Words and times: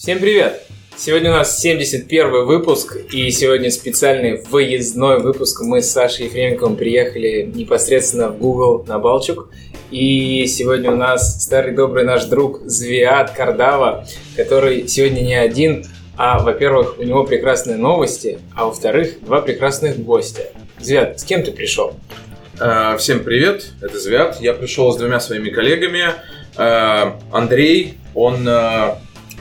Всем 0.00 0.18
привет! 0.18 0.62
Сегодня 0.96 1.30
у 1.30 1.34
нас 1.34 1.60
71 1.60 2.46
выпуск, 2.46 2.96
и 3.12 3.30
сегодня 3.30 3.70
специальный 3.70 4.40
выездной 4.44 5.20
выпуск. 5.20 5.60
Мы 5.60 5.82
с 5.82 5.90
Сашей 5.92 6.24
Ефременковым 6.24 6.76
приехали 6.76 7.42
непосредственно 7.42 8.30
в 8.30 8.38
Google 8.38 8.82
на 8.88 8.98
Балчук. 8.98 9.50
И 9.90 10.46
сегодня 10.46 10.90
у 10.90 10.96
нас 10.96 11.42
старый 11.44 11.74
добрый 11.74 12.04
наш 12.04 12.24
друг 12.24 12.62
Звиат 12.64 13.32
Кардава, 13.32 14.06
который 14.36 14.88
сегодня 14.88 15.20
не 15.20 15.34
один, 15.34 15.84
а, 16.16 16.38
во-первых, 16.38 16.98
у 16.98 17.02
него 17.02 17.24
прекрасные 17.24 17.76
новости, 17.76 18.38
а 18.56 18.64
во-вторых, 18.64 19.20
два 19.20 19.42
прекрасных 19.42 19.98
гостя. 19.98 20.44
Звиат, 20.78 21.20
с 21.20 21.24
кем 21.24 21.42
ты 21.42 21.52
пришел? 21.52 21.94
Э, 22.58 22.96
Всем 22.96 23.22
привет, 23.22 23.72
это 23.82 24.00
Звят. 24.00 24.40
Я 24.40 24.54
пришел 24.54 24.90
с 24.92 24.96
двумя 24.96 25.20
своими 25.20 25.50
коллегами. 25.50 26.04
Э, 26.56 27.12
Андрей, 27.32 27.98
он 28.14 28.48
э, 28.48 28.94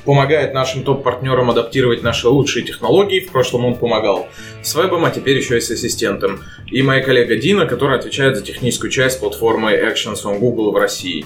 помогает 0.05 0.53
нашим 0.53 0.83
топ-партнерам 0.83 1.49
адаптировать 1.49 2.03
наши 2.03 2.27
лучшие 2.27 2.65
технологии. 2.65 3.19
В 3.19 3.31
прошлом 3.31 3.65
он 3.65 3.75
помогал 3.75 4.27
с 4.61 4.75
вебом, 4.75 5.05
а 5.05 5.11
теперь 5.11 5.37
еще 5.37 5.57
и 5.57 5.61
с 5.61 5.71
ассистентом. 5.71 6.41
И 6.71 6.81
моя 6.81 7.01
коллега 7.01 7.35
Дина, 7.35 7.65
которая 7.65 7.99
отвечает 7.99 8.35
за 8.35 8.43
техническую 8.43 8.91
часть 8.91 9.19
платформы 9.19 9.73
Actions 9.73 10.23
on 10.25 10.39
Google 10.39 10.71
в 10.71 10.77
России. 10.77 11.25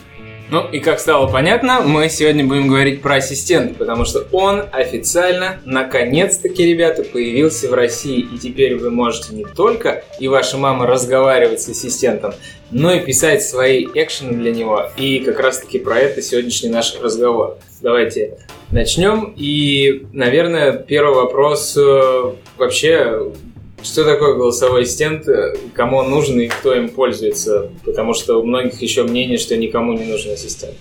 Ну 0.50 0.70
и 0.70 0.80
как 0.80 1.00
стало 1.00 1.28
понятно, 1.32 1.82
мы 1.82 2.10
сегодня 2.10 2.46
будем 2.46 2.68
говорить 2.68 3.02
про 3.02 3.16
ассистента, 3.16 3.74
потому 3.74 4.06
что 4.06 4.28
он 4.32 4.64
официально, 4.72 5.60
наконец-таки, 5.66 6.64
ребята, 6.66 7.04
появился 7.04 7.70
в 7.70 7.74
России. 7.74 8.20
И 8.20 8.38
теперь 8.38 8.76
вы 8.78 8.92
можете 8.92 9.34
не 9.34 9.46
только 9.46 10.04
и 10.20 10.28
ваша 10.28 10.58
мама 10.58 10.86
разговаривать 10.86 11.62
с 11.62 11.70
ассистентом, 11.70 12.34
но 12.70 12.94
и 12.94 13.00
писать 13.00 13.42
свои 13.42 13.88
экшены 13.96 14.34
для 14.34 14.52
него. 14.52 14.92
И 14.98 15.20
как 15.20 15.40
раз-таки 15.40 15.80
про 15.80 15.98
это 15.98 16.22
сегодняшний 16.22 16.70
наш 16.70 17.00
разговор. 17.02 17.58
Давайте 17.84 18.38
начнем. 18.72 19.34
И, 19.36 20.06
наверное, 20.14 20.72
первый 20.72 21.16
вопрос 21.16 21.76
э, 21.76 22.32
вообще 22.58 23.34
что 23.82 24.06
такое 24.06 24.36
голосовой 24.36 24.84
ассистент, 24.84 25.28
э, 25.28 25.58
кому 25.74 25.98
он 25.98 26.10
нужен 26.10 26.40
и 26.40 26.48
кто 26.48 26.74
им 26.74 26.88
пользуется? 26.88 27.70
Потому 27.84 28.14
что 28.14 28.40
у 28.40 28.46
многих 28.46 28.82
еще 28.82 29.04
мнение, 29.04 29.38
что 29.38 29.58
никому 29.58 29.92
не 29.92 30.06
нужен 30.06 30.32
ассистент. 30.32 30.76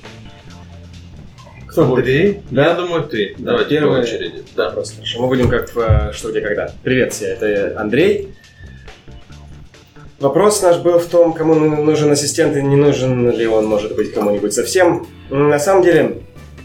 Кто 1.67 1.86
будет? 1.86 1.98
Андрей? 1.98 2.42
Я 2.53 2.75
думаю, 2.75 3.03
ты. 3.03 3.34
Да, 3.36 3.50
Давайте 3.53 3.70
первый- 3.70 3.97
по 3.97 4.03
очереди. 4.05 4.45
Да. 4.55 4.70
Просто 4.70 4.95
хорошо. 4.95 5.23
Мы 5.23 5.27
будем 5.27 5.48
как 5.48 5.75
в 5.75 5.78
э, 5.80 6.12
«Что, 6.12 6.30
где, 6.30 6.41
когда». 6.41 6.70
Привет 6.84 7.12
все, 7.14 7.27
это 7.27 7.80
Андрей. 7.80 8.28
Вопрос 10.20 10.62
наш 10.62 10.78
был 10.78 11.00
в 11.00 11.06
том, 11.06 11.33
кому 11.33 11.56
ну- 11.56 11.83
нужен 11.83 12.12
ассистент 12.12 12.56
и 12.56 12.62
не 12.62 12.77
нужен 12.77 13.28
ли 13.36 13.45
он, 13.48 13.67
может 13.67 13.97
быть, 13.97 14.12
кому-нибудь 14.12 14.53
совсем. 14.53 15.08
На 15.30 15.58
самом 15.58 15.83
деле, 15.83 16.23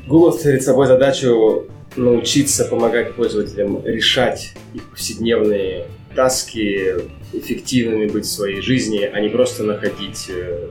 Google 0.07 0.31
ставит 0.31 0.63
собой 0.63 0.87
задачу 0.87 1.67
научиться 1.97 2.63
помогать 2.65 3.15
пользователям 3.15 3.85
решать 3.85 4.53
их 4.73 4.89
повседневные 4.89 5.87
таски, 6.15 6.95
эффективными 7.33 8.07
быть 8.07 8.25
в 8.25 8.29
своей 8.29 8.61
жизни, 8.61 9.09
а 9.11 9.19
не 9.19 9.29
просто 9.29 9.63
находить 9.63 10.27
э, 10.29 10.69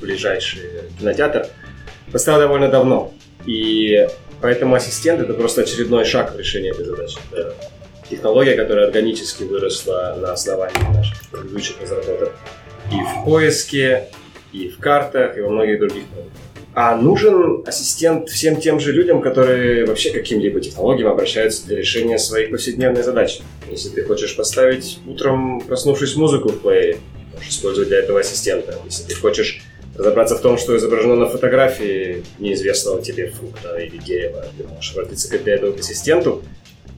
ближайший 0.00 0.62
кинотеатр. 0.98 1.48
Поставил 2.12 2.40
довольно 2.40 2.68
давно. 2.68 3.12
И 3.44 4.06
поэтому 4.40 4.76
ассистент 4.76 5.20
это 5.20 5.34
просто 5.34 5.62
очередной 5.62 6.04
шаг 6.04 6.34
в 6.34 6.38
решении 6.38 6.70
этой 6.70 6.84
задачи. 6.84 7.18
Это 7.32 7.54
технология, 8.08 8.54
которая 8.54 8.86
органически 8.86 9.42
выросла 9.42 10.16
на 10.20 10.32
основании 10.32 10.96
наших 10.96 11.28
предыдущих 11.30 11.80
разработок 11.80 12.32
и 12.92 12.96
в 12.96 13.24
поиске, 13.24 14.08
и 14.52 14.68
в 14.68 14.78
картах, 14.78 15.36
и 15.36 15.40
во 15.40 15.50
многих 15.50 15.80
других 15.80 16.04
продуктах. 16.06 16.43
А 16.74 16.96
нужен 16.96 17.62
ассистент 17.66 18.28
всем 18.28 18.60
тем 18.60 18.80
же 18.80 18.90
людям, 18.90 19.22
которые 19.22 19.86
вообще 19.86 20.10
каким-либо 20.10 20.60
технологиям 20.60 21.08
обращаются 21.08 21.64
для 21.66 21.76
решения 21.76 22.18
своих 22.18 22.50
повседневных 22.50 23.04
задач. 23.04 23.40
Если 23.70 23.90
ты 23.90 24.02
хочешь 24.02 24.34
поставить 24.34 24.98
утром, 25.06 25.60
проснувшись, 25.60 26.16
музыку 26.16 26.48
в 26.48 26.60
плее, 26.60 26.96
можешь 27.32 27.50
использовать 27.50 27.90
для 27.90 27.98
этого 27.98 28.18
ассистента. 28.20 28.76
Если 28.84 29.04
ты 29.04 29.14
хочешь 29.14 29.62
разобраться 29.96 30.34
в 30.34 30.40
том, 30.40 30.58
что 30.58 30.76
изображено 30.76 31.14
на 31.14 31.26
фотографии 31.26 32.24
неизвестного 32.40 33.00
тебе 33.00 33.28
фрукта 33.28 33.76
или 33.78 33.98
дерева, 33.98 34.44
ты 34.58 34.64
можешь 34.64 34.92
обратиться 34.92 35.28
для 35.38 35.54
этого 35.54 35.70
к 35.70 35.78
ассистенту. 35.78 36.42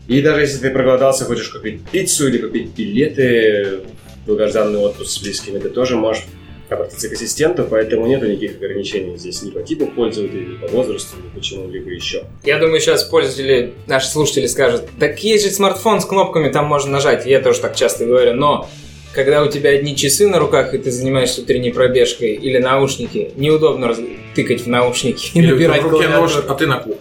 И 0.08 0.22
даже 0.22 0.40
если 0.40 0.58
ты 0.58 0.70
проголодался, 0.70 1.26
хочешь 1.26 1.50
купить 1.50 1.82
пиццу 1.90 2.28
или 2.28 2.38
купить 2.38 2.70
билеты 2.74 3.80
в 4.22 4.26
долгожданный 4.26 4.78
отпуск 4.78 5.10
с 5.10 5.22
близкими, 5.22 5.58
ты 5.58 5.68
тоже 5.68 5.96
можешь 5.96 6.24
обратиться 6.70 7.08
к 7.08 7.12
ассистенту, 7.12 7.66
поэтому 7.68 8.06
нет 8.06 8.22
никаких 8.22 8.56
ограничений 8.56 9.16
здесь 9.16 9.42
ни 9.42 9.50
по 9.50 9.62
типу 9.62 9.86
пользователя, 9.86 10.40
ни 10.46 10.54
по 10.56 10.68
возрасту, 10.68 11.16
ни 11.22 11.28
по 11.38 11.42
чему-либо 11.42 11.90
еще. 11.90 12.24
Я 12.44 12.58
думаю, 12.58 12.80
сейчас 12.80 13.04
пользователи, 13.04 13.74
наши 13.86 14.08
слушатели 14.08 14.46
скажут, 14.46 14.82
так 14.98 15.18
есть 15.20 15.44
же 15.44 15.50
смартфон 15.50 16.00
с 16.00 16.04
кнопками, 16.04 16.50
там 16.50 16.66
можно 16.66 16.92
нажать. 16.92 17.26
Я 17.26 17.40
тоже 17.40 17.60
так 17.60 17.76
часто 17.76 18.04
говорю, 18.04 18.34
но 18.34 18.68
когда 19.16 19.42
у 19.42 19.48
тебя 19.48 19.70
одни 19.70 19.96
часы 19.96 20.28
на 20.28 20.38
руках, 20.38 20.74
и 20.74 20.78
ты 20.78 20.90
занимаешься 20.90 21.40
утренней 21.40 21.70
пробежкой, 21.72 22.34
или 22.34 22.58
наушники, 22.58 23.32
неудобно 23.36 23.88
раз- 23.88 24.00
тыкать 24.34 24.60
в 24.60 24.66
наушники 24.68 25.30
и 25.32 25.38
Или 25.38 25.52
набирать 25.52 25.82
в 25.82 25.88
руке 25.88 26.08
нож, 26.08 26.32
а 26.36 26.54
ты 26.54 26.66
на 26.66 26.80
кухне. 26.80 27.00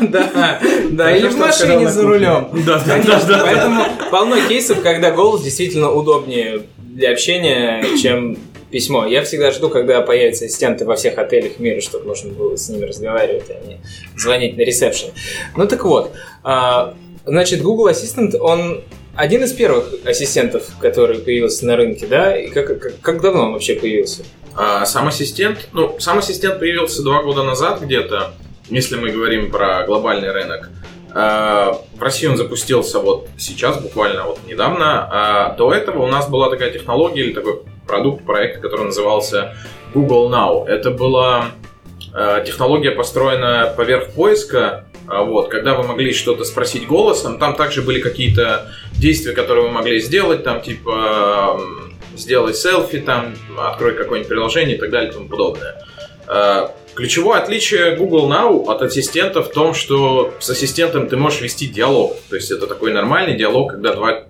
Да, 0.08 0.60
да, 0.90 1.16
или 1.16 1.28
в 1.28 1.36
машине 1.38 1.88
за 1.88 2.02
рулем. 2.02 2.48
Да, 2.66 2.82
Конечно, 2.84 3.40
поэтому 3.42 3.84
полно 4.10 4.36
кейсов, 4.48 4.82
когда 4.82 5.12
голос 5.12 5.42
действительно 5.42 5.92
удобнее 5.92 6.62
для 6.78 7.12
общения, 7.12 7.84
чем 8.02 8.36
письмо. 8.72 9.06
Я 9.06 9.22
всегда 9.22 9.52
жду, 9.52 9.68
когда 9.68 10.00
появятся 10.00 10.46
ассистенты 10.46 10.84
во 10.84 10.96
всех 10.96 11.18
отелях 11.18 11.60
мира, 11.60 11.80
чтобы 11.80 12.06
можно 12.06 12.32
было 12.32 12.56
с 12.56 12.68
ними 12.68 12.86
разговаривать, 12.86 13.50
а 13.50 13.64
не 13.66 13.80
звонить 14.16 14.56
на 14.56 14.62
ресепшн. 14.62 15.10
Ну 15.56 15.68
так 15.68 15.84
вот, 15.84 16.12
а, 16.42 16.94
значит, 17.24 17.62
Google 17.62 17.90
Assistant, 17.90 18.36
он 18.38 18.82
один 19.14 19.44
из 19.44 19.52
первых 19.52 19.92
ассистентов, 20.04 20.64
который 20.80 21.18
появился 21.18 21.66
на 21.66 21.76
рынке, 21.76 22.06
да? 22.06 22.36
И 22.36 22.48
как, 22.48 22.66
как, 22.66 23.00
как 23.00 23.20
давно 23.20 23.44
он 23.44 23.52
вообще 23.52 23.74
появился? 23.74 24.24
А, 24.56 24.86
сам 24.86 25.06
ассистент, 25.08 25.68
ну, 25.72 25.96
сам 25.98 26.18
ассистент 26.18 26.58
появился 26.58 27.02
два 27.02 27.22
года 27.22 27.42
назад 27.42 27.80
где-то, 27.82 28.32
если 28.70 28.96
мы 28.96 29.10
говорим 29.10 29.50
про 29.50 29.84
глобальный 29.86 30.32
рынок. 30.32 30.70
А, 31.14 31.78
В 31.94 32.02
России 32.02 32.26
он 32.26 32.38
запустился 32.38 33.00
вот 33.00 33.28
сейчас, 33.36 33.78
буквально 33.78 34.24
вот 34.24 34.38
недавно. 34.46 35.08
А 35.10 35.54
До 35.56 35.72
этого 35.74 36.02
у 36.04 36.06
нас 36.06 36.28
была 36.28 36.48
такая 36.48 36.70
технология 36.70 37.22
или 37.22 37.34
такой 37.34 37.60
продукт, 37.92 38.24
проект, 38.24 38.62
который 38.62 38.86
назывался 38.86 39.54
Google 39.92 40.30
Now. 40.30 40.66
Это 40.66 40.90
была 40.90 41.50
э, 42.14 42.42
технология, 42.46 42.92
построенная 42.92 43.66
поверх 43.66 44.12
поиска, 44.12 44.86
а, 45.06 45.24
вот, 45.24 45.50
когда 45.50 45.74
вы 45.74 45.86
могли 45.86 46.14
что-то 46.14 46.44
спросить 46.44 46.86
голосом, 46.86 47.38
там 47.38 47.54
также 47.54 47.82
были 47.82 48.00
какие-то 48.00 48.72
действия, 48.94 49.32
которые 49.32 49.66
вы 49.66 49.72
могли 49.72 50.00
сделать, 50.00 50.42
там 50.42 50.62
типа 50.62 51.60
сделай 52.16 52.54
селфи, 52.54 53.00
там 53.00 53.34
открой 53.58 53.94
какое-нибудь 53.94 54.28
приложение 54.28 54.76
и 54.76 54.80
так 54.80 54.90
далее 54.90 55.10
и 55.10 55.12
тому 55.12 55.28
подобное. 55.28 55.84
Э, 56.28 56.68
Ключевое 56.94 57.40
отличие 57.40 57.96
Google 57.96 58.30
Now 58.30 58.66
от 58.66 58.82
ассистента 58.82 59.42
в 59.42 59.50
том, 59.50 59.72
что 59.72 60.34
с 60.40 60.50
ассистентом 60.50 61.08
ты 61.08 61.16
можешь 61.16 61.40
вести 61.40 61.66
диалог. 61.66 62.16
То 62.28 62.36
есть 62.36 62.50
это 62.50 62.66
такой 62.66 62.92
нормальный 62.92 63.34
диалог, 63.34 63.72
когда 63.72 63.94
два 63.94 64.24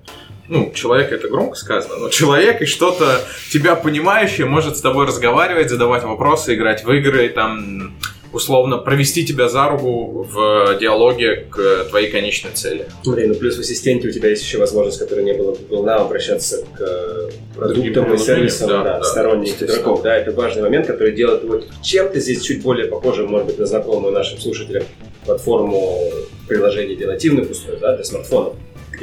ну, 0.52 0.70
человек 0.74 1.12
это 1.12 1.28
громко 1.28 1.56
сказано, 1.56 1.96
но 1.96 2.08
человек 2.10 2.60
и 2.60 2.66
что-то 2.66 3.22
тебя 3.50 3.74
понимающее 3.74 4.46
может 4.46 4.76
с 4.76 4.82
тобой 4.82 5.06
разговаривать, 5.06 5.70
задавать 5.70 6.04
вопросы, 6.04 6.54
играть 6.54 6.84
в 6.84 6.92
игры, 6.92 7.30
там, 7.30 7.96
условно, 8.34 8.76
провести 8.76 9.24
тебя 9.24 9.48
за 9.48 9.70
руку 9.70 10.28
в 10.30 10.76
диалоге 10.78 11.46
к 11.50 11.86
твоей 11.88 12.10
конечной 12.10 12.52
цели. 12.52 12.86
Смотри, 13.02 13.28
ну 13.28 13.34
плюс 13.34 13.56
в 13.56 13.60
ассистенте 13.60 14.08
у 14.08 14.10
тебя 14.10 14.28
есть 14.28 14.42
еще 14.42 14.58
возможность, 14.58 14.98
которой 14.98 15.24
не 15.24 15.32
было 15.32 15.54
в 15.54 15.62
Google 15.66 15.86
Now, 15.86 16.02
обращаться 16.02 16.58
к 16.76 16.80
э, 16.80 17.30
продуктам 17.56 18.12
и 18.12 18.18
сервисам 18.18 18.68
да, 18.68 18.82
да, 18.82 18.98
да, 18.98 19.04
сторонних 19.04 19.62
игроков. 19.62 20.02
Да, 20.02 20.14
это 20.14 20.32
важный 20.32 20.62
момент, 20.62 20.86
который 20.86 21.14
делает 21.14 21.44
его 21.44 21.62
чем-то 21.82 22.20
здесь 22.20 22.42
чуть 22.42 22.62
более 22.62 22.88
похожим, 22.88 23.28
может 23.28 23.46
быть, 23.46 23.58
на 23.58 23.64
знакомую 23.64 24.12
нашим 24.12 24.38
слушателям 24.38 24.82
платформу 25.24 26.10
приложений 26.46 26.96
для 26.96 27.06
нативных 27.06 27.50
устройств, 27.50 27.80
да, 27.80 27.96
для 27.96 28.04
смартфонов. 28.04 28.54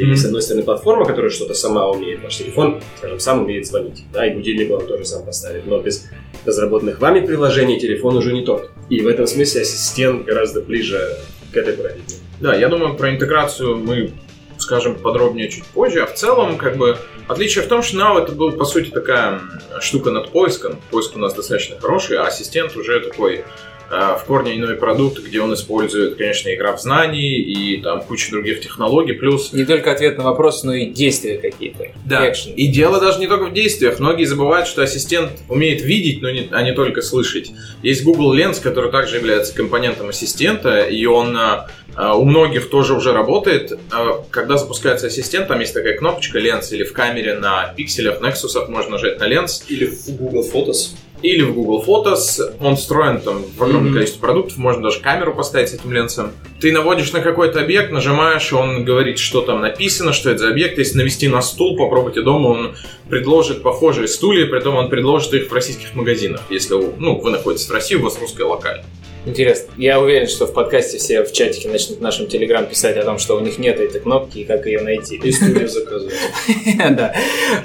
Есть, 0.05 0.21
с 0.23 0.25
одной 0.25 0.41
стороны, 0.41 0.63
платформа, 0.63 1.05
которая 1.05 1.29
что-то 1.29 1.53
сама 1.53 1.89
умеет. 1.89 2.23
Ваш 2.23 2.37
телефон, 2.37 2.81
скажем, 2.97 3.19
сам 3.19 3.43
умеет 3.43 3.67
звонить. 3.67 4.03
Да, 4.13 4.25
и 4.25 4.33
будильник 4.33 4.71
он 4.71 4.87
тоже 4.87 5.05
сам 5.05 5.25
поставит. 5.25 5.65
Но 5.65 5.79
без 5.79 6.07
разработанных 6.45 6.99
вами 6.99 7.25
приложений 7.25 7.79
телефон 7.79 8.15
уже 8.15 8.33
не 8.33 8.45
тот. 8.45 8.69
И 8.89 9.01
в 9.01 9.07
этом 9.07 9.27
смысле 9.27 9.61
ассистент 9.61 10.25
гораздо 10.25 10.61
ближе 10.61 11.17
к 11.51 11.57
этой 11.57 11.73
парадигме. 11.73 12.15
Да, 12.39 12.55
я 12.55 12.69
думаю, 12.69 12.95
про 12.95 13.11
интеграцию 13.11 13.77
мы 13.77 14.11
скажем 14.57 14.95
подробнее 14.95 15.49
чуть 15.49 15.65
позже. 15.65 16.01
А 16.01 16.05
в 16.05 16.13
целом, 16.13 16.57
как 16.57 16.77
бы, 16.77 16.97
отличие 17.27 17.63
в 17.63 17.67
том, 17.67 17.81
что 17.81 17.97
Now 17.97 18.21
это 18.21 18.31
был, 18.33 18.51
по 18.51 18.65
сути, 18.65 18.89
такая 18.89 19.41
штука 19.79 20.11
над 20.11 20.31
поиском. 20.31 20.79
Поиск 20.91 21.15
у 21.15 21.19
нас 21.19 21.33
достаточно 21.33 21.79
хороший, 21.79 22.17
а 22.17 22.27
ассистент 22.27 22.75
уже 22.75 22.99
такой 23.01 23.43
в 23.89 24.23
корне 24.25 24.55
иной 24.55 24.75
продукт, 24.75 25.19
где 25.19 25.41
он 25.41 25.53
использует, 25.53 26.15
конечно, 26.15 26.53
игра 26.53 26.75
в 26.75 26.81
знании 26.81 27.39
и 27.39 27.81
там 27.81 28.01
куча 28.01 28.31
других 28.31 28.61
технологий, 28.61 29.13
плюс... 29.13 29.51
Не 29.53 29.65
только 29.65 29.91
ответ 29.91 30.17
на 30.17 30.23
вопрос, 30.23 30.63
но 30.63 30.73
и 30.73 30.85
действия 30.85 31.37
какие-то. 31.37 31.87
Да, 32.05 32.29
Экшен. 32.29 32.53
и 32.53 32.67
дело 32.67 32.99
даже 32.99 33.19
не 33.19 33.27
только 33.27 33.45
в 33.45 33.53
действиях. 33.53 33.99
Многие 33.99 34.25
забывают, 34.25 34.67
что 34.67 34.81
ассистент 34.81 35.31
умеет 35.47 35.81
видеть, 35.81 36.21
но 36.21 36.29
не, 36.29 36.47
а 36.51 36.61
не 36.61 36.73
только 36.73 37.01
слышать. 37.01 37.51
Есть 37.81 38.03
Google 38.03 38.35
Lens, 38.37 38.61
который 38.61 38.91
также 38.91 39.17
является 39.17 39.55
компонентом 39.55 40.09
ассистента, 40.09 40.81
и 40.81 41.05
он 41.05 41.35
а, 41.35 41.67
а, 41.95 42.15
у 42.15 42.25
многих 42.25 42.69
тоже 42.69 42.93
уже 42.93 43.11
работает. 43.11 43.77
А, 43.91 44.23
Когда 44.29 44.57
запускается 44.57 45.07
ассистент, 45.07 45.47
там 45.47 45.59
есть 45.59 45.73
такая 45.73 45.97
кнопочка 45.97 46.39
Lens, 46.39 46.69
или 46.71 46.83
в 46.83 46.93
камере 46.93 47.35
на 47.35 47.73
пикселях 47.75 48.21
Nexus 48.21 48.69
можно 48.69 48.91
нажать 48.91 49.19
на 49.19 49.29
Lens, 49.29 49.63
Или 49.67 49.85
в 49.85 50.09
Google 50.09 50.45
Photos. 50.49 50.91
Или 51.21 51.41
в 51.41 51.53
Google 51.53 51.83
Photos. 51.85 52.39
Он 52.59 52.75
встроен 52.75 53.19
там 53.21 53.43
в 53.57 53.61
огромное 53.63 53.89
Мгм. 53.89 53.93
количество 53.95 54.19
продуктов, 54.21 54.57
можно 54.57 54.83
даже 54.83 54.99
камеру 54.99 55.33
поставить 55.33 55.69
с 55.69 55.73
этим 55.73 55.91
ленсом. 55.91 56.31
Ты 56.59 56.71
наводишь 56.71 57.11
на 57.13 57.21
какой-то 57.21 57.61
объект, 57.61 57.91
нажимаешь, 57.91 58.51
он 58.53 58.83
говорит, 58.83 59.19
что 59.19 59.41
там 59.41 59.61
написано, 59.61 60.13
что 60.13 60.29
это 60.29 60.39
за 60.39 60.49
объект. 60.49 60.77
Если 60.77 60.97
навести 60.97 61.27
на 61.27 61.41
стул, 61.41 61.77
попробуйте 61.77 62.21
дома, 62.21 62.47
он 62.47 62.75
предложит 63.09 63.63
похожие 63.63 64.07
стулья, 64.07 64.45
при 64.45 64.59
этом 64.59 64.75
он 64.75 64.89
предложит 64.89 65.33
их 65.33 65.49
в 65.49 65.53
российских 65.53 65.95
магазинах, 65.95 66.41
если 66.49 66.75
ну, 66.75 67.19
вы 67.19 67.31
находитесь 67.31 67.67
в 67.67 67.71
России, 67.71 67.95
у 67.95 68.03
вас 68.03 68.17
русская 68.19 68.43
локаль. 68.43 68.83
Интересно. 69.29 69.71
Я 69.77 69.99
уверен, 69.99 70.27
что 70.27 70.47
в 70.47 70.53
подкасте 70.53 70.97
все 70.97 71.23
в 71.23 71.31
чатике 71.31 71.69
начнут 71.69 71.99
в 71.99 72.01
нашем 72.01 72.27
телеграм 72.27 72.65
писать 72.65 72.97
о 72.97 73.03
том, 73.03 73.19
что 73.19 73.37
у 73.37 73.39
них 73.41 73.59
нет 73.59 73.79
этой 73.79 74.01
кнопки 74.01 74.39
и 74.39 74.43
как 74.43 74.65
ее 74.65 74.81
найти. 74.81 75.17
И 75.17 75.31
студию 75.31 75.69
заказывать. 75.69 76.15
Да. 76.89 77.13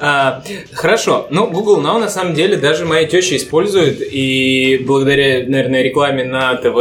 А, 0.01 0.45
Хорошо. 0.73 1.27
Ну, 1.31 1.47
Google 1.47 1.81
Now 1.81 1.99
на 1.99 2.11
самом 2.11 2.35
деле 2.35 2.57
даже 2.57 2.85
моя 2.85 3.07
теща 3.07 3.37
использует, 3.37 4.01
и 4.01 4.83
благодаря, 4.87 5.49
наверное, 5.49 5.83
рекламе 5.83 6.25
на 6.25 6.55
ТВ 6.57 6.77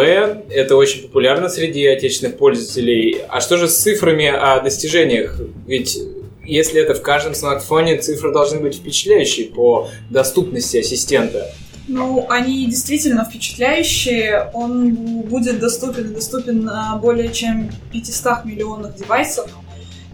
это 0.50 0.76
очень 0.76 1.04
популярно 1.04 1.48
среди 1.48 1.86
отечественных 1.86 2.38
пользователей. 2.38 3.22
А 3.30 3.40
что 3.40 3.58
же 3.58 3.70
с 3.70 3.78
цифрами 3.78 4.28
о 4.28 4.60
достижениях? 4.60 5.40
Ведь 5.66 5.98
если 6.44 6.82
это 6.82 6.94
в 6.94 7.02
каждом 7.02 7.36
смартфоне, 7.36 7.98
цифры 8.00 8.34
должны 8.34 8.60
быть 8.60 8.76
впечатляющие 8.76 9.48
по 9.48 9.88
доступности 10.10 10.78
ассистента. 10.78 11.54
Ну, 11.88 12.26
они 12.30 12.66
действительно 12.68 13.26
впечатляющие. 13.26 14.50
Он 14.54 14.94
будет 15.24 15.60
доступен 15.60 16.14
доступен 16.14 16.64
на 16.64 16.96
более 16.98 17.32
чем 17.32 17.70
500 17.92 18.46
миллионах 18.46 18.96
девайсов. 18.96 19.50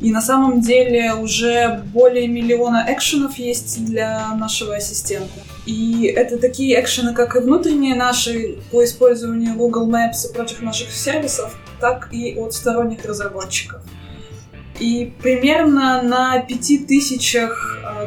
И 0.01 0.12
на 0.12 0.21
самом 0.21 0.62
деле 0.62 1.13
уже 1.13 1.83
более 1.94 2.27
миллиона 2.27 2.86
экшенов 2.88 3.38
есть 3.38 3.86
для 3.86 4.33
нашего 4.36 4.75
ассистента. 4.75 5.42
И 5.66 6.06
это 6.06 6.38
такие 6.38 6.80
экшены, 6.80 7.13
как 7.13 7.36
и 7.36 7.39
внутренние 7.39 7.95
наши 7.95 8.56
по 8.72 8.83
использованию 8.83 9.56
Google 9.56 9.89
Maps 9.89 10.30
и 10.30 10.33
прочих 10.33 10.62
наших 10.62 10.92
сервисов, 10.92 11.54
так 11.81 12.07
и 12.13 12.33
от 12.36 12.54
сторонних 12.54 13.04
разработчиков. 13.06 13.81
И 14.79 15.13
примерно 15.21 16.01
на 16.01 16.39
5000 16.39 17.35
э, 17.35 17.49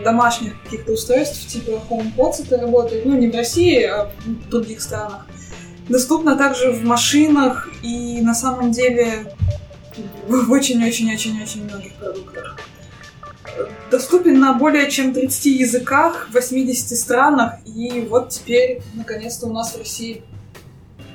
домашних 0.02 0.60
каких-то 0.62 0.92
устройств 0.92 1.46
типа 1.46 1.82
HomePods 1.90 2.46
это 2.46 2.58
работает, 2.58 3.04
ну 3.04 3.16
не 3.18 3.28
в 3.28 3.34
России, 3.34 3.82
а 3.84 4.10
в 4.24 4.48
других 4.48 4.80
странах. 4.80 5.26
Доступно 5.88 6.36
также 6.36 6.70
в 6.70 6.84
машинах 6.84 7.68
и 7.82 8.20
на 8.22 8.34
самом 8.34 8.72
деле 8.72 9.34
в 10.26 10.50
очень-очень-очень-очень 10.50 11.64
многих 11.64 11.92
продуктах. 11.94 12.56
Доступен 13.90 14.40
на 14.40 14.54
более 14.54 14.90
чем 14.90 15.12
30 15.12 15.46
языках, 15.46 16.28
в 16.30 16.34
80 16.34 16.98
странах, 16.98 17.54
и 17.66 18.06
вот 18.08 18.30
теперь, 18.30 18.80
наконец-то, 18.94 19.46
у 19.46 19.52
нас 19.52 19.74
в 19.74 19.78
России 19.78 20.22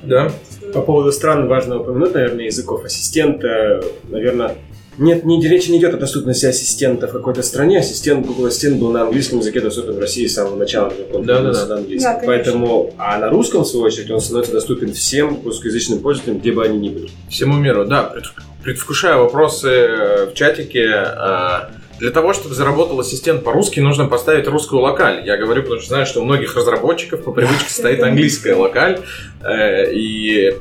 Да. 0.04 0.30
По 0.72 0.82
поводу 0.82 1.10
стран 1.10 1.48
важно 1.48 1.80
упомянуть, 1.80 2.14
наверное, 2.14 2.44
языков 2.44 2.84
ассистента. 2.84 3.82
Наверное, 4.08 4.56
нет, 4.98 5.24
не, 5.24 5.40
речи 5.46 5.70
не 5.70 5.78
идет 5.78 5.94
о 5.94 5.96
доступности 5.96 6.46
ассистента 6.46 7.06
в 7.08 7.12
какой-то 7.12 7.42
стране. 7.42 7.78
Ассистент, 7.78 8.26
Google 8.26 8.46
Ассистент 8.46 8.76
был 8.78 8.90
на 8.90 9.02
английском 9.02 9.38
языке 9.38 9.60
доступен 9.60 9.92
в 9.94 9.98
России 9.98 10.26
с 10.26 10.34
самого 10.34 10.56
начала, 10.56 10.92
он 11.12 11.22
Да-да-да. 11.24 11.38
появился 11.40 11.66
на 11.66 11.74
английском. 11.76 12.12
Да. 12.20 12.22
Поэтому, 12.26 12.94
а 12.98 13.18
на 13.18 13.30
русском, 13.30 13.62
в 13.62 13.66
свою 13.66 13.84
очередь, 13.86 14.10
он 14.10 14.20
становится 14.20 14.52
доступен 14.52 14.92
всем 14.92 15.38
русскоязычным 15.44 16.00
пользователям, 16.00 16.38
где 16.40 16.52
бы 16.52 16.64
они 16.64 16.78
ни 16.78 16.88
были. 16.88 17.08
Всему 17.30 17.56
миру, 17.56 17.84
да. 17.84 18.02
пред- 18.04 18.24
Предвкушаю 18.64 19.20
вопросы 19.22 19.68
э, 19.68 20.26
в 20.26 20.34
чатике. 20.34 20.84
э, 20.90 21.58
Для 22.00 22.10
того, 22.10 22.32
чтобы 22.32 22.54
заработал 22.54 23.00
ассистент 23.00 23.42
по-русски, 23.44 23.80
нужно 23.80 24.06
поставить 24.06 24.46
русскую 24.46 24.82
локаль. 24.82 25.24
Я 25.26 25.36
говорю, 25.36 25.62
потому 25.62 25.80
что 25.80 25.88
знаю, 25.90 26.06
что 26.06 26.20
у 26.20 26.24
многих 26.24 26.54
разработчиков 26.56 27.22
по 27.24 27.32
привычке 27.32 27.70
стоит 27.70 28.02
английская 28.02 28.54
локаль. 28.54 29.00
э, 29.42 29.92
И, 29.94 30.54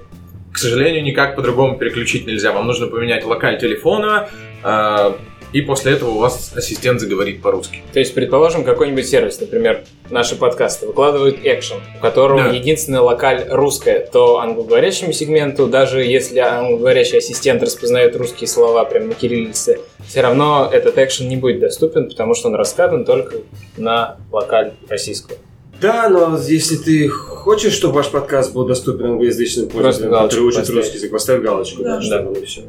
к 0.57 0.59
сожалению, 0.59 1.03
никак 1.03 1.35
по-другому 1.35 1.77
переключить 1.77 2.25
нельзя. 2.25 2.51
Вам 2.51 2.65
нужно 2.65 2.87
поменять 2.87 3.23
локаль 3.23 3.59
телефона, 3.59 4.27
э, 4.63 5.11
и 5.53 5.61
после 5.61 5.93
этого 5.93 6.09
у 6.09 6.17
вас 6.17 6.51
ассистент 6.55 6.99
заговорит 6.99 7.43
по-русски. 7.43 7.83
То 7.93 7.99
есть, 7.99 8.15
предположим, 8.15 8.63
какой-нибудь 8.63 9.07
сервис, 9.07 9.39
например, 9.39 9.83
наши 10.09 10.35
подкасты, 10.35 10.87
выкладывают 10.87 11.37
экшен, 11.43 11.77
у 11.99 12.01
которого 12.01 12.45
Да. 12.45 12.49
единственная 12.49 13.01
локаль 13.01 13.45
русская, 13.47 13.99
то 13.99 14.39
англоговорящему 14.39 15.13
сегменту, 15.13 15.67
даже 15.67 16.03
если 16.03 16.39
англоговорящий 16.39 17.19
ассистент 17.19 17.61
распознает 17.61 18.15
русские 18.15 18.47
слова 18.47 18.83
прямо 18.83 19.09
на 19.09 19.13
кириллице, 19.13 19.81
все 20.07 20.21
равно 20.21 20.67
этот 20.73 20.97
экшен 20.97 21.29
не 21.29 21.37
будет 21.37 21.59
доступен, 21.59 22.09
потому 22.09 22.33
что 22.33 22.47
он 22.47 22.55
раскадан 22.55 23.05
только 23.05 23.35
на 23.77 24.17
локаль 24.31 24.73
российскую. 24.89 25.37
Да, 25.81 26.09
но 26.09 26.37
если 26.47 26.75
ты 26.75 27.07
хочешь, 27.07 27.73
чтобы 27.73 27.95
ваш 27.95 28.09
подкаст 28.09 28.53
был 28.53 28.65
доступен 28.65 29.05
англоязычным 29.05 29.69
пользователям, 29.69 30.11
которые 30.23 30.45
учат 30.47 30.59
поставить. 30.61 30.77
русский 30.83 30.97
язык, 30.97 31.11
поставь 31.11 31.41
галочку, 31.41 31.83
да, 31.83 31.95
Да. 31.97 32.01
чтобы 32.01 32.39
и 32.39 32.45
все. 32.45 32.61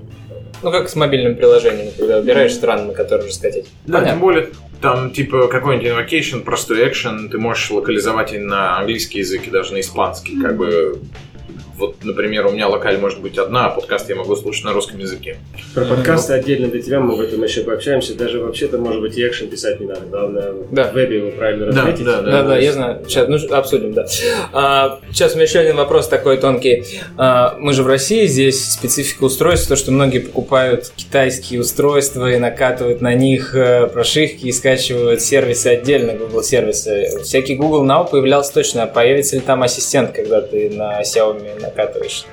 Ну, 0.63 0.71
как 0.73 0.89
с 0.89 0.97
мобильным 0.97 1.37
приложением, 1.37 1.93
когда 1.97 2.19
выбираешь 2.21 2.53
страны, 2.53 2.89
на 2.89 2.93
которые 2.93 3.27
уже 3.27 3.35
скатить. 3.35 3.67
Да, 3.87 3.95
Понятно. 3.99 4.11
тем 4.11 4.21
более, 4.21 4.49
там, 4.83 5.11
типа, 5.13 5.47
какой-нибудь 5.47 5.89
invocation, 5.89 6.43
простой 6.43 6.87
экшен, 6.89 7.29
ты 7.31 7.39
можешь 7.39 7.71
локализовать 7.71 8.33
и 8.35 8.39
на 8.39 8.79
английский 8.79 9.21
язык, 9.21 9.47
и 9.47 9.51
даже 9.51 9.73
на 9.73 9.81
испанский. 9.81 10.41
Как 10.41 10.57
бы, 10.57 10.99
вот, 11.79 11.97
например, 12.03 12.47
у 12.47 12.51
меня 12.51 12.69
локаль 12.69 12.99
может 12.99 13.21
быть 13.21 13.39
одна, 13.39 13.67
а 13.67 13.71
подкаст 13.71 14.09
я 14.09 14.17
могу 14.17 14.35
слушать 14.37 14.65
на 14.65 14.73
русском 14.73 14.99
языке. 14.99 15.37
Про 15.75 15.85
подкасты 15.85 16.33
отдельно 16.35 16.69
для 16.69 16.83
тебя 16.83 17.01
мы 17.01 17.15
об 17.15 17.21
этом 17.21 17.43
еще 17.45 17.63
пообщаемся. 17.63 18.15
Даже 18.15 18.41
вообще-то, 18.41 18.79
может 18.79 19.01
быть, 19.01 19.17
и 19.17 19.27
экшен 19.27 19.49
писать 19.49 19.81
не 19.81 19.87
надо. 19.87 20.01
Главное, 20.11 20.53
Да. 20.71 20.85
в 20.91 20.95
вебе 20.95 21.19
его 21.19 21.31
правильно 21.31 21.73
Да, 21.73 21.83
разметить. 21.83 22.05
да, 22.05 22.21
Да, 22.23 22.43
да, 22.43 22.59
я 22.59 22.73
знаю. 22.73 23.05
Сейчас, 23.07 23.29
ну, 23.29 23.55
обсудим, 23.55 23.93
да. 23.93 24.07
А, 24.53 24.99
сейчас 25.13 25.33
у 25.33 25.35
меня 25.37 25.45
еще 25.45 25.61
один 25.61 25.77
вопрос 25.77 26.09
такой 26.09 26.37
тонкий. 26.39 26.85
А, 27.17 27.57
мы 27.59 27.73
же 27.73 27.83
в 27.83 27.87
России, 27.87 28.27
здесь 28.27 28.73
специфика 28.73 29.25
устройств, 29.25 29.69
то, 29.69 29.77
что 29.77 29.93
многие 29.93 30.19
покупают 30.19 30.91
китайские 30.97 31.61
устройства 31.61 32.31
и 32.33 32.39
накатывают 32.39 33.01
на 33.01 33.15
них 33.15 33.55
э, 33.55 33.87
прошивки 33.87 34.47
и 34.47 34.53
скачивают 34.53 35.21
сервисы 35.23 35.69
отдельно, 35.69 36.15
Google 36.15 36.43
сервисы. 36.43 37.21
Всякий 37.23 37.55
Google 37.55 37.85
Now 37.85 38.09
появлялся 38.11 38.53
точно. 38.55 38.85
А 38.85 38.87
появится 38.87 39.37
ли 39.37 39.43
там 39.43 39.63
ассистент, 39.63 40.13
когда 40.13 40.41
ты 40.41 40.71
на 40.71 41.01
Xiaomi 41.03 41.68
накатываешь? 41.69 42.25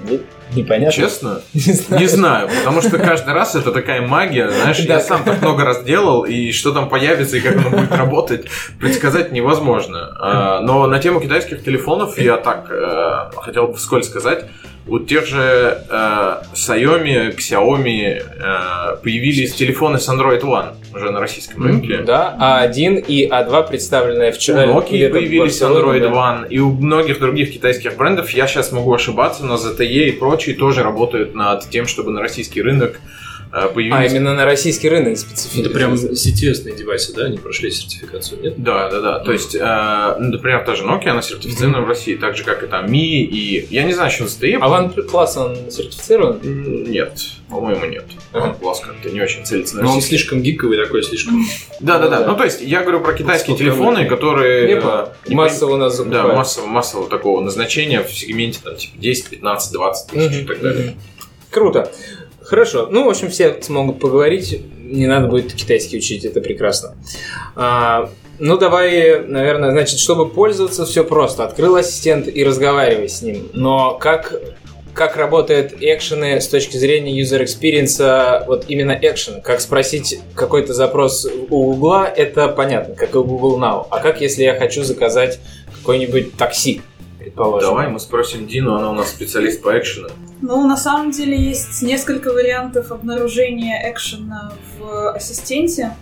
Не- 0.00 0.20
Непонятно. 0.54 0.92
Честно? 0.92 1.40
Не 1.54 1.72
знаю. 1.72 2.00
Не 2.02 2.06
знаю, 2.08 2.48
потому 2.48 2.82
что 2.82 2.98
каждый 2.98 3.32
раз 3.32 3.54
это 3.54 3.72
такая 3.72 4.02
магия, 4.06 4.50
знаешь, 4.50 4.78
я 4.80 5.00
сам 5.00 5.24
так 5.24 5.40
много 5.40 5.64
раз 5.64 5.82
делал, 5.82 6.24
и 6.24 6.52
что 6.52 6.72
там 6.72 6.88
появится, 6.88 7.38
и 7.38 7.40
как 7.40 7.56
оно 7.56 7.70
будет 7.70 7.92
работать, 7.92 8.46
предсказать 8.78 9.32
невозможно. 9.32 10.14
А, 10.20 10.60
Но 10.60 10.86
на 10.86 10.98
тему 10.98 11.20
китайских 11.20 11.64
телефонов 11.64 12.18
я 12.18 12.36
так 12.36 12.66
э, 12.70 13.30
хотел 13.40 13.68
бы 13.68 13.74
вскользь 13.74 14.06
сказать, 14.06 14.44
у 14.86 14.98
тех 14.98 15.26
же 15.26 15.82
э, 15.88 16.42
Xiaomi, 16.54 17.36
Xiaomi 17.36 18.20
э, 18.20 18.96
появились 19.02 19.54
телефоны 19.54 19.98
с 19.98 20.08
Android 20.08 20.42
One 20.42 20.74
уже 20.94 21.10
на 21.10 21.20
российском 21.20 21.64
рынке. 21.64 21.98
Да, 21.98 22.36
А1 22.38 23.04
и 23.06 23.28
А2 23.28 23.68
представленные 23.68 24.30
У 24.30 24.34
вчера. 24.34 24.64
Nokia 24.66 24.88
где-то 24.88 25.14
в 25.14 25.18
появились 25.18 25.62
Android 25.62 26.00
да. 26.00 26.10
One, 26.10 26.48
и 26.48 26.58
у 26.58 26.70
многих 26.70 27.18
других 27.18 27.52
китайских 27.52 27.96
брендов, 27.96 28.30
я 28.30 28.46
сейчас 28.46 28.72
могу 28.72 28.92
ошибаться, 28.92 29.44
но 29.44 29.54
ZTE 29.54 30.08
и 30.08 30.12
прочие 30.12 30.54
тоже 30.54 30.82
работают 30.82 31.34
над 31.34 31.68
тем, 31.70 31.86
чтобы 31.86 32.10
на 32.10 32.20
российский 32.20 32.60
рынок 32.60 33.00
э, 33.00 33.23
А, 33.56 33.68
появились... 33.68 34.10
именно 34.10 34.34
на 34.34 34.44
российский 34.44 34.88
рынок 34.88 35.16
специфично. 35.16 35.60
Это 35.60 35.70
прям 35.70 35.94
CTS-ные 35.94 36.74
девайсы, 36.74 37.14
да? 37.14 37.26
Они 37.26 37.38
прошли 37.38 37.70
сертификацию, 37.70 38.42
нет? 38.42 38.54
Да, 38.60 38.90
да, 38.90 39.00
да. 39.00 39.18
То 39.20 39.30
есть, 39.30 39.54
э, 39.54 40.16
ну, 40.18 40.32
например, 40.32 40.64
та 40.64 40.74
же 40.74 40.82
Nokia, 40.82 41.10
она 41.10 41.22
сертифицирована 41.22 41.82
в 41.82 41.88
России, 41.88 42.16
так 42.16 42.36
же, 42.36 42.42
как 42.42 42.64
и 42.64 42.66
там 42.66 42.86
Mi, 42.86 42.98
и... 42.98 43.64
Я 43.70 43.84
не 43.84 43.92
знаю, 43.92 44.10
что 44.10 44.24
ZTE... 44.24 44.58
А 44.60 44.66
OnePlus 44.66 45.36
он 45.36 45.70
сертифицирован? 45.70 46.40
Нет, 46.42 47.16
по-моему, 47.48 47.84
нет. 47.84 48.06
Ага. 48.32 48.56
OnePlus 48.60 48.74
как-то 48.82 49.10
не 49.10 49.20
очень 49.20 49.46
целится 49.46 49.76
на 49.76 49.82
Но 49.84 49.92
он 49.92 50.00
слишком 50.00 50.42
гиковый 50.42 50.76
такой, 50.76 51.04
слишком... 51.04 51.46
Да, 51.78 52.00
да, 52.00 52.08
да. 52.08 52.20
Да. 52.22 52.26
Ну, 52.26 52.36
то 52.36 52.42
есть, 52.42 52.60
я 52.60 52.82
говорю 52.82 53.02
про 53.02 53.12
китайские 53.12 53.56
телефоны, 53.56 54.06
которые... 54.06 54.80
Э, 54.82 55.06
Массово 55.28 55.74
у 55.74 55.76
нас 55.76 55.96
Да, 55.96 56.02
закупают. 56.02 56.36
массово, 56.36 56.66
массово 56.66 57.08
такого 57.08 57.40
назначения 57.40 58.02
в 58.02 58.12
сегменте 58.12 58.58
там 58.64 58.74
типа 58.74 58.98
10, 58.98 59.28
15, 59.28 59.72
20 59.72 60.10
тысяч 60.10 60.42
и 60.42 60.44
так 60.44 60.60
далее. 60.60 60.96
Круто. 61.50 61.88
Хорошо. 62.44 62.88
Ну, 62.90 63.04
в 63.06 63.08
общем, 63.08 63.30
все 63.30 63.56
смогут 63.62 64.00
поговорить. 64.00 64.60
Не 64.82 65.06
надо 65.06 65.28
будет 65.28 65.52
китайский 65.54 65.96
учить, 65.96 66.24
это 66.24 66.40
прекрасно. 66.40 66.96
А, 67.56 68.10
Ну, 68.40 68.58
давай, 68.58 69.20
наверное, 69.24 69.70
значит, 69.70 70.00
чтобы 70.00 70.28
пользоваться, 70.28 70.84
все 70.84 71.04
просто. 71.04 71.44
Открыл 71.44 71.76
ассистент 71.76 72.26
и 72.28 72.44
разговаривай 72.44 73.08
с 73.08 73.22
ним. 73.22 73.48
Но 73.52 73.94
как, 73.94 74.34
как 74.92 75.16
работают 75.16 75.74
экшены 75.80 76.40
с 76.40 76.48
точки 76.48 76.76
зрения 76.76 77.18
user 77.22 77.44
experience, 77.44 78.44
вот 78.46 78.64
именно 78.66 78.92
экшен? 79.00 79.40
Как 79.40 79.60
спросить 79.60 80.18
какой-то 80.34 80.74
запрос 80.74 81.26
у 81.48 81.74
Гугла, 81.74 82.06
это 82.06 82.48
понятно, 82.48 82.96
как 82.96 83.14
и 83.14 83.18
у 83.18 83.24
Google 83.24 83.58
Now. 83.58 83.86
А 83.90 84.00
как, 84.00 84.20
если 84.20 84.42
я 84.42 84.56
хочу 84.56 84.82
заказать 84.82 85.38
какой-нибудь 85.78 86.36
такси, 86.36 86.82
предположим? 87.34 87.68
Давай 87.68 87.88
мы 87.88 88.00
спросим 88.00 88.46
Дину, 88.46 88.74
она 88.74 88.90
у 88.90 88.94
нас 88.94 89.10
специалист 89.10 89.62
по 89.62 89.78
экшену. 89.78 90.08
Ну, 90.40 90.66
на 90.66 90.76
самом 90.76 91.10
деле 91.10 91.36
есть 91.36 91.82
несколько 91.82 92.32
вариантов 92.32 92.92
обнаружения 92.92 93.90
экшена 93.90 94.52
в 94.78 95.12
ассистенте. 95.12 95.96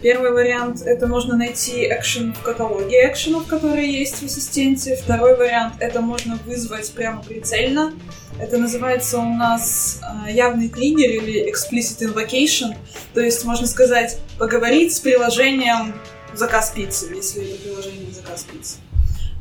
Первый 0.00 0.30
вариант— 0.30 0.82
это 0.86 1.08
можно 1.08 1.36
найти 1.36 1.88
экшен 1.88 2.32
в 2.32 2.42
каталоге 2.42 3.10
экшенов, 3.10 3.46
которые 3.46 3.92
есть 3.92 4.22
в 4.22 4.26
ассистенте. 4.26 4.94
Второй 4.94 5.36
вариант— 5.36 5.74
это 5.80 6.00
можно 6.00 6.38
вызвать 6.46 6.92
прямо 6.92 7.20
прицельно. 7.20 7.92
Это 8.38 8.58
называется 8.58 9.18
у 9.18 9.34
нас 9.34 10.00
э, 10.28 10.32
явный 10.32 10.68
триггер 10.68 11.10
или 11.10 11.52
explicit 11.52 12.00
invocation. 12.06 12.76
То 13.12 13.20
есть 13.20 13.44
можно 13.44 13.66
сказать, 13.66 14.20
поговорить 14.38 14.94
с 14.94 15.00
приложением 15.00 15.94
заказ 16.32 16.70
пиццы, 16.70 17.12
если 17.12 17.50
это 17.50 17.62
приложение 17.62 18.12
заказ 18.12 18.44
пиццы. 18.44 18.76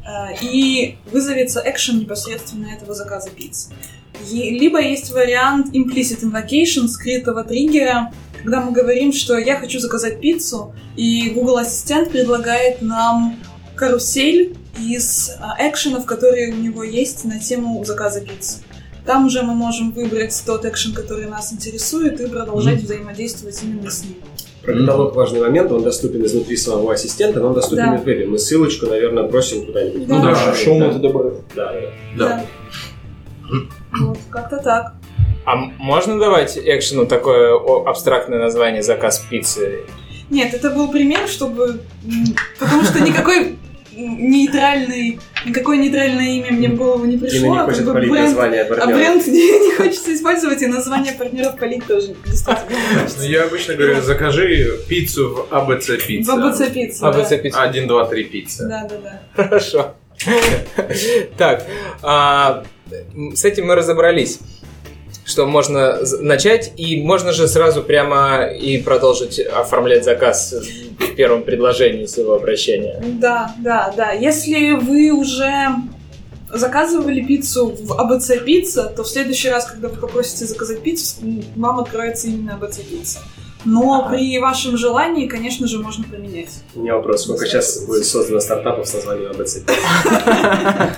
Э, 0.07 0.33
И 0.41 0.97
вызовется 1.11 1.61
экшен 1.65 1.99
непосредственно 1.99 2.67
этого 2.67 2.93
заказа 2.93 3.29
пиццы. 3.29 3.71
И- 4.31 4.57
Либо 4.57 4.79
есть 4.81 5.11
вариант 5.11 5.75
implicit 5.75 6.21
invocation, 6.23 6.87
скрытого 6.87 7.43
триггера, 7.43 8.11
когда 8.41 8.61
мы 8.61 8.71
говорим, 8.71 9.11
что 9.11 9.37
я 9.37 9.57
хочу 9.59 9.79
заказать 9.79 10.21
пиццу, 10.21 10.73
и 10.95 11.31
Google 11.31 11.57
Ассистент 11.57 12.11
предлагает 12.11 12.81
нам 12.81 13.37
карусель 13.75 14.55
из 14.79 15.31
а, 15.39 15.55
экшенов, 15.59 16.05
которые 16.05 16.53
у 16.53 16.55
него 16.55 16.83
есть 16.83 17.25
на 17.25 17.39
тему 17.39 17.83
заказа 17.83 18.21
пиццы. 18.21 18.59
Там 19.05 19.25
уже 19.25 19.41
мы 19.41 19.53
можем 19.55 19.91
выбрать 19.91 20.41
тот 20.45 20.65
экшен, 20.65 20.93
который 20.93 21.25
нас 21.27 21.51
интересует, 21.53 22.19
и 22.21 22.27
продолжать 22.27 22.81
взаимодействовать 22.81 23.61
именно 23.63 23.89
с 23.91 24.03
ним. 24.03 24.15
Про 24.63 24.73
каталог 24.73 25.15
важный 25.15 25.39
момент, 25.41 25.71
он 25.71 25.81
доступен 25.83 26.25
изнутри 26.25 26.57
самого 26.57 26.93
ассистента, 26.93 27.39
но 27.39 27.47
он 27.47 27.53
доступен 27.53 27.85
Да. 27.91 27.95
и 27.95 27.97
в 27.99 28.03
вебе. 28.03 28.25
Мы 28.25 28.37
ссылочку, 28.37 28.87
наверное, 28.87 29.23
бросим 29.23 29.65
куда-нибудь. 29.65 30.07
Ну 30.07 30.21
да, 30.21 30.33
Да, 30.33 30.55
Шоу 30.55 30.79
да. 30.79 30.87
это 30.87 30.99
добавим. 30.99 31.33
Да, 31.55 31.73
Да. 32.17 32.45
Вот, 33.99 34.17
как-то 34.29 34.57
так. 34.57 34.93
А 35.45 35.55
можно 35.77 36.19
давать 36.19 36.57
экшену 36.57 37.05
такое 37.07 37.57
абстрактное 37.85 38.39
название 38.39 38.83
«заказ 38.83 39.25
пиццы»? 39.29 39.83
Нет, 40.29 40.53
это 40.53 40.71
был 40.71 40.91
пример, 40.91 41.25
чтобы... 41.29 41.79
Потому 42.59 42.83
что 42.83 42.99
никакой 42.99 43.55
нейтральный, 43.97 45.19
никакое 45.45 45.77
нейтральное 45.77 46.25
имя 46.37 46.51
мне 46.51 46.69
в 46.69 46.75
голову 46.75 47.05
не 47.05 47.17
пришло. 47.17 47.39
Дина 47.39 47.51
не 47.53 47.57
а 47.59 47.63
хочет 47.65 47.77
как 47.79 47.87
бы 47.87 47.93
палить 47.93 48.11
бренд- 48.11 48.29
название 48.29 48.63
А 48.63 48.85
бренд 48.87 49.27
не, 49.27 49.67
не 49.67 49.75
хочется 49.75 50.13
использовать, 50.13 50.61
и 50.61 50.67
название 50.67 51.13
партнеров 51.13 51.57
полить 51.57 51.85
тоже 51.85 52.15
действительно 52.25 52.69
не 52.69 52.75
Ну, 52.95 52.99
хочется. 53.01 53.25
я 53.25 53.43
обычно 53.43 53.73
говорю, 53.75 54.01
закажи 54.01 54.79
пиццу 54.87 55.47
в 55.49 55.53
АБЦ 55.53 55.87
В 55.89 56.07
пицца. 56.07 56.33
АБЦ 56.33 56.69
пицца, 56.73 57.07
АБЦ 57.09 57.29
да. 57.29 57.37
пицца. 57.37 57.61
Один, 57.61 57.87
два, 57.87 58.05
три 58.05 58.23
пицца. 58.25 58.67
Да, 58.67 58.87
да, 58.89 58.95
да. 59.35 59.43
Хорошо. 59.43 59.95
Так, 61.37 61.65
а, 62.01 62.63
с 63.33 63.45
этим 63.45 63.67
мы 63.67 63.75
разобрались, 63.75 64.39
что 65.27 65.45
можно 65.45 65.99
начать, 66.21 66.71
и 66.77 67.03
можно 67.03 67.33
же 67.33 67.49
сразу 67.49 67.83
прямо 67.83 68.45
и 68.45 68.81
продолжить 68.81 69.39
оформлять 69.39 70.05
заказ 70.05 70.55
в 70.97 71.15
первом 71.15 71.43
предложении 71.43 72.05
своего 72.05 72.35
обращения. 72.35 73.03
Да, 73.19 73.53
да, 73.59 73.93
да. 73.95 74.11
Если 74.11 74.71
вы 74.71 75.11
уже 75.11 75.75
заказывали 76.51 77.21
пиццу 77.21 77.75
в 77.77 77.99
АБЦ 77.99 78.43
пицца, 78.45 78.85
то 78.95 79.03
в 79.03 79.07
следующий 79.07 79.49
раз, 79.49 79.65
когда 79.65 79.89
вы 79.89 79.97
попросите 79.97 80.45
заказать 80.45 80.81
пиццу, 80.81 81.17
вам 81.57 81.79
откроется 81.79 82.27
именно 82.27 82.53
АБЦ 82.55 82.77
пицца. 82.77 83.19
Но 83.65 84.07
при 84.09 84.37
вашем 84.39 84.77
желании, 84.77 85.27
конечно 85.27 85.67
же, 85.67 85.79
можно 85.79 86.03
поменять. 86.05 86.49
У 86.75 86.81
меня 86.81 86.95
вопрос, 86.95 87.23
сколько 87.23 87.45
сейчас 87.45 87.85
будет 87.85 88.05
создано 88.05 88.39
стартапов 88.39 88.87
с 88.87 88.93
названием 88.93 89.31
АБЦ? 89.31 89.63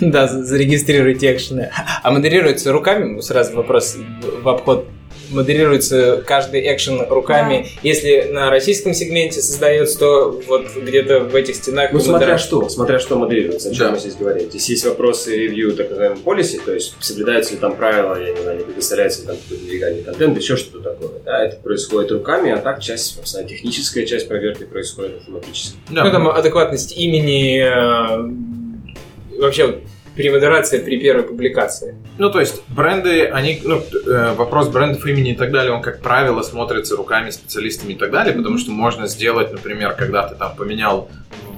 Да, 0.00 0.26
за- 0.28 0.44
зарегистрируйте 0.44 1.32
экшены. 1.34 1.70
А 2.02 2.10
модерируется 2.10 2.72
руками? 2.72 3.20
Сразу 3.20 3.56
вопрос 3.56 3.96
в 4.42 4.48
обход. 4.48 4.86
Модерируется 5.34 6.22
каждый 6.26 6.72
экшен 6.72 7.06
руками. 7.10 7.68
Если 7.82 8.28
на 8.32 8.50
российском 8.50 8.94
сегменте 8.94 9.40
создается, 9.40 9.98
то 9.98 10.40
вот 10.46 10.66
где-то 10.76 11.20
в 11.20 11.34
этих 11.34 11.56
стенах... 11.56 11.92
Ну, 11.92 12.00
смотря 12.00 12.28
модера- 12.34 12.38
что, 12.38 12.68
смотря 12.68 12.98
что 12.98 13.16
моделируется, 13.16 13.70
о 13.70 13.72
чем 13.74 13.86
Да. 13.86 13.92
мы 13.92 13.98
здесь 13.98 14.14
говорим. 14.14 14.48
Здесь 14.50 14.68
есть 14.70 14.84
вопросы 14.86 15.36
ревью, 15.36 15.72
так 15.74 15.90
называемой 15.90 16.18
полиси, 16.18 16.60
то 16.64 16.72
есть 16.72 16.94
соблюдаются 17.00 17.52
ли 17.54 17.58
там 17.58 17.76
правила, 17.76 18.18
я 18.20 18.32
не 18.32 18.40
знаю, 18.40 18.58
не 18.58 18.64
предоставляется 18.64 19.20
ли 19.22 19.26
там 19.26 19.36
какой-то 19.36 19.64
нелегальный 19.64 20.02
контент, 20.02 20.38
еще 20.38 20.56
что-то 20.56 20.80
такое. 20.90 21.10
Да, 21.24 21.44
это 21.44 21.56
происходит 21.56 22.12
руками, 22.12 22.52
а 22.52 22.58
так 22.58 22.80
часть, 22.80 23.16
собственно, 23.16 23.46
техническая 23.48 24.06
часть 24.06 24.28
проверки 24.28 24.64
происходит 24.64 25.16
автоматически. 25.18 25.76
Да. 25.90 26.04
Ну, 26.04 26.10
там 26.12 26.28
адекватность 26.28 26.96
имени, 26.96 27.60
э, 27.60 29.38
вообще 29.40 29.80
вот, 30.16 30.84
при 30.84 30.98
первой 30.98 31.24
публикации. 31.24 31.96
Ну, 32.18 32.30
то 32.30 32.40
есть 32.40 32.62
бренды, 32.68 33.24
они, 33.26 33.60
ну, 33.64 33.82
э, 34.06 34.34
вопрос 34.34 34.68
брендов 34.68 35.04
имени 35.06 35.32
и 35.32 35.34
так 35.34 35.50
далее, 35.50 35.72
он, 35.72 35.82
как 35.82 36.00
правило, 36.00 36.42
смотрится 36.42 36.96
руками 36.96 37.30
специалистами 37.30 37.92
и 37.92 37.96
так 37.96 38.10
далее, 38.10 38.34
потому 38.34 38.58
что 38.58 38.70
можно 38.70 39.06
сделать, 39.06 39.52
например, 39.52 39.92
когда 39.92 40.26
ты 40.28 40.34
там 40.36 40.54
поменял 40.56 41.08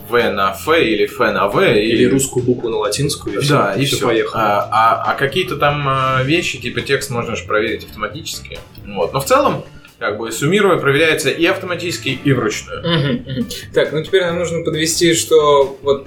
В 0.09 0.31
на 0.31 0.53
Ф 0.53 0.69
или 0.69 1.05
Ф 1.05 1.19
на 1.19 1.49
В, 1.49 1.61
Или 1.61 2.05
и 2.05 2.07
русскую 2.07 2.45
букву 2.45 2.69
на 2.69 2.77
латинскую, 2.77 3.41
и 3.41 3.47
Да, 3.49 3.73
всё, 3.73 3.81
и 3.83 3.85
все. 3.87 4.07
поехало. 4.07 4.43
А, 4.43 4.69
а- 4.71 5.11
а 5.11 5.15
какие-то 5.15 5.57
там 5.57 5.87
э, 5.89 6.25
вещи, 6.25 6.59
типа 6.61 6.81
текст 6.81 7.11
можно 7.11 7.35
же 7.35 7.45
проверить 7.45 7.85
автоматически. 7.85 8.59
Вот. 8.87 9.13
Но 9.13 9.19
в 9.21 9.25
целом, 9.25 9.65
как 9.99 10.17
бы 10.19 10.31
суммируя, 10.31 10.79
проверяется 10.79 11.29
и 11.31 11.45
автоматически, 11.47 12.11
и 12.23 12.33
вручную. 12.33 12.81
Мгм, 12.81 13.33
мгм. 13.33 13.47
Так, 13.75 13.93
ну 13.93 14.03
теперь 14.05 14.23
нам 14.27 14.39
нужно 14.39 14.63
подвести, 14.63 15.13
что 15.15 15.77
вот 15.83 16.07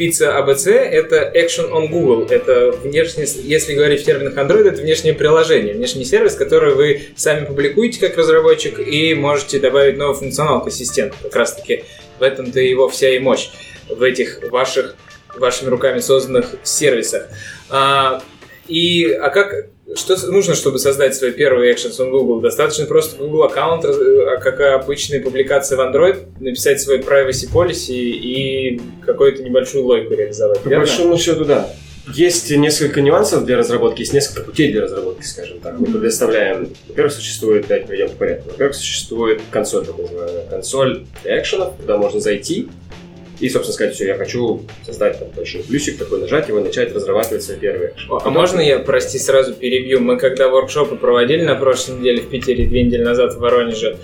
пицца 0.00 0.38
АБЦ 0.38 0.68
это 0.68 1.30
Action 1.36 1.70
on 1.72 1.88
Google. 1.88 2.26
Это 2.30 2.70
внешний, 2.70 3.26
если 3.42 3.74
говорить 3.74 4.00
в 4.00 4.06
терминах 4.06 4.34
Android, 4.34 4.66
это 4.66 4.80
внешнее 4.80 5.12
приложение, 5.12 5.74
внешний 5.74 6.06
сервис, 6.06 6.36
который 6.36 6.74
вы 6.74 7.02
сами 7.16 7.44
публикуете 7.44 8.00
как 8.00 8.16
разработчик 8.16 8.78
и 8.78 9.12
можете 9.12 9.60
добавить 9.60 9.98
новый 9.98 10.16
функционал 10.16 10.64
к 10.64 10.68
ассистенту. 10.68 11.18
Как 11.22 11.36
раз 11.36 11.54
таки 11.54 11.84
в 12.18 12.22
этом-то 12.22 12.60
его 12.60 12.88
вся 12.88 13.10
и 13.10 13.18
мощь 13.18 13.50
в 13.90 14.02
этих 14.02 14.40
ваших 14.50 14.96
вашими 15.36 15.68
руками 15.68 16.00
созданных 16.00 16.54
сервисах. 16.62 17.28
А, 17.68 18.22
и 18.68 19.04
а 19.04 19.28
как 19.28 19.66
что 19.94 20.16
нужно, 20.30 20.54
чтобы 20.54 20.78
создать 20.78 21.14
свой 21.14 21.32
первый 21.32 21.72
Actions 21.72 21.98
on 21.98 22.10
Google? 22.10 22.40
Достаточно 22.40 22.86
просто 22.86 23.16
Google 23.16 23.44
аккаунт, 23.44 23.84
раз- 23.84 23.96
а 23.96 24.36
как 24.38 24.60
обычные 24.60 25.20
публикации 25.20 25.76
в 25.76 25.80
Android, 25.80 26.16
написать 26.40 26.80
свой 26.80 26.98
privacy 26.98 27.50
policy 27.52 27.94
и 27.94 28.80
какую-то 29.04 29.42
небольшую 29.42 29.84
логику 29.84 30.14
реализовать. 30.14 30.60
По 30.60 30.68
верно? 30.68 30.84
большому 30.86 31.16
счету, 31.18 31.44
да. 31.44 31.68
Есть 32.14 32.50
несколько 32.50 33.02
нюансов 33.02 33.44
для 33.44 33.56
разработки, 33.56 34.00
есть 34.00 34.12
несколько 34.12 34.42
путей 34.42 34.72
для 34.72 34.82
разработки, 34.82 35.22
скажем 35.24 35.60
так. 35.60 35.78
Мы 35.78 35.86
предоставляем, 35.86 36.70
во-первых, 36.88 37.12
существует, 37.12 37.66
давайте 37.68 37.86
пойдем 37.88 38.08
по 38.10 38.16
порядку. 38.16 38.50
Во-первых, 38.50 38.74
существует 38.74 39.40
консоль, 39.50 39.84
так 39.86 39.96
называемая 39.98 40.46
консоль 40.46 41.04
для 41.22 41.38
экшенов, 41.40 41.74
куда 41.76 41.98
можно 41.98 42.18
зайти 42.20 42.68
и, 43.40 43.48
собственно, 43.48 43.74
сказать, 43.74 43.94
все, 43.94 44.06
я 44.06 44.16
хочу 44.16 44.62
создать 44.84 45.18
там 45.18 45.28
большой 45.34 45.62
плюсик 45.62 45.98
такой, 45.98 46.20
нажать 46.20 46.48
его 46.48 46.60
начать 46.60 46.94
разрабатывать 46.94 47.42
свой 47.42 47.56
первый 47.56 47.88
экшен. 47.88 48.18
А 48.22 48.30
можно 48.30 48.60
я, 48.60 48.78
прости, 48.78 49.18
сразу 49.18 49.54
перебью? 49.54 50.00
Мы 50.00 50.18
когда 50.18 50.48
воркшопы 50.48 50.96
проводили 50.96 51.42
на 51.42 51.54
прошлой 51.54 51.98
неделе 51.98 52.20
в 52.20 52.28
Питере, 52.28 52.66
две 52.66 52.82
недели 52.82 53.02
назад 53.02 53.34
в 53.34 53.38
Воронеже, 53.38 53.96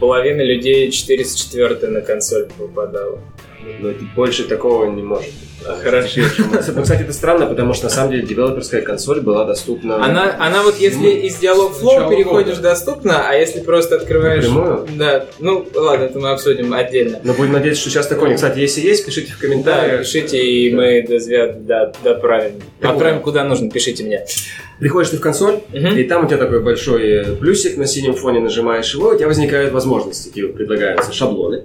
половина 0.00 0.42
людей 0.42 0.90
404 0.90 1.88
на 1.88 2.00
консоль 2.00 2.48
попадала. 2.58 3.20
Но 3.80 3.90
больше 4.16 4.44
такого 4.44 4.84
не 4.90 5.02
может 5.02 5.26
быть. 5.26 5.34
Хорошо. 5.82 6.20
Ну, 6.74 6.82
кстати, 6.82 7.02
это 7.02 7.12
странно, 7.12 7.46
потому 7.46 7.74
что 7.74 7.84
на 7.84 7.90
самом 7.90 8.12
деле 8.12 8.22
девелоперская 8.22 8.80
консоль 8.80 9.20
была 9.20 9.44
доступна 9.44 10.02
Она, 10.02 10.36
она 10.38 10.62
вот 10.62 10.78
если 10.78 11.08
из 11.08 11.36
диалог 11.36 11.72
Flow 11.72 12.08
переходишь 12.08 12.56
года. 12.56 12.70
доступно, 12.70 13.28
а 13.28 13.34
если 13.34 13.60
просто 13.60 13.96
открываешь... 13.96 14.44
напрямую. 14.46 14.86
Да, 14.96 15.26
ну 15.40 15.66
ладно, 15.74 16.04
это 16.04 16.18
мы 16.20 16.30
обсудим 16.30 16.72
отдельно. 16.72 17.20
Но 17.24 17.34
будем 17.34 17.52
надеяться, 17.52 17.80
что 17.82 17.90
сейчас 17.90 18.06
такое. 18.06 18.34
Кстати, 18.36 18.60
если 18.60 18.80
есть, 18.80 19.04
пишите 19.04 19.32
в 19.32 19.40
Да, 19.40 19.46
комментариях. 19.48 20.00
пишите, 20.02 20.38
и 20.40 20.72
мы 20.72 21.04
дозвя- 21.08 21.52
да, 21.58 21.92
доправим. 22.04 22.62
Так 22.80 22.92
Отправим 22.92 23.20
куда 23.20 23.42
нужно, 23.44 23.68
пишите 23.70 24.04
мне. 24.04 24.24
Приходишь 24.78 25.10
ты 25.10 25.16
в 25.16 25.20
консоль, 25.20 25.60
Мгм. 25.72 25.96
и 25.98 26.04
там 26.04 26.24
у 26.24 26.28
тебя 26.28 26.38
такой 26.38 26.62
большой 26.62 27.36
плюсик 27.40 27.76
на 27.76 27.86
синем 27.86 28.14
фоне, 28.14 28.38
нажимаешь 28.40 28.94
его, 28.94 29.08
у 29.08 29.16
тебя 29.16 29.26
возникают 29.26 29.72
возможности, 29.72 30.28
тебе 30.30 30.48
предлагаются 30.48 31.12
шаблоны. 31.12 31.64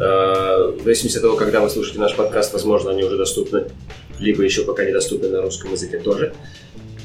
Э, 0.00 0.72
В 0.78 0.82
зависимости 0.82 1.18
от 1.18 1.22
того, 1.22 1.36
когда 1.36 1.60
вы 1.60 1.68
слушаете 1.68 2.00
наш 2.00 2.16
подкаст, 2.16 2.52
возможно, 2.54 2.90
они 2.90 3.04
уже 3.04 3.16
доступны, 3.18 3.66
либо 4.18 4.42
еще 4.42 4.64
пока 4.64 4.84
недоступны 4.84 5.28
на 5.28 5.42
русском 5.42 5.72
языке 5.72 5.98
тоже. 5.98 6.32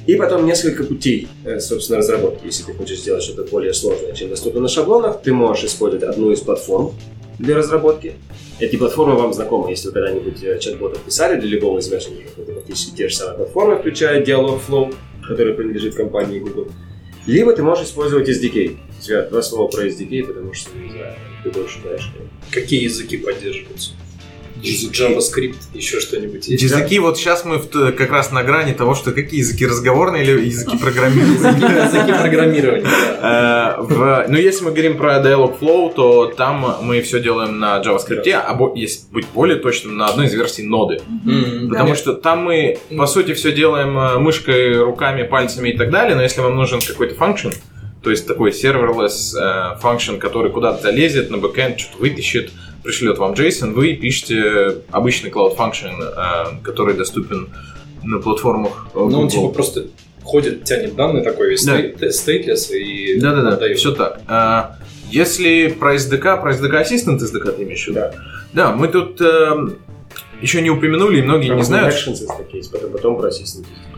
И 0.07 0.15
потом 0.15 0.45
несколько 0.45 0.83
путей, 0.83 1.27
э, 1.43 1.59
собственно, 1.59 1.97
разработки. 1.97 2.45
Если 2.45 2.63
ты 2.63 2.73
хочешь 2.73 2.99
сделать 2.99 3.23
что-то 3.23 3.43
более 3.49 3.73
сложное, 3.73 4.13
чем 4.13 4.29
доступно 4.29 4.61
на 4.61 4.69
шаблонах, 4.69 5.21
ты 5.21 5.33
можешь 5.33 5.65
использовать 5.65 6.03
одну 6.03 6.31
из 6.31 6.39
платформ, 6.39 6.93
для 7.37 7.57
разработки. 7.57 8.13
Эти 8.59 8.77
платформы 8.77 9.15
вам 9.15 9.33
знакомы, 9.33 9.69
если 9.71 9.87
вы 9.87 9.93
когда-нибудь 9.93 10.41
э, 10.41 10.57
чат-ботов 10.59 10.99
писали 10.99 11.37
для 11.37 11.49
любого 11.49 11.79
из 11.79 11.91
мессенджеров, 11.91 12.37
это 12.37 12.53
фактически 12.53 12.95
те 12.95 13.09
же 13.09 13.15
самые 13.15 13.37
платформы, 13.37 13.75
включая 13.77 14.23
Dialogflow, 14.23 14.95
который 15.27 15.53
принадлежит 15.53 15.95
компании 15.95 16.39
Google. 16.39 16.69
Либо 17.27 17.51
ты 17.53 17.61
можешь 17.63 17.87
использовать 17.87 18.29
SDK. 18.29 18.77
Свят, 19.05 19.29
два 19.29 19.43
слова 19.43 19.67
про 19.67 19.85
SDK, 19.85 20.23
потому 20.23 20.51
что, 20.55 20.75
не 20.75 20.89
знаю, 20.89 21.13
ты 21.43 21.51
больше 21.51 21.79
знаешь. 21.79 22.09
Какие 22.49 22.85
языки 22.85 23.17
поддерживаются? 23.17 23.91
JavaScript, 24.63 25.57
еще 25.75 25.99
что-нибудь 25.99 26.47
есть? 26.47 26.63
Языки, 26.63 26.97
вот 26.97 27.19
сейчас 27.19 27.45
мы 27.45 27.59
в 27.59 27.67
как 27.91 28.09
раз 28.09 28.31
на 28.31 28.41
грани 28.41 28.73
того, 28.73 28.95
что 28.95 29.11
какие 29.11 29.41
языки 29.41 29.63
разговорные 29.63 30.23
или 30.23 30.45
языки 30.47 30.75
программирования. 30.79 31.35
Языки 31.85 32.19
программирования. 32.19 32.87
да. 33.21 33.75
Э, 33.77 33.81
в- 33.83 34.25
Ну, 34.27 34.37
если 34.39 34.63
мы 34.63 34.71
говорим 34.71 34.97
про 34.97 35.21
Dialogflow, 35.21 35.93
то 35.93 36.33
там 36.35 36.77
мы 36.81 37.01
все 37.01 37.19
делаем 37.19 37.59
на 37.59 37.79
JavaScript, 37.81 38.27
а 38.31 38.57
если 38.73 39.01
быть 39.11 39.27
более 39.35 39.57
точным, 39.59 39.97
на 39.97 40.07
одной 40.07 40.25
из 40.25 40.33
версий 40.33 40.63
ноды. 40.63 40.99
Потому 41.69 41.89
да. 41.89 41.95
что 41.95 42.13
там 42.13 42.45
мы, 42.45 42.79
по 42.97 43.05
сути, 43.05 43.35
все 43.35 43.51
делаем 43.51 43.95
э, 43.99 44.17
мышкой, 44.17 44.81
руками, 44.81 45.21
пальцами 45.21 45.69
и 45.69 45.77
так 45.77 45.91
далее, 45.91 46.15
но 46.15 46.23
если 46.23 46.41
вам 46.41 46.55
нужен 46.55 46.79
какой-то 46.81 47.13
function, 47.13 47.53
то 48.05 48.11
есть 48.11 48.27
такой 48.27 48.51
serverless 48.51 49.35
э, 49.35 49.79
function, 49.81 50.19
который 50.19 50.51
куда-то 50.51 50.83
залезет 50.83 51.31
на 51.31 51.37
бэкэнд, 51.37 51.79
что-то 51.79 51.97
вытащит, 51.97 52.51
пришлет 52.83 53.17
вам 53.17 53.33
JSON, 53.33 53.71
вы 53.73 53.93
пишете 53.95 54.83
обычный 54.91 55.31
Cloud 55.31 55.57
Function, 55.57 55.95
э, 55.99 56.61
который 56.63 56.93
доступен 56.93 57.49
на 58.03 58.19
платформах 58.19 58.85
э, 58.93 58.99
Ну, 58.99 59.05
он 59.05 59.09
Google. 59.11 59.29
типа 59.29 59.47
просто 59.49 59.85
ходит, 60.23 60.65
тянет 60.65 60.95
данные 60.95 61.23
такой 61.23 61.49
весь 61.49 61.65
Да. 61.65 61.79
стейт- 61.79 62.11
стейтлес 62.11 62.69
и 62.69 63.19
Да-да-да, 63.19 63.53
отдает. 63.53 63.79
все 63.79 63.91
так. 63.95 64.21
А, 64.27 64.75
если 65.09 65.69
про 65.69 65.95
SDK, 65.95 66.39
про 66.41 66.53
SDK 66.53 66.83
Assistant 66.83 67.17
SDK 67.17 67.53
ты 67.53 67.63
имеешь 67.63 67.85
в 67.85 67.87
виду? 67.87 67.95
Да. 68.01 68.13
Да, 68.53 68.71
мы 68.71 68.87
тут 68.87 69.19
эм, 69.19 69.77
еще 70.43 70.61
не 70.61 70.69
упомянули, 70.69 71.17
и 71.17 71.21
многие 71.23 71.47
Про 71.47 71.55
не 71.55 71.61
Google 71.61 71.65
знают. 71.65 71.95
Actions 71.95 72.21
SDK 72.23 72.55
есть, 72.57 72.71
потом, 72.71 72.91
потом 72.91 73.17
про 73.17 73.29
Assistant. 73.29 73.65
Наверное, 73.65 73.94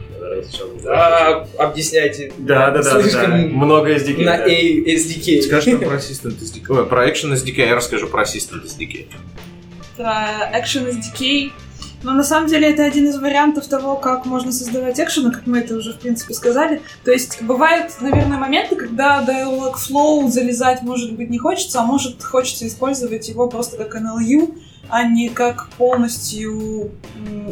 знаю. 0.79 0.86
А, 0.88 1.48
объясняйте. 1.57 2.31
Да, 2.38 2.72
да, 2.72 2.81
да, 2.81 2.93
да, 2.93 3.01
Слишком 3.01 3.31
да. 3.31 3.38
Много 3.38 3.96
SDK. 3.96 4.24
На 4.24 4.38
да. 4.38 4.48
SDK. 4.48 5.41
Скажи 5.41 5.72
нам 5.72 5.79
про 5.81 5.98
Assistant 5.98 6.39
SDK. 6.39 6.65
Ой, 6.69 6.86
про 6.86 7.10
Action 7.10 7.34
SDK, 7.34 7.67
я 7.67 7.75
расскажу 7.75 8.07
про 8.07 8.24
Assistant 8.24 8.65
SDK. 8.65 9.07
про 9.96 10.51
Action 10.53 10.89
SDK. 10.89 11.51
Но 12.03 12.13
на 12.13 12.24
самом 12.24 12.48
деле 12.48 12.69
это 12.72 12.86
один 12.86 13.07
из 13.07 13.17
вариантов 13.17 13.67
того, 13.67 13.96
как 13.96 14.25
можно 14.25 14.51
создавать 14.51 15.00
экшены, 15.00 15.31
как 15.31 15.48
мы 15.48 15.60
это 15.60 15.75
уже 15.75 15.93
в 15.93 16.00
принципе 16.00 16.34
сказали. 16.36 16.81
То 17.03 17.12
есть 17.12 17.41
бывают, 17.41 17.91
наверное, 18.01 18.38
моменты, 18.38 18.75
когда 18.75 19.25
Dialog 19.27 19.74
Flow 19.75 20.27
залезать 20.29 20.84
может 20.84 21.13
быть 21.13 21.31
не 21.31 21.39
хочется, 21.39 21.79
а 21.79 21.84
может 21.84 22.22
хочется 22.22 22.67
использовать 22.67 23.27
его 23.27 23.50
просто 23.50 23.77
как 23.77 23.96
NLU, 23.96 24.55
а 24.89 25.03
не 25.03 25.29
как 25.29 25.70
полностью 25.77 26.91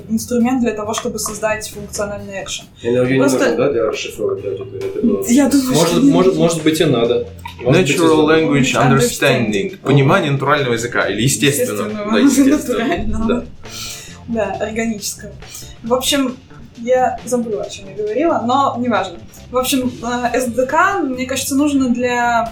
инструмент 0.10 0.62
для 0.62 0.72
того, 0.74 0.94
чтобы 0.94 1.20
создать 1.20 1.70
функциональный 1.70 2.42
экшен. 2.44 2.66
Не 2.84 3.18
Просто- 3.18 3.40
нужно, 3.50 3.56
да, 3.58 3.72
для 3.72 3.86
расшифровки 3.86 4.46
Я 5.34 5.50
думаю, 5.50 5.74
что 5.76 5.80
Может, 5.86 6.04
не 6.04 6.12
может, 6.12 6.36
может 6.36 6.64
быть 6.64 6.82
и 6.82 6.86
надо. 6.86 7.28
Может 7.62 7.88
Natural. 7.90 8.26
Language 8.28 8.74
Understanding. 8.76 9.00
Understanding. 9.72 9.78
Понимание 9.80 10.32
натурального 10.32 10.74
языка. 10.74 11.08
Или 11.08 11.22
естественного. 11.24 11.88
Естественного, 11.88 12.12
Да, 12.12 12.20
естественного. 12.20 12.88
натурального. 12.88 13.28
Да. 13.28 13.46
Да, 14.28 14.66
органического. 14.66 15.32
В 15.84 15.94
общем, 15.94 16.36
я 16.78 17.20
забыла, 17.26 17.64
о 17.64 17.70
чем 17.70 17.86
я 17.90 17.96
говорила, 17.96 18.44
но 18.46 18.76
неважно. 18.80 19.20
В 19.52 19.58
общем, 19.58 19.92
э, 20.04 20.38
SDK, 20.38 21.00
мне 21.04 21.26
кажется, 21.26 21.56
нужно 21.56 21.90
для 21.90 22.52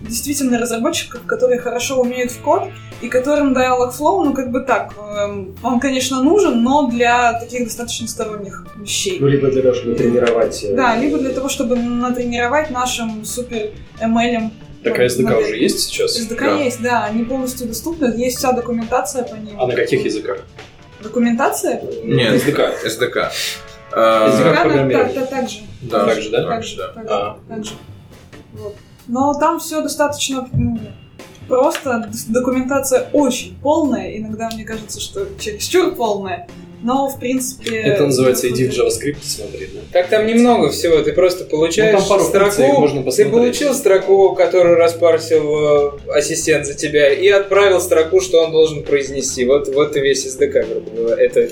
действительно 0.00 0.58
разработчиков, 0.58 1.22
которые 1.26 1.60
хорошо 1.60 2.00
умеют 2.00 2.30
в 2.32 2.40
код, 2.40 2.64
и 3.00 3.08
которым 3.08 3.52
Dialogflow, 3.56 4.24
ну 4.24 4.34
как 4.34 4.50
бы 4.50 4.60
так, 4.60 4.92
эм, 4.98 5.56
он, 5.62 5.80
конечно, 5.80 6.22
нужен, 6.22 6.62
но 6.62 6.88
для 6.88 7.38
таких 7.38 7.64
достаточно 7.64 8.08
сторонних 8.08 8.66
вещей. 8.76 9.18
Ну, 9.20 9.26
либо 9.28 9.50
для 9.50 9.62
того, 9.62 9.74
чтобы 9.74 9.94
тренировать... 9.94 10.62
э, 10.64 10.74
Да, 10.74 10.96
либо 10.96 11.18
для 11.18 11.30
того, 11.30 11.48
чтобы 11.48 11.76
натренировать 11.76 12.70
нашим 12.70 13.24
супер 13.24 13.70
ML. 14.00 14.50
Так, 14.84 14.98
а 14.98 15.06
SDK 15.06 15.42
уже 15.42 15.56
есть 15.56 15.80
сейчас? 15.80 16.18
SDK 16.20 16.40
Да. 16.40 16.56
есть, 16.56 16.80
да, 16.82 17.04
они 17.04 17.24
полностью 17.24 17.66
доступны, 17.66 18.14
есть 18.16 18.38
вся 18.38 18.52
документация 18.52 19.24
по 19.24 19.34
ним. 19.34 19.60
А 19.60 19.66
на 19.66 19.74
каких 19.74 20.04
языках? 20.04 20.38
Документация? 21.02 21.80
Нет, 22.04 22.34
SDK. 22.34 22.84
SDK. 22.84 23.30
SDK. 23.90 24.42
Программирование. 24.42 24.98
так, 24.98 25.14
так, 25.14 25.30
так 25.30 25.48
же. 25.48 25.58
Да, 25.82 26.06
Так 26.06 26.20
же, 26.22 26.30
да? 26.30 26.46
так 26.46 26.62
же, 26.64 26.76
да. 26.76 27.36
так 27.48 27.64
же. 27.64 27.72
Вот. 28.54 28.74
Но 29.08 29.34
там 29.34 29.58
все 29.58 29.80
достаточно 29.82 30.48
м, 30.52 30.80
просто, 31.48 32.10
документация 32.28 33.08
очень 33.12 33.56
полная, 33.62 34.16
иногда 34.16 34.50
мне 34.52 34.64
кажется, 34.64 35.00
что 35.00 35.26
чересчур 35.38 35.94
полная, 35.94 36.46
но 36.82 37.08
в 37.08 37.18
принципе... 37.18 37.76
Это 37.78 38.06
называется 38.06 38.48
иди 38.48 38.68
в 38.68 38.72
JavaScript 38.72 39.16
смотри, 39.22 39.68
да? 39.74 39.80
Так 39.92 40.08
там 40.08 40.26
немного 40.26 40.70
всего, 40.70 40.98
ты 40.98 41.12
просто 41.12 41.44
получаешь 41.44 41.92
Ну, 41.94 41.98
там 42.00 42.08
пару 42.08 42.22
функций, 42.24 42.46
их 42.46 42.52
строку, 42.52 42.80
можно 42.80 42.98
ты 43.00 43.04
посмотреть. 43.06 43.32
получил 43.32 43.74
строку, 43.74 44.34
которую 44.34 44.76
распарсил 44.76 45.98
э, 46.06 46.12
ассистент 46.14 46.66
за 46.66 46.74
тебя, 46.74 47.12
и 47.12 47.26
отправил 47.28 47.80
строку, 47.80 48.20
что 48.20 48.44
он 48.44 48.52
должен 48.52 48.84
произнести. 48.84 49.44
Вот, 49.44 49.66
вот 49.74 49.96
и 49.96 50.00
весь 50.00 50.24
SDK, 50.26 50.70
грубо 50.70 50.90
говоря. 50.90 51.24
Это... 51.24 51.48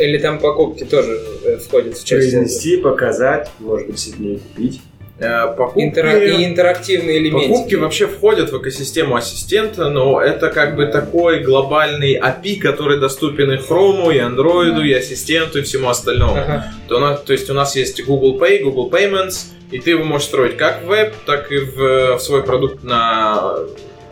Или 0.00 0.18
там 0.18 0.40
покупки 0.40 0.82
тоже 0.82 1.20
э, 1.44 1.58
входят 1.58 1.96
в 1.96 2.04
часть. 2.04 2.32
Произнести, 2.32 2.78
показать, 2.78 3.48
может 3.60 3.86
быть, 3.86 4.00
сильнее 4.00 4.38
купить. 4.40 4.80
Э, 5.18 5.54
покупки- 5.56 5.80
Интера- 5.84 6.18
И 6.24 6.44
интерактивные 6.44 7.18
элементы. 7.18 7.48
Покупки 7.48 7.74
вообще 7.76 8.06
входят 8.08 8.50
в 8.50 8.60
экосистему 8.60 9.14
ассистента, 9.14 9.88
но 9.88 10.20
это 10.20 10.50
как 10.50 10.74
бы 10.74 10.86
такой 10.86 11.40
глобальный 11.40 12.16
API, 12.18 12.58
который 12.60 12.98
доступен 12.98 13.52
и 13.52 13.56
Chrome, 13.58 14.12
и 14.12 14.18
Android, 14.18 14.84
и 14.84 14.92
ассистенту, 14.92 15.60
и 15.60 15.62
всему 15.62 15.88
остальному. 15.88 16.32
Ага. 16.34 16.72
То, 16.88 16.96
у 16.96 17.00
нас, 17.00 17.20
то 17.22 17.32
есть 17.32 17.48
у 17.48 17.54
нас 17.54 17.76
есть 17.76 18.04
Google 18.04 18.38
Pay, 18.40 18.62
Google 18.64 18.90
Payments, 18.90 19.46
и 19.70 19.78
ты 19.78 19.90
его 19.90 20.02
можешь 20.04 20.26
строить 20.26 20.56
как 20.56 20.82
в 20.82 20.86
веб, 20.86 21.14
так 21.26 21.52
и 21.52 21.58
в, 21.58 22.16
в 22.16 22.18
свой 22.20 22.42
продукт 22.42 22.82
на 22.82 23.54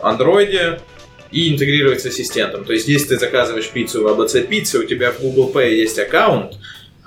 Android 0.01 0.79
и 1.31 1.53
интегрировать 1.53 2.01
с 2.01 2.05
ассистентом. 2.05 2.63
То 2.63 2.73
есть, 2.73 2.87
если 2.87 3.09
ты 3.09 3.19
заказываешь 3.19 3.67
пиццу 3.69 4.03
в 4.03 4.07
ABC 4.07 4.47
Pizza, 4.47 4.79
у 4.79 4.83
тебя 4.83 5.11
в 5.11 5.19
Google 5.19 5.51
Pay 5.53 5.73
есть 5.73 5.97
аккаунт, 5.99 6.53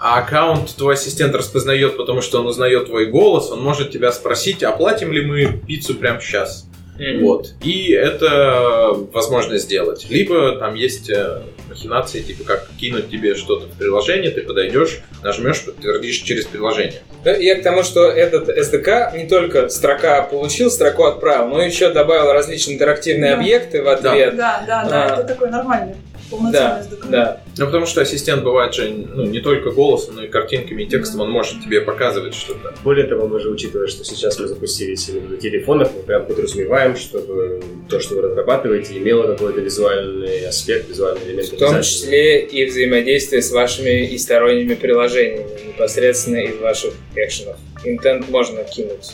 а 0.09 0.21
аккаунт 0.21 0.77
твой 0.77 0.95
ассистент 0.95 1.35
распознает, 1.35 1.97
потому 1.97 2.21
что 2.21 2.39
он 2.39 2.47
узнает 2.47 2.87
твой 2.87 3.07
голос, 3.07 3.51
он 3.51 3.61
может 3.61 3.91
тебя 3.91 4.13
спросить, 4.13 4.63
оплатим 4.63 5.13
ли 5.13 5.25
мы 5.25 5.47
пиццу 5.67 5.95
прямо 5.97 6.21
сейчас. 6.21 6.67
Мгм. 6.97 7.25
Вот. 7.25 7.49
И 7.63 7.91
это 7.91 8.97
возможно 9.13 9.59
сделать. 9.59 10.07
Либо 10.09 10.53
там 10.53 10.75
есть 10.77 11.11
э, 11.11 11.43
махинации, 11.69 12.23
типа 12.23 12.45
как 12.45 12.69
кинуть 12.81 13.11
тебе 13.11 13.35
что-то 13.35 13.67
в 13.67 13.71
приложение, 13.77 14.31
ты 14.31 14.43
подойдешь, 14.43 15.01
нажмешь, 15.25 15.65
подтвердишь 15.65 16.19
через 16.19 16.47
приложение. 16.47 17.03
Да, 17.25 17.33
Я 17.33 17.57
к 17.57 17.63
тому, 17.65 17.83
что 17.83 18.07
этот 18.09 18.49
SDK 18.49 19.17
не 19.19 19.27
только 19.29 19.69
строка 19.69 20.23
получил, 20.23 20.71
строку 20.71 21.05
отправил, 21.05 21.49
но 21.49 21.61
еще 21.63 21.91
добавил 21.91 22.33
различные 22.33 22.77
интерактивные 22.77 23.33
Да. 23.33 23.41
объекты 23.41 23.83
в 23.83 23.89
ответ. 23.89 24.37
Да, 24.37 24.65
да, 24.67 24.89
да, 24.89 25.05
А. 25.05 25.15
это 25.21 25.25
такой 25.25 25.51
нормальный, 25.51 25.97
полноценный 26.31 26.53
Да, 26.53 26.83
SDK. 26.83 27.11
да. 27.11 27.41
Ну, 27.59 27.67
потому 27.67 27.87
что 27.87 28.01
ассистент 28.01 28.43
бывает 28.43 28.75
же 28.75 28.89
ну, 28.91 29.25
не 29.25 29.41
только 29.41 29.71
голосом, 29.71 30.17
но 30.17 30.25
и 30.25 30.29
картинками 30.29 30.83
и 30.83 30.87
текстом, 30.87 31.21
он 31.23 31.31
может 31.31 31.63
тебе 31.65 31.81
показывать 31.81 32.35
что-то. 32.35 32.75
Более 32.85 33.07
того, 33.07 33.27
мы 33.29 33.41
же, 33.41 33.49
учитывая, 33.51 33.87
что 33.87 34.05
сейчас 34.05 34.39
мы 34.39 34.47
запустились 34.49 35.09
именно 35.09 35.31
на 35.31 35.37
телефонах, 35.37 35.91
мы 35.97 36.03
прям 36.03 36.27
подразумеваем, 36.27 36.97
чтобы 36.97 37.63
то, 37.89 38.01
что 38.01 38.17
вы 38.17 38.23
разрабатываете, 38.23 38.99
имело 38.99 39.27
какой-то 39.27 39.61
визуальный 39.61 40.47
аспект, 40.47 40.89
визуальный 40.89 41.25
элемент. 41.27 41.49
В 41.49 41.59
том 41.59 41.81
числе 41.83 42.41
и 42.45 42.67
взаимодействие 42.67 43.43
с 43.43 43.51
вашими 43.51 44.07
и 44.07 44.19
сторонними 44.19 44.75
приложениями, 44.75 45.47
непосредственно 45.69 46.37
из 46.45 46.57
ваших 46.59 46.95
экшенов. 47.15 47.57
Интент 47.85 48.29
можно 48.29 48.65
кинуть, 48.65 49.13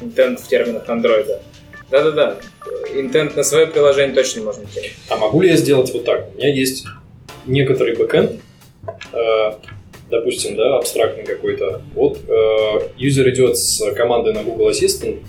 intent 0.00 0.40
в 0.40 0.48
терминах 0.48 0.88
андроида. 0.88 1.42
Да-да-да, 1.90 2.38
intent 2.94 3.36
на 3.36 3.42
свое 3.42 3.66
приложение 3.66 4.14
точно 4.14 4.42
можно 4.42 4.64
кинуть. 4.66 4.92
А 5.08 5.16
могу 5.16 5.40
ли 5.40 5.48
я 5.48 5.56
сделать 5.56 5.92
вот 5.92 6.04
так? 6.04 6.28
У 6.34 6.38
меня 6.38 6.52
есть 6.52 6.84
некоторый 7.46 7.96
бэкэнд, 7.96 8.32
э, 9.12 9.52
допустим, 10.10 10.56
да, 10.56 10.76
абстрактный 10.76 11.24
какой-то. 11.24 11.80
Вот 11.94 12.18
э, 12.28 12.88
юзер 12.98 13.28
идет 13.30 13.58
с 13.58 13.92
командой 13.94 14.34
на 14.34 14.42
Google 14.42 14.70
Assistant, 14.70 15.22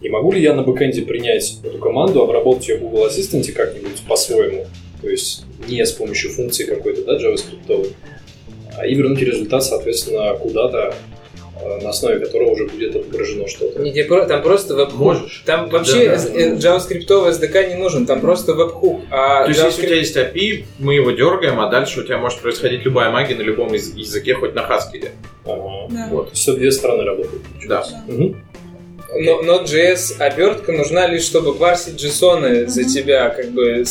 и 0.00 0.08
могу 0.08 0.32
ли 0.32 0.40
я 0.40 0.54
на 0.54 0.62
бэкэнде 0.62 1.02
принять 1.02 1.58
эту 1.62 1.78
команду, 1.78 2.22
обработать 2.22 2.68
ее 2.68 2.78
в 2.78 2.80
Google 2.82 3.06
Assistant 3.08 3.50
как-нибудь 3.52 4.00
по-своему, 4.08 4.66
то 5.02 5.08
есть 5.08 5.44
не 5.68 5.84
с 5.84 5.92
помощью 5.92 6.30
функции 6.30 6.64
какой-то, 6.64 7.04
да, 7.04 7.18
JavaScript, 7.18 7.92
а 8.76 8.86
и 8.86 8.94
вернуть 8.94 9.20
результат, 9.20 9.64
соответственно, 9.64 10.34
куда-то, 10.34 10.94
на 11.82 11.88
основе 11.90 12.18
которого 12.20 12.50
уже 12.50 12.66
будет 12.66 12.94
отображено 12.96 13.46
что-то. 13.48 13.80
Не, 13.80 14.02
там 14.04 14.42
просто 14.42 14.74
веб-хук. 14.74 14.98
Можешь. 14.98 15.42
Там 15.46 15.68
вообще 15.68 16.08
Да, 16.10 16.18
с- 16.18 16.26
э, 16.26 16.56
JavaScript 16.56 17.06
SDK 17.08 17.68
не 17.68 17.74
нужен, 17.76 18.06
там 18.06 18.20
просто 18.20 18.54
веб-хук. 18.54 19.00
А 19.10 19.44
То 19.44 19.48
есть, 19.50 19.62
если 19.62 19.82
у 19.82 19.86
тебя 19.86 19.96
JavaScript- 19.96 19.98
есть 19.98 20.16
API, 20.16 20.64
мы 20.78 20.94
его 20.94 21.10
дергаем, 21.10 21.60
а 21.60 21.70
дальше 21.70 22.00
у 22.00 22.04
тебя 22.04 22.18
может 22.18 22.40
происходить 22.40 22.84
любая 22.84 23.10
магия 23.10 23.34
на 23.34 23.42
любом 23.42 23.74
из- 23.74 23.94
языке, 23.94 24.34
хоть 24.34 24.54
на 24.54 24.60
Haskell. 24.60 25.10
Ага. 25.44 25.88
Да. 25.90 26.08
Вот. 26.10 26.32
Все 26.32 26.52
две 26.52 26.70
стороны 26.70 27.04
работают. 27.04 27.42
Да. 27.66 27.84
Мгм. 28.06 28.28
но 28.28 28.34
Node.js 29.16 30.16
обертка 30.18 30.72
нужна 30.72 31.06
лишь, 31.06 31.22
чтобы 31.22 31.54
парсить 31.54 32.02
JSON 32.02 32.66
за 32.66 32.84
тебя, 32.84 33.30
как 33.30 33.50
бы. 33.52 33.84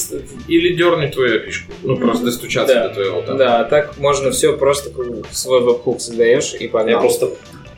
Или 0.48 0.76
дернуть 0.76 1.14
твою 1.14 1.40
пишку. 1.40 1.72
Ну, 1.84 1.98
просто 1.98 2.26
достучаться 2.26 2.74
Да. 2.76 2.88
до 2.90 2.94
твоего 2.94 3.22
там. 3.22 3.38
Да, 3.38 3.60
а 3.62 3.64
так 3.64 3.98
можно 3.98 4.32
все 4.32 4.56
просто 4.58 4.90
как 4.92 5.10
бы 5.10 5.24
свой 5.32 5.62
веб-хук 5.62 6.00
создаешь 6.02 6.54
и 6.60 6.66
Я 6.66 6.70
погнал. 6.70 7.00
просто 7.02 7.32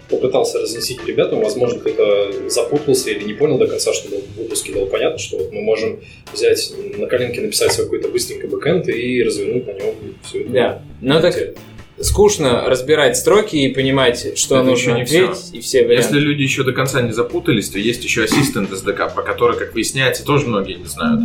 попытался 0.10 0.60
разъяснить 0.60 1.06
ребятам, 1.06 1.40
возможно, 1.42 1.80
кто-то 1.80 2.50
запутался 2.50 3.12
или 3.12 3.24
не 3.26 3.34
понял 3.34 3.58
до 3.60 3.68
конца, 3.68 3.94
что 3.94 4.10
в 4.10 4.38
выпуске 4.38 4.74
было 4.74 4.86
понятно, 4.88 5.20
что 5.20 5.38
вот 5.38 5.52
мы 5.54 5.62
можем 5.62 6.00
взять 6.34 6.74
на 6.98 7.06
коленке, 7.06 7.42
написать 7.42 7.72
свой 7.72 7.86
какой-то 7.86 8.10
быстренький 8.10 8.48
бэкэнд 8.48 8.90
и 8.90 9.24
развернуть 9.24 9.68
на 9.68 9.72
нем 9.74 9.96
все 10.28 10.42
это. 10.42 10.50
Да. 10.50 10.82
Ну 11.02 11.22
так 11.22 11.36
скучно 12.02 12.64
разбирать 12.68 13.18
строки 13.18 13.56
и 13.56 13.74
понимать, 13.74 14.38
что 14.38 14.56
Это 14.58 14.66
нужно 14.66 14.92
еще 14.92 14.94
не 14.94 15.02
ответить, 15.02 15.50
и 15.54 15.60
все 15.60 15.86
варианты. 15.86 16.08
Если 16.08 16.20
люди 16.20 16.42
еще 16.42 16.64
до 16.64 16.72
конца 16.72 17.02
не 17.02 17.12
запутались, 17.12 17.70
то 17.70 17.80
есть 17.80 18.04
еще 18.04 18.24
ассистент 18.24 18.72
SDK, 18.72 19.14
про 19.14 19.24
который, 19.24 19.58
как 19.58 19.74
выясняется, 19.74 20.26
тоже 20.26 20.48
многие 20.48 20.76
не 20.76 20.86
знают. 20.86 21.22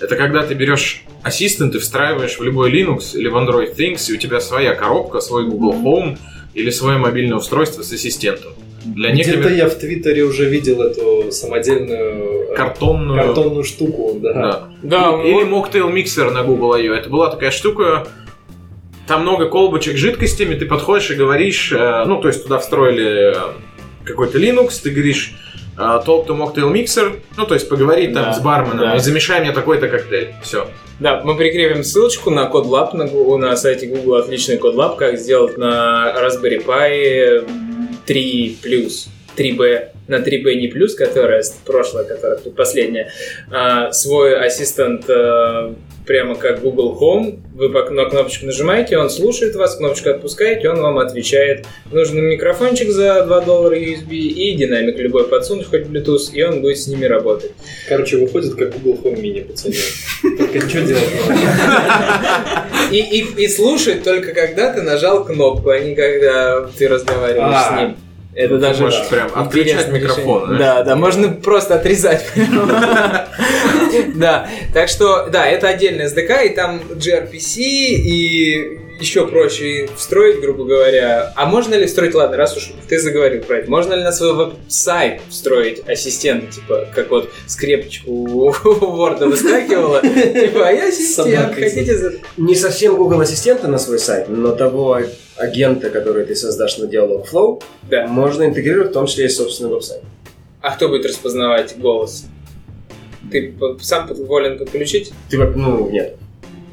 Это 0.00 0.16
когда 0.16 0.42
ты 0.42 0.54
берешь 0.54 1.04
ассистент 1.22 1.74
и 1.74 1.78
встраиваешь 1.78 2.38
в 2.38 2.42
любой 2.42 2.72
Linux 2.72 3.16
или 3.16 3.28
в 3.28 3.36
Android 3.36 3.76
Things, 3.76 4.10
и 4.10 4.14
у 4.14 4.16
тебя 4.16 4.40
своя 4.40 4.74
коробка, 4.74 5.20
свой 5.20 5.46
Google 5.46 5.74
Home 5.74 6.18
или 6.54 6.70
свое 6.70 6.98
мобильное 6.98 7.36
устройство 7.36 7.82
с 7.82 7.92
ассистентом. 7.92 8.52
Для 8.84 9.12
Где-то 9.12 9.30
некоторых 9.30 9.58
я 9.58 9.68
в 9.68 9.74
Твиттере 9.76 10.24
уже 10.24 10.48
видел 10.48 10.82
эту 10.82 11.32
самодельную 11.32 12.50
э, 12.50 12.54
картонную... 12.54 13.18
картонную 13.18 13.64
штуку, 13.64 14.18
да. 14.20 14.32
Да. 14.32 14.68
Да, 14.82 15.22
Или 15.24 15.44
вот- 15.44 15.72
Mocktail 15.72 15.90
Mixer 15.92 16.30
на 16.30 16.42
Google 16.42 16.74
I.O. 16.74 16.92
Это 16.92 17.08
была 17.08 17.30
такая 17.30 17.50
штука, 17.50 18.06
там 19.06 19.22
много 19.22 19.48
колбочек 19.48 19.96
с 19.96 20.00
жидкостями, 20.00 20.54
ты 20.54 20.66
подходишь 20.66 21.10
и 21.10 21.14
говоришь, 21.14 21.72
э, 21.72 22.04
ну, 22.06 22.20
то 22.20 22.28
есть 22.28 22.42
туда 22.44 22.58
встроили 22.58 23.36
э, 23.36 23.40
какой-то 24.04 24.38
Linux, 24.38 24.80
ты 24.82 24.90
говоришь 24.90 25.34
э, 25.76 25.80
talk 25.80 26.26
to 26.26 26.28
Mocktail 26.36 26.72
Mixer, 26.72 27.20
ну, 27.36 27.46
то 27.46 27.54
есть 27.54 27.68
поговори 27.68 28.06
там 28.08 28.24
Да, 28.24 28.32
с 28.34 28.40
барменом 28.40 28.78
да. 28.78 28.96
и 28.96 28.98
замешай 29.00 29.40
мне 29.40 29.52
такой-то 29.52 29.88
коктейль. 29.88 30.34
Все. 30.42 30.68
Да, 31.00 31.20
мы 31.24 31.36
прикрепим 31.36 31.82
ссылочку 31.84 32.30
на 32.30 32.48
CodeLab 32.48 32.96
на, 32.96 33.06
Гу- 33.06 33.36
на 33.36 33.56
сайте 33.56 33.86
Google, 33.86 34.14
отличный 34.16 34.56
CodeLab, 34.58 34.96
как 34.96 35.18
сделать 35.18 35.58
на 35.58 36.14
Raspberry 36.16 36.64
Pi 36.64 37.48
3 38.06 38.58
плюс, 38.62 39.08
3B, 39.36 39.88
на 40.08 40.16
3B 40.16 40.54
не 40.56 40.68
плюс, 40.68 40.94
которая 40.94 41.42
прошлая, 41.64 42.04
которая 42.04 42.38
предпоследняя, 42.38 43.10
а, 43.50 43.92
свой 43.92 44.38
ассистент 44.38 45.08
а, 45.08 45.74
прямо 46.06 46.34
как 46.34 46.60
Google 46.60 46.98
Home, 47.00 47.40
вы 47.54 47.68
на 47.68 48.04
кнопочку 48.04 48.46
нажимаете, 48.46 48.98
он 48.98 49.08
слушает 49.08 49.54
вас, 49.56 49.76
кнопочку 49.76 50.10
отпускаете, 50.10 50.68
он 50.68 50.80
вам 50.80 50.98
отвечает. 50.98 51.66
Нужен 51.90 52.22
микрофончик 52.22 52.90
за 52.90 53.24
2 53.24 53.40
доллара 53.40 53.76
USB 53.76 54.10
и 54.12 54.54
динамик 54.54 54.98
любой 54.98 55.26
подсунуть, 55.26 55.66
хоть 55.66 55.82
Bluetooth, 55.82 56.32
и 56.32 56.42
он 56.42 56.60
будет 56.60 56.78
с 56.78 56.86
ними 56.86 57.06
работать. 57.06 57.52
Короче, 57.88 58.18
выходит 58.18 58.54
как 58.54 58.78
Google 58.80 59.00
Home 59.04 59.20
Mini, 59.20 59.44
пацаны. 59.44 59.74
Только 60.36 60.68
что 60.68 60.82
делать? 60.82 61.04
И, 62.90 62.98
и, 62.98 63.44
и 63.44 63.48
слушает 63.48 64.04
только 64.04 64.34
когда 64.34 64.72
ты 64.72 64.82
нажал 64.82 65.24
кнопку, 65.24 65.70
а 65.70 65.78
не 65.78 65.94
когда 65.94 66.68
ты 66.76 66.86
разговариваешь 66.86 67.54
А. 67.54 67.68
с 67.68 67.80
ним. 67.80 67.96
Это 68.34 68.58
даже 68.58 68.82
можешь 68.82 69.08
прям 69.08 69.30
отключать 69.34 69.88
микрофон, 69.88 70.50
да? 70.50 70.58
Да, 70.58 70.82
да, 70.82 70.96
можно 70.96 71.28
просто 71.28 71.76
отрезать. 71.76 72.24
Да, 74.14 74.48
так 74.72 74.88
что, 74.88 75.28
да, 75.30 75.46
это 75.46 75.68
отдельный 75.68 76.06
SDK, 76.06 76.46
и 76.46 76.48
там 76.54 76.80
gRPC, 76.80 77.60
и 77.60 78.80
еще 78.98 79.26
проще 79.26 79.88
встроить, 79.96 80.40
грубо 80.40 80.64
говоря. 80.64 81.32
А 81.36 81.46
можно 81.46 81.74
ли 81.74 81.86
встроить, 81.86 82.14
ладно, 82.14 82.36
раз 82.36 82.56
уж 82.56 82.72
ты 82.88 82.98
заговорил 82.98 83.42
про 83.42 83.58
это, 83.58 83.70
можно 83.70 83.94
ли 83.94 84.02
на 84.02 84.12
свой 84.12 84.34
веб-сайт 84.34 85.20
встроить 85.28 85.82
ассистента, 85.88 86.52
типа, 86.52 86.88
как 86.94 87.10
вот 87.10 87.30
скрепочку 87.46 88.10
у 88.10 88.50
Word 88.64 89.24
выскакивала, 89.26 90.00
типа, 90.00 90.68
а 90.68 90.72
я 90.72 90.88
ассистент, 90.88 91.54
хотите 91.54 91.96
за... 91.96 92.12
Не 92.36 92.54
совсем 92.54 92.96
Google 92.96 93.20
Ассистента 93.20 93.68
на 93.68 93.78
свой 93.78 93.98
сайт, 93.98 94.28
но 94.28 94.52
того 94.52 95.00
агента, 95.36 95.90
который 95.90 96.24
ты 96.24 96.34
создашь 96.36 96.78
на 96.78 96.84
Dialogflow, 96.84 97.62
Да. 97.90 98.06
можно 98.06 98.44
интегрировать, 98.44 98.90
в 98.90 98.94
том 98.94 99.06
числе 99.06 99.26
и 99.26 99.28
собственный 99.28 99.70
веб-сайт. 99.70 100.02
А 100.60 100.74
кто 100.74 100.88
будет 100.88 101.06
распознавать 101.06 101.76
голос? 101.78 102.26
Ты 103.30 103.54
сам 103.80 104.06
волен 104.14 104.58
подключить? 104.58 105.12
Ты, 105.30 105.38
ну, 105.38 105.90
нет. 105.90 106.16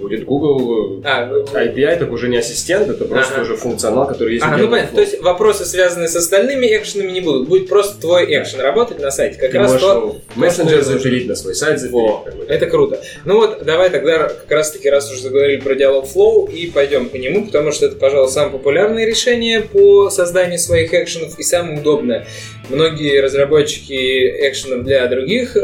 Будет 0.02 0.26
Google 0.26 1.02
А, 1.06 1.26
ну, 1.28 1.44
API, 1.44 1.98
так 1.98 2.12
уже 2.12 2.28
не 2.28 2.38
ассистент, 2.38 2.90
это 2.90 3.06
просто 3.06 3.36
Ага. 3.36 3.44
уже 3.44 3.56
функционал, 3.56 4.08
который 4.08 4.34
есть 4.34 4.46
Ага, 4.46 4.58
ну 4.58 4.70
понятно. 4.70 4.96
То 4.96 5.02
есть 5.02 5.22
вопросы, 5.22 5.66
связанные 5.66 6.08
с 6.08 6.16
остальными 6.16 6.66
экшенами, 6.66 7.12
не 7.12 7.22
будут. 7.22 7.48
Будет 7.48 7.70
просто 7.70 8.00
твой 8.02 8.26
экшен 8.26 8.60
работать 8.62 9.00
на 9.00 9.12
сайте. 9.12 9.38
Как 9.40 9.52
Ты 9.52 9.60
раз 9.60 9.80
то, 9.80 10.18
мессенджер 10.36 10.82
запилить, 10.82 11.28
на 11.28 11.36
свой 11.36 11.56
сайт 11.56 11.80
запилить. 11.80 11.94
Во, 11.94 12.26
это 12.48 12.66
круто. 12.66 13.02
Ну 13.26 13.36
вот, 13.38 13.64
давай 13.64 13.90
тогда 13.90 14.28
как 14.30 14.50
раз 14.52 14.72
таки, 14.72 14.90
раз 14.90 15.12
уже 15.12 15.22
заговорили 15.22 15.62
про 15.62 15.76
Dialogflow, 15.76 16.52
и 16.52 16.68
пойдем 16.68 17.10
по 17.10 17.16
нему, 17.18 17.46
потому 17.46 17.72
что 17.72 17.86
это, 17.86 17.96
пожалуй, 17.96 18.30
самое 18.30 18.52
популярное 18.52 19.06
решение 19.06 19.62
по 19.62 20.10
созданию 20.10 20.60
своих 20.60 20.94
экшенов 20.94 21.38
и 21.40 21.44
самое 21.44 21.80
удобное. 21.80 22.26
Многие 22.70 23.20
разработчики 23.22 24.48
экшенов 24.48 24.84
для 24.84 25.06
других 25.08 25.56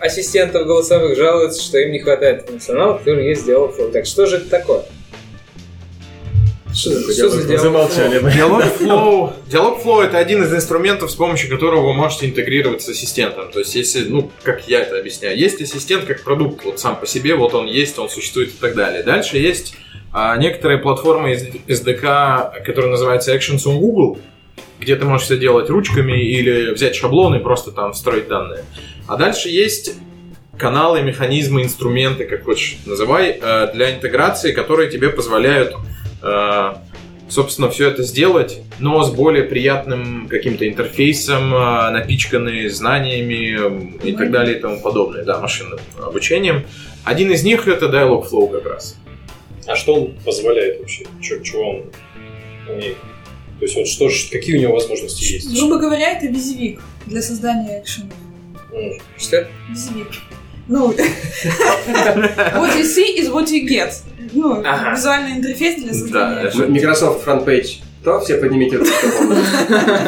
ассистентов 0.00 0.66
голосовых 0.66 1.16
жалуются, 1.16 1.62
что 1.62 1.78
им 1.78 1.92
не 1.92 1.98
хватает 1.98 2.46
функционала, 2.48 2.98
который 2.98 3.28
есть 3.28 3.44
в 3.44 3.48
Dialogflow. 3.48 3.90
Так 3.92 4.06
что 4.06 4.26
же 4.26 4.36
это 4.36 4.48
такое? 4.48 4.82
Что, 6.76 6.90
что 7.10 7.28
за? 7.30 7.56
Замолчали 7.56 8.18
мы. 8.18 8.28
Dialogflow, 8.28 9.32
Dialogflow 9.50 10.04
это 10.04 10.18
один 10.18 10.42
из 10.42 10.52
инструментов, 10.52 11.10
с 11.10 11.14
помощью 11.14 11.48
которого 11.48 11.86
вы 11.86 11.94
можете 11.94 12.26
интегрировать 12.26 12.82
с 12.82 12.88
ассистентом. 12.90 13.50
То 13.50 13.60
есть, 13.60 13.74
если, 13.74 14.06
ну, 14.06 14.30
как 14.42 14.68
я 14.68 14.82
это 14.82 14.98
объясняю, 14.98 15.38
есть 15.38 15.60
ассистент 15.62 16.04
как 16.04 16.22
продукт, 16.22 16.64
вот 16.64 16.78
сам 16.78 16.96
по 16.96 17.06
себе, 17.06 17.34
вот 17.34 17.54
он 17.54 17.66
есть, 17.66 17.98
он 17.98 18.10
существует 18.10 18.50
и 18.50 18.58
так 18.60 18.74
далее. 18.74 19.02
Дальше 19.02 19.38
есть 19.38 19.74
а, 20.12 20.36
некоторые 20.36 20.78
платформы 20.78 21.32
из 21.32 21.46
SDK, 21.66 22.62
которые 22.64 22.90
называются 22.90 23.34
Actions 23.34 23.64
on 23.64 23.78
Google, 23.78 24.18
где 24.78 24.96
ты 24.96 25.06
можешь 25.06 25.26
все 25.26 25.38
делать 25.38 25.70
ручками 25.70 26.12
или 26.12 26.72
взять 26.72 26.94
шаблон 26.94 27.34
и 27.36 27.38
просто 27.38 27.72
там 27.72 27.94
встроить 27.94 28.28
данные. 28.28 28.64
А 29.06 29.16
дальше 29.16 29.48
есть 29.48 29.94
каналы, 30.58 31.02
механизмы, 31.02 31.62
инструменты, 31.62 32.24
как 32.24 32.44
хочешь 32.44 32.78
называй, 32.86 33.38
э, 33.40 33.70
для 33.74 33.94
интеграции, 33.94 34.52
которые 34.52 34.90
тебе 34.90 35.10
позволяют 35.10 35.74
э, 36.22 36.74
собственно, 37.28 37.68
все 37.70 37.88
это 37.90 38.02
сделать, 38.04 38.60
но 38.78 39.02
с 39.02 39.10
более 39.10 39.42
приятным 39.44 40.28
каким-то 40.28 40.66
интерфейсом, 40.68 41.52
э, 41.54 41.90
напичканный 41.90 42.68
знаниями 42.68 43.98
и 44.02 44.12
так 44.12 44.30
далее 44.30 44.56
и 44.58 44.60
тому 44.60 44.80
подобное, 44.80 45.24
да, 45.24 45.40
машинным 45.40 45.78
обучением. 46.02 46.64
Один 47.04 47.30
из 47.32 47.42
них 47.42 47.66
это 47.68 47.86
Dialogflow 47.86 48.50
как 48.50 48.66
раз. 48.66 48.96
А 49.66 49.74
что 49.76 49.94
он 49.94 50.14
позволяет 50.24 50.78
вообще? 50.80 51.04
Чё- 51.20 51.40
Чего 51.42 51.68
он 51.70 51.84
умеет? 52.68 52.96
То 53.58 53.64
есть 53.64 53.74
вот 53.76 53.86
что, 53.88 54.08
какие 54.30 54.56
у 54.58 54.60
него 54.60 54.74
возможности 54.74 55.24
есть? 55.32 55.52
Грубо 55.58 55.78
говоря, 55.78 56.12
это 56.12 56.26
WYSIWYG 56.26 56.80
для 57.06 57.22
создания 57.22 57.80
экшенов. 57.80 58.12
Что? 59.18 59.46
Ну, 60.68 60.92
what 60.92 62.74
you 62.76 62.82
see 62.84 63.16
is 63.18 63.28
what 63.30 63.48
you 63.50 63.66
get. 63.68 63.92
Ну, 64.32 64.60
Ага. 64.64 64.90
визуальный 64.96 65.32
интерфейс 65.36 65.82
для 65.82 65.94
создания 65.94 66.42
Да, 66.42 66.48
это- 66.48 66.58
Microsoft 66.66 67.24
FrontPage. 67.24 67.82
То 68.04 68.20
все 68.20 68.36
поднимите 68.36 68.76
руку. 68.76 68.88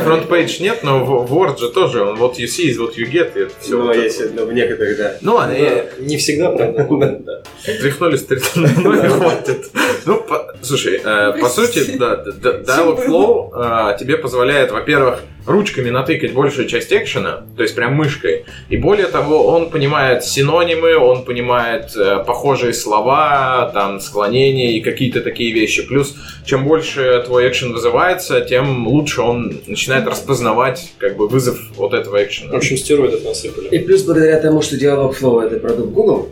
FrontPage 0.04 0.60
нет, 0.62 0.84
но 0.84 1.04
в 1.04 1.32
Word 1.32 1.58
же 1.58 1.68
тоже, 1.70 2.02
он 2.04 2.14
what 2.16 2.38
you 2.38 2.44
see 2.46 2.68
is 2.70 2.78
what 2.78 2.94
you 2.96 3.10
get, 3.10 3.36
и 3.36 3.40
это 3.42 3.52
все. 3.60 3.76
Ну, 3.76 3.92
если 3.92 4.28
ну, 4.28 4.46
в 4.46 4.52
некоторых, 4.52 4.96
да. 4.98 5.16
Ну 5.20 5.34
ладно, 5.34 5.54
я- 5.54 5.86
Не 5.98 6.16
всегда, 6.16 6.50
правда? 6.50 6.84
Тряхнулись, 7.64 8.22
тряхнули, 8.24 8.70
ну, 8.76 9.10
хватит. 9.10 9.70
Ну, 10.06 10.24
слушай, 10.62 11.00
э, 11.04 11.40
по 11.40 11.48
сути, 11.48 11.96
да, 11.98 12.16
д- 12.16 12.32
д- 12.32 12.62
Dialogflow 12.64 13.94
э, 13.94 13.98
тебе 13.98 14.16
позволяет, 14.16 14.70
во-первых, 14.70 15.22
ручками 15.48 15.90
натыкать 15.90 16.32
большую 16.32 16.68
часть 16.68 16.92
экшена, 16.92 17.46
то 17.56 17.62
есть 17.62 17.74
прям 17.74 17.94
мышкой. 17.94 18.44
И 18.68 18.76
более 18.76 19.06
того, 19.06 19.46
он 19.46 19.70
понимает 19.70 20.24
синонимы, 20.24 20.96
он 20.96 21.24
понимает 21.24 21.96
э, 21.96 22.22
похожие 22.26 22.72
слова, 22.74 23.70
там, 23.72 24.00
склонения 24.00 24.72
и 24.72 24.80
какие-то 24.80 25.20
такие 25.20 25.52
вещи. 25.52 25.86
Плюс, 25.86 26.14
чем 26.44 26.64
больше 26.64 27.22
твой 27.26 27.48
экшен 27.48 27.72
вызывается, 27.72 28.40
тем 28.42 28.86
лучше 28.86 29.22
он 29.22 29.60
начинает 29.66 30.06
распознавать, 30.06 30.92
как 30.98 31.16
бы, 31.16 31.28
вызов 31.28 31.58
вот 31.76 31.94
этого 31.94 32.18
В 32.18 32.22
экшена. 32.22 32.56
общем, 32.56 32.76
стероидов 32.76 33.24
насыпали. 33.24 33.68
И 33.68 33.78
плюс 33.78 34.02
благодаря 34.02 34.40
тому, 34.40 34.62
что 34.62 34.76
Dialogflow 34.76 35.42
это 35.42 35.58
продукт 35.58 35.92
Google, 35.92 36.28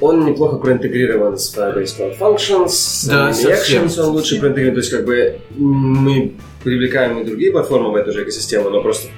он 0.00 0.24
неплохо 0.24 0.56
проинтегрирован 0.56 1.36
с 1.38 1.56
Firebase 1.56 1.98
Cloud 1.98 2.18
Functions, 2.18 2.68
с 2.68 3.04
Да, 3.06 3.30
Anime 3.30 3.32
совсем. 3.34 3.84
Actions 3.86 4.00
он 4.00 4.10
лучше 4.10 4.38
проинтегрирован. 4.38 4.74
То 4.74 4.80
есть, 4.80 4.90
как 4.90 5.04
бы, 5.04 5.38
мы 5.56 6.34
привлекаем 6.62 7.18
и 7.20 7.24
другие 7.24 7.50
платформы 7.52 7.90
в 7.90 7.96
эту 7.96 8.12
же 8.12 8.22
экосистему, 8.22 8.70
но 8.70 8.80
просто 8.80 9.08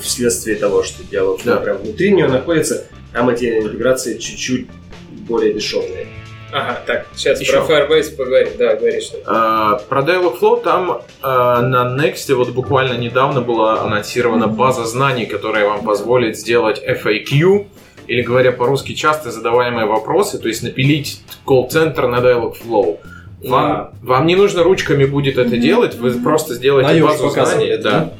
вследствие 0.00 0.56
того, 0.56 0.82
что 0.82 1.02
Dialogflow 1.02 1.40
Да. 1.44 1.56
прям 1.56 1.78
внутри 1.78 2.12
нее 2.12 2.28
находится, 2.28 2.84
там 3.12 3.28
эти 3.30 3.58
интеграции 3.58 4.18
чуть-чуть 4.18 4.66
более 5.28 5.54
дешевые. 5.54 6.06
Ага, 6.54 6.82
так, 6.86 7.06
сейчас 7.14 7.40
Еще. 7.40 7.52
про 7.52 7.60
Firebase 7.62 8.14
поговорим. 8.14 8.48
Да, 8.58 8.74
говори 8.76 9.00
что 9.00 9.16
А, 9.24 9.78
Про 9.88 10.02
Dialogflow 10.02 10.62
там 10.62 11.00
а, 11.22 11.62
на 11.62 11.96
Next 11.98 12.34
вот 12.34 12.50
буквально 12.50 12.98
недавно 12.98 13.40
была 13.40 13.80
анонсирована 13.82 14.48
база 14.48 14.84
знаний, 14.84 15.24
которая 15.24 15.66
вам 15.66 15.82
позволит 15.82 16.36
сделать 16.36 16.82
FAQ, 16.86 17.64
или 18.12 18.22
говоря 18.22 18.52
по-русски, 18.52 18.92
часто 18.94 19.30
задаваемые 19.30 19.86
вопросы, 19.86 20.38
то 20.38 20.48
есть 20.48 20.62
напилить 20.62 21.20
колл-центр 21.44 22.06
на 22.06 22.16
Dialogflow. 22.16 22.98
Вам, 23.44 23.90
вам 24.02 24.26
не 24.28 24.36
нужно 24.36 24.62
ручками 24.62 25.04
будет 25.04 25.36
это 25.36 25.56
делать, 25.56 25.96
вы 25.96 26.12
просто 26.12 26.54
сделаете 26.54 26.92
На 26.92 26.96
iOS 26.98 27.02
базу 27.02 27.18
знаний. 27.30 27.34
показывает, 27.34 27.82
Да. 27.82 28.12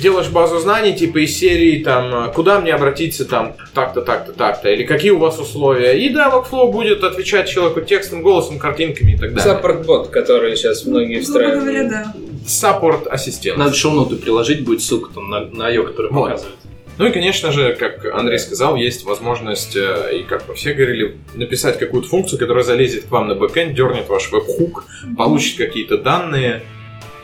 Делаешь 0.00 0.28
базу 0.28 0.58
знаний, 0.60 0.94
типа 0.94 1.18
из 1.24 1.36
серии, 1.36 1.82
там, 1.82 2.32
куда 2.32 2.60
мне 2.60 2.72
обратиться, 2.72 3.24
там, 3.24 3.54
так-то, 3.74 4.00
так-то, 4.02 4.32
так-то, 4.32 4.70
или 4.70 4.84
какие 4.84 5.10
у 5.10 5.18
вас 5.18 5.38
условия. 5.38 5.92
И 5.98 6.14
Dialogflow 6.14 6.70
будет 6.72 7.02
отвечать 7.04 7.48
человеку 7.48 7.80
текстом, 7.82 8.22
голосом, 8.22 8.58
картинками 8.58 9.12
и 9.12 9.18
так 9.18 9.34
далее. 9.34 9.42
Саппорт-бот, 9.52 10.08
который 10.08 10.56
сейчас 10.56 10.84
многие 10.86 11.14
Грубо 11.20 11.24
встраивают. 11.26 11.62
говоря, 11.64 11.88
да. 11.90 12.12
Саппорт-ассистент. 12.46 13.58
Надо 13.58 13.74
шоу-ноты 13.74 14.16
приложить, 14.16 14.64
будет 14.64 14.80
ссылка 14.82 15.12
там 15.12 15.28
на, 15.28 15.40
на 15.46 15.68
ее, 15.68 15.82
которая 15.82 16.12
Вот. 16.12 16.24
показывает. 16.30 16.56
Ну 17.00 17.06
и, 17.06 17.12
конечно 17.12 17.50
же, 17.50 17.74
как 17.76 18.04
Андрей 18.04 18.38
сказал, 18.38 18.76
есть 18.76 19.04
возможность, 19.04 19.74
э, 19.74 20.18
и 20.18 20.22
как 20.22 20.46
мы 20.46 20.54
все 20.54 20.74
говорили, 20.74 21.16
написать 21.32 21.78
какую-то 21.78 22.06
функцию, 22.06 22.38
которая 22.38 22.62
залезет 22.62 23.06
к 23.06 23.10
вам 23.10 23.26
на 23.26 23.34
бэкэнд, 23.34 23.74
дернет 23.74 24.06
ваш 24.06 24.30
веб-хук, 24.30 24.84
получит 25.16 25.56
какие-то 25.56 25.96
данные 25.96 26.60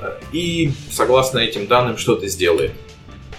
э, 0.00 0.12
и, 0.32 0.70
согласно 0.90 1.40
этим 1.40 1.66
данным, 1.66 1.98
что-то 1.98 2.26
сделает. 2.26 2.70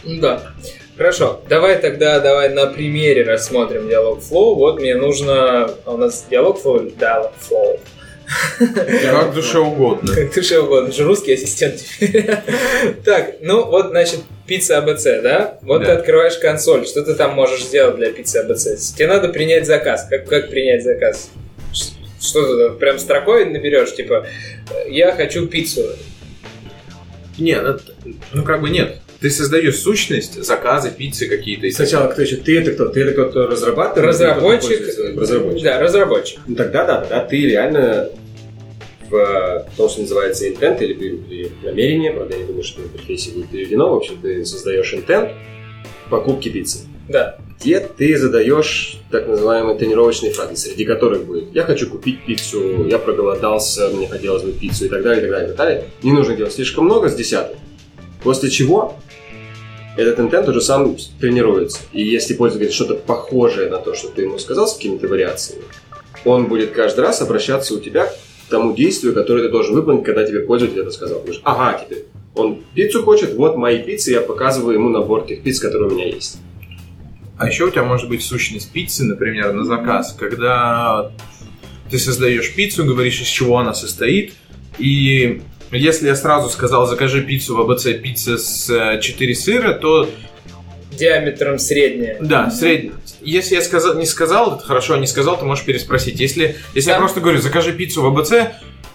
Да. 0.04 0.54
Хорошо, 0.96 1.42
давай 1.50 1.82
тогда 1.82 2.20
давай 2.20 2.50
на 2.50 2.68
примере 2.68 3.24
рассмотрим 3.24 3.90
диалог 3.90 4.20
Flow. 4.20 4.54
Вот 4.54 4.80
мне 4.80 4.96
нужно... 4.96 5.72
а 5.86 5.92
У 5.92 5.98
нас 5.98 6.28
диалог 6.30 6.64
Flow 6.64 6.86
или 6.86 6.92
диалог 6.92 7.32
Flow? 7.50 7.80
Как 9.12 9.34
душе 9.34 9.58
угодно. 9.58 10.14
Как 10.14 10.36
душе 10.36 10.60
угодно, 10.60 10.92
же 10.92 11.04
русский 11.04 11.34
ассистент 11.34 11.78
теперь. 11.78 12.30
Так, 13.04 13.38
ну 13.42 13.66
вот, 13.66 13.88
значит, 13.88 14.20
пицца 14.48 14.78
АБЦ, 14.80 15.04
да? 15.22 15.58
Вот 15.62 15.80
Да. 15.80 15.86
ты 15.86 15.92
открываешь 15.92 16.38
консоль, 16.38 16.86
что 16.88 17.04
ты 17.04 17.14
там 17.14 17.34
можешь 17.36 17.64
сделать 17.66 17.98
для 17.98 18.12
пиццы 18.12 18.38
АБЦ? 18.38 18.94
Тебе 18.96 19.08
надо 19.08 19.30
принять 19.30 19.66
заказ. 19.68 20.08
Как, 20.10 20.28
как 20.28 20.50
принять 20.50 20.84
заказ? 20.84 21.30
Что 22.20 22.48
ты 22.48 22.68
там, 22.70 22.78
прям 22.80 22.98
строкой 23.00 23.46
наберешь, 23.46 23.94
типа, 23.96 24.26
я 24.90 25.12
хочу 25.12 25.48
пиццу. 25.48 25.84
Нет, 27.38 27.64
это- 27.64 27.82
ну 28.34 28.44
как 28.44 28.62
бы 28.62 28.70
нет. 28.70 28.96
Ты 29.20 29.30
создаешь 29.32 29.78
сущность, 29.80 30.44
заказы, 30.44 30.92
пиццы 30.92 31.28
какие-то. 31.28 31.70
Сначала 31.76 32.08
кто 32.08 32.22
еще? 32.22 32.36
Ты 32.38 32.60
это 32.60 32.72
кто? 32.72 32.86
Ты 32.88 33.02
это 33.02 33.14
кто, 33.14 33.30
кто 33.30 33.48
разрабатывает? 33.48 34.10
Разработчик. 34.10 34.80
Разработчик. 35.16 35.64
Да, 35.64 35.80
разработчик. 35.80 36.40
Ну 36.48 36.56
тогда 36.56 36.86
да, 36.86 37.02
тогда 37.02 37.24
ты 37.26 37.38
реально 37.48 38.10
в 39.10 39.66
том, 39.78 39.90
что 39.90 40.02
называется 40.02 40.48
intent 40.48 40.82
или, 40.84 40.94
или 40.94 41.52
намерение, 41.64 42.12
правда, 42.12 42.36
я 42.36 42.42
не 42.42 42.48
думаю, 42.48 42.64
что 42.64 42.82
в 42.82 42.86
интерфейсе 42.86 43.32
будет 43.32 43.50
переведено, 43.50 43.90
в 43.90 43.96
общем, 43.96 44.18
ты 44.22 44.46
создаешь 44.46 44.94
intent 44.94 45.34
покупки 46.10 46.50
пиццы, 46.50 46.80
Да. 47.10 47.38
где 47.60 47.80
ты 47.80 48.18
задаешь 48.18 49.00
так 49.12 49.28
называемые 49.28 49.78
тренировочные 49.78 50.32
фразы, 50.32 50.56
среди 50.56 50.86
которых 50.86 51.26
будет 51.26 51.54
«я 51.54 51.64
хочу 51.64 51.90
купить 51.90 52.26
пиццу», 52.26 52.86
«я 52.88 53.00
проголодался, 53.00 53.90
мне 53.90 54.08
хотелось 54.08 54.44
бы 54.44 54.52
пиццу» 54.52 54.86
и 54.86 54.90
так 54.90 55.04
далее, 55.04 55.20
и 55.20 55.22
так 55.22 55.32
далее, 55.32 55.46
и 55.46 55.50
так 55.50 55.58
далее. 55.58 55.84
Не 56.04 56.12
нужно 56.14 56.36
делать 56.36 56.54
слишком 56.54 56.86
много 56.86 57.10
с 57.10 57.16
десяток. 57.16 57.58
После 58.24 58.50
чего 58.50 58.96
этот 59.96 60.20
интент 60.20 60.48
уже 60.48 60.62
сам 60.62 60.96
тренируется. 61.20 61.80
И 61.92 62.04
если 62.04 62.36
пользователь 62.36 62.68
говорит 62.68 62.76
что-то 62.76 62.94
похожее 62.96 63.70
на 63.70 63.78
то, 63.78 63.96
что 63.96 64.10
ты 64.10 64.24
ему 64.24 64.38
сказал 64.38 64.68
с 64.68 64.74
какими-то 64.76 65.08
вариациями, 65.08 65.64
он 66.26 66.48
будет 66.48 66.72
каждый 66.72 67.02
раз 67.02 67.22
обращаться 67.22 67.74
у 67.74 67.80
тебя 67.80 68.12
тому 68.50 68.74
действию, 68.76 69.14
которое 69.14 69.44
ты 69.44 69.50
должен 69.50 69.76
выполнить, 69.76 70.04
когда 70.04 70.26
тебе 70.26 70.42
пользователь 70.42 70.82
это 70.82 70.92
сказал. 70.92 71.20
Говоришь, 71.20 71.42
ага, 71.44 71.80
теперь 71.84 72.06
он 72.36 72.64
пиццу 72.74 73.04
хочет, 73.04 73.34
вот 73.34 73.58
мои 73.58 73.82
пиццы, 73.82 74.12
я 74.12 74.22
показываю 74.22 74.76
ему 74.76 74.90
набор 74.90 75.26
тех 75.26 75.42
пицц, 75.42 75.60
которые 75.60 75.90
у 75.90 75.94
меня 75.94 76.06
есть. 76.08 76.38
А 77.38 77.48
еще 77.48 77.66
у 77.66 77.70
тебя 77.70 77.84
может 77.84 78.10
быть 78.10 78.24
сущность 78.24 78.72
пиццы, 78.72 79.04
например, 79.04 79.54
на 79.54 79.64
заказ, 79.64 80.16
когда 80.18 81.12
ты 81.90 82.00
создаешь 82.00 82.54
пиццу, 82.54 82.86
говоришь, 82.86 83.22
из 83.22 83.28
чего 83.28 83.58
она 83.60 83.74
состоит, 83.74 84.34
и 84.78 85.42
если 85.72 86.08
я 86.08 86.16
сразу 86.16 86.50
сказал, 86.50 86.88
закажи 86.88 87.22
пиццу 87.22 87.56
в 87.56 87.62
АБЦ 87.70 87.88
пицца 88.02 88.38
с 88.38 89.00
4 89.02 89.36
сыра, 89.36 89.74
то 89.74 90.10
Диаметром 90.98 91.60
средняя. 91.60 92.18
да, 92.20 92.50
средний. 92.50 92.92
Если 93.22 93.56
я 93.56 93.62
сказал, 93.62 93.96
не 93.96 94.06
сказал, 94.06 94.56
это 94.58 94.64
хорошо, 94.66 94.96
а 94.96 94.98
не 94.98 95.08
сказал, 95.08 95.38
ты 95.40 95.46
можешь 95.46 95.64
переспросить. 95.66 96.20
Если, 96.20 96.56
если 96.76 96.90
я 96.90 96.96
Сам- 96.96 97.02
просто 97.04 97.20
говорю, 97.22 97.40
закажи 97.40 97.74
пиццу 97.74 98.02
в 98.02 98.18
АБЦ, 98.18 98.34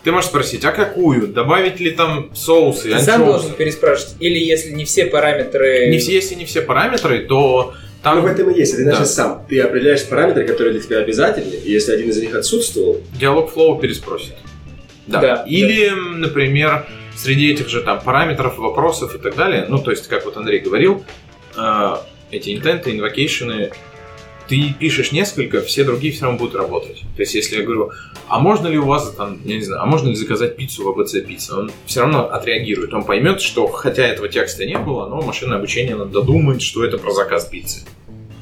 ты 0.05 0.11
можешь 0.13 0.31
спросить, 0.31 0.65
а 0.65 0.73
какую? 0.73 1.29
Добавить 1.29 1.79
ли 1.81 1.91
там 1.93 2.31
соусы, 2.35 2.91
Ты 2.91 2.99
сам 3.01 3.23
анчоусы? 3.23 3.25
должен 3.25 3.53
переспрашивать. 3.53 4.15
Или 4.21 4.39
если 4.39 4.71
не 4.71 4.85
все 4.85 5.07
параметры... 5.07 5.89
Не 5.89 5.99
все, 5.99 6.13
если 6.15 6.35
не 6.35 6.45
все 6.45 6.61
параметры, 6.63 7.21
то 7.21 7.75
там 8.03 8.17
Но 8.17 8.23
в 8.23 8.27
этом 8.27 8.51
и 8.51 8.59
есть. 8.59 8.77
Ты 8.77 8.85
Да. 8.85 8.97
значит 8.97 9.13
сам. 9.13 9.47
Ты 9.49 9.61
определяешь 9.61 10.05
параметры, 10.05 10.45
которые 10.45 10.73
для 10.73 10.83
тебя 10.83 10.99
обязательны, 10.99 11.55
и 11.55 11.71
если 11.71 11.93
один 11.93 12.11
из 12.11 12.21
них 12.21 12.35
отсутствовал, 12.35 13.01
диалог 13.21 13.53
флоу 13.53 13.79
переспросит. 13.79 14.35
Да. 15.07 15.21
Да, 15.21 15.45
Или, 15.49 15.91
например, 15.91 16.87
среди 17.17 17.53
этих 17.53 17.69
же 17.69 17.83
там 17.83 18.01
параметров, 18.01 18.59
вопросов 18.59 19.15
и 19.15 19.19
так 19.19 19.37
далее, 19.37 19.67
ну, 19.69 19.79
то 19.79 19.91
есть, 19.91 20.09
как 20.09 20.25
вот 20.25 20.37
Андрей 20.37 20.61
говорил, 20.61 21.05
э, 21.57 21.97
эти 22.31 22.55
интенты, 22.57 22.93
инвокейшены, 22.93 23.73
ты 24.49 24.75
пишешь 24.79 25.13
несколько, 25.13 25.63
все 25.63 25.85
другие 25.85 26.13
все 26.13 26.25
равно 26.25 26.39
будут 26.39 26.55
работать. 26.55 27.01
То 27.17 27.23
есть, 27.23 27.35
если 27.35 27.57
я 27.57 27.63
говорю, 27.63 27.93
а 28.29 28.39
можно 28.39 28.69
ли 28.69 28.79
у 28.79 28.87
вас 28.87 29.11
там, 29.17 29.41
я 29.45 29.57
не 29.57 29.63
знаю, 29.63 29.83
а 29.83 29.87
можно 29.87 30.09
ли 30.09 30.15
заказать 30.15 30.57
пиццу 30.57 30.85
в 30.85 31.01
АБЦ 31.01 31.23
пицца, 31.27 31.59
он 31.59 31.73
все 31.87 32.01
равно 32.01 32.29
отреагирует, 32.29 32.93
он 32.93 33.05
поймет, 33.05 33.41
что 33.41 33.67
хотя 33.67 34.07
этого 34.07 34.29
текста 34.29 34.67
не 34.67 34.79
было, 34.79 35.09
но 35.09 35.23
машинное 35.23 35.59
обучение 35.59 35.95
надо 35.97 36.11
додумать, 36.11 36.63
что 36.63 36.85
это 36.85 36.99
про 36.99 37.13
заказ 37.13 37.47
пиццы. 37.47 37.83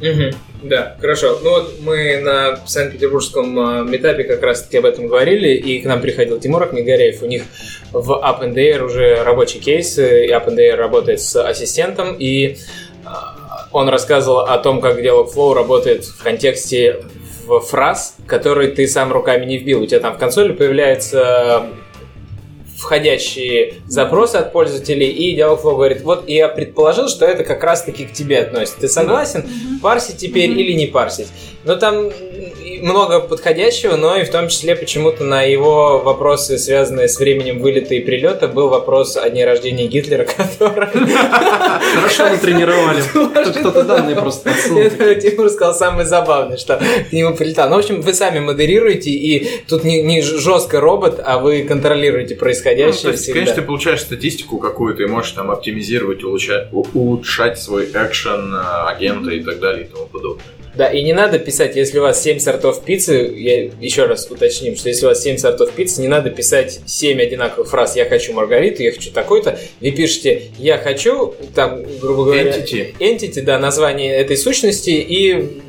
Мгм. 0.00 0.30
Да, 0.62 0.96
хорошо. 0.98 1.38
Ну 1.42 1.50
вот 1.50 1.74
мы 1.80 2.20
на 2.20 2.58
Санкт-Петербургском 2.66 3.58
э, 3.58 3.84
метапе 3.84 4.24
как 4.24 4.42
раз-таки 4.42 4.78
об 4.78 4.86
этом 4.86 5.08
говорили, 5.08 5.54
и 5.54 5.80
к 5.80 5.84
нам 5.84 6.00
приходил 6.00 6.40
Тимур 6.40 6.62
Ахмегаряев. 6.62 7.22
У 7.22 7.26
них 7.26 7.42
в 7.92 8.10
Up 8.10 8.82
уже 8.82 9.22
рабочий 9.22 9.58
кейс, 9.58 9.98
и 9.98 10.28
Up 10.28 10.74
работает 10.74 11.20
с 11.20 11.42
ассистентом, 11.42 12.16
и 12.18 12.56
он 13.72 13.88
рассказывал 13.88 14.40
о 14.40 14.58
том, 14.58 14.80
как 14.80 14.98
Dialogflow 14.98 15.54
работает 15.54 16.04
в 16.04 16.22
контексте 16.22 17.04
фраз, 17.68 18.16
которые 18.26 18.70
ты 18.70 18.86
сам 18.86 19.12
руками 19.12 19.44
не 19.44 19.58
вбил. 19.58 19.82
У 19.82 19.86
тебя 19.86 20.00
там 20.00 20.14
в 20.14 20.18
консоли 20.18 20.52
появляются 20.52 21.66
входящие 22.78 23.74
запросы 23.86 24.36
от 24.36 24.52
пользователей, 24.52 25.08
и 25.08 25.38
Dialogflow 25.38 25.76
говорит, 25.76 26.02
вот 26.02 26.28
я 26.28 26.48
предположил, 26.48 27.08
что 27.08 27.26
это 27.26 27.44
как 27.44 27.62
раз-таки 27.62 28.06
к 28.06 28.12
тебе 28.12 28.38
относится. 28.38 28.80
Ты 28.80 28.88
согласен? 28.88 29.48
парсить 29.82 30.18
теперь 30.18 30.50
или 30.50 30.72
не 30.72 30.86
парсить. 30.86 31.28
Но 31.64 31.76
там 31.76 32.10
много 32.82 33.20
подходящего, 33.20 33.96
но 33.96 34.16
и 34.16 34.24
в 34.24 34.30
том 34.30 34.48
числе 34.48 34.76
почему-то 34.76 35.24
на 35.24 35.42
его 35.42 35.98
вопросы, 35.98 36.58
связанные 36.58 37.08
с 37.08 37.18
временем 37.18 37.60
вылета 37.60 37.94
и 37.94 38.00
прилета, 38.00 38.48
был 38.48 38.68
вопрос 38.68 39.16
о 39.16 39.28
дне 39.30 39.44
рождения 39.44 39.86
Гитлера, 39.86 40.24
который... 40.36 40.88
Хорошо 41.94 42.28
натренировали. 42.28 43.02
Тут 43.12 43.56
кто-то 43.56 43.84
данные 43.84 44.16
просто 44.16 44.50
Тимур 44.50 45.48
сказал 45.50 45.74
самое 45.74 46.06
забавное, 46.06 46.56
что 46.56 46.80
к 47.08 47.12
нему 47.12 47.34
прилетал. 47.36 47.68
Ну, 47.68 47.76
в 47.76 47.78
общем, 47.78 48.00
вы 48.00 48.14
сами 48.14 48.40
модерируете, 48.40 49.10
и 49.10 49.48
тут 49.68 49.84
не, 49.84 50.22
жестко 50.22 50.80
робот, 50.80 51.20
а 51.24 51.38
вы 51.38 51.62
контролируете 51.62 52.34
Ну, 52.34 52.40
происходящее 52.40 53.32
конечно, 53.32 53.54
ты 53.54 53.62
получаешь 53.62 54.00
статистику 54.00 54.58
какую-то 54.58 55.02
и 55.02 55.06
можешь 55.06 55.32
там 55.32 55.50
оптимизировать, 55.50 56.22
улучшать 56.24 57.58
свой 57.58 57.86
экшен, 57.86 58.54
э, 58.54 58.88
агента 58.88 59.30
и 59.30 59.40
так 59.40 59.58
далее 59.60 59.84
и 59.84 59.88
тому 59.88 60.06
подобное. 60.06 60.59
Да, 60.74 60.88
и 60.88 61.02
не 61.02 61.12
надо 61.12 61.38
писать, 61.38 61.74
если 61.74 61.98
у 61.98 62.02
вас 62.02 62.22
7 62.22 62.38
сортов 62.38 62.84
пиццы, 62.84 63.32
я 63.36 63.64
еще 63.80 64.06
раз 64.06 64.30
уточним, 64.30 64.76
что 64.76 64.88
если 64.88 65.06
у 65.06 65.08
вас 65.08 65.22
7 65.22 65.36
сортов 65.36 65.72
пиццы, 65.72 66.00
не 66.00 66.08
надо 66.08 66.30
писать 66.30 66.80
7 66.86 67.20
одинаковых 67.20 67.68
фраз 67.68 67.96
«я 67.96 68.04
хочу 68.04 68.32
маргариту», 68.32 68.82
«я 68.82 68.92
хочу 68.92 69.10
такой-то». 69.10 69.58
Вы 69.80 69.90
пишете 69.90 70.42
«я 70.58 70.78
хочу», 70.78 71.34
там, 71.54 71.82
грубо 72.00 72.24
говоря... 72.24 72.50
Entity. 72.50 72.94
Entity, 73.00 73.42
да, 73.42 73.58
название 73.58 74.14
этой 74.14 74.36
сущности 74.36 74.90
и 74.90 75.60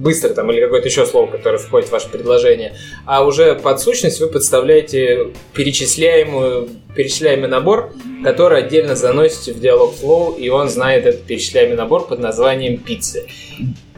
быстро 0.00 0.30
там 0.30 0.50
или 0.50 0.60
какое-то 0.60 0.88
еще 0.88 1.04
слово, 1.06 1.30
которое 1.30 1.58
входит 1.58 1.88
в 1.88 1.92
ваше 1.92 2.08
предложение. 2.08 2.74
А 3.04 3.24
уже 3.24 3.54
под 3.54 3.80
сущность 3.80 4.20
вы 4.20 4.28
подставляете 4.28 5.28
перечисляемую, 5.52 6.68
перечисляемый 6.96 7.48
набор, 7.48 7.92
который 8.24 8.60
отдельно 8.60 8.96
заносите 8.96 9.52
в 9.52 9.60
диалог 9.60 9.94
flow, 10.00 10.38
и 10.38 10.48
он 10.48 10.68
знает 10.68 11.04
этот 11.04 11.24
перечисляемый 11.24 11.76
набор 11.76 12.06
под 12.06 12.18
названием 12.18 12.78
пиццы. 12.78 13.26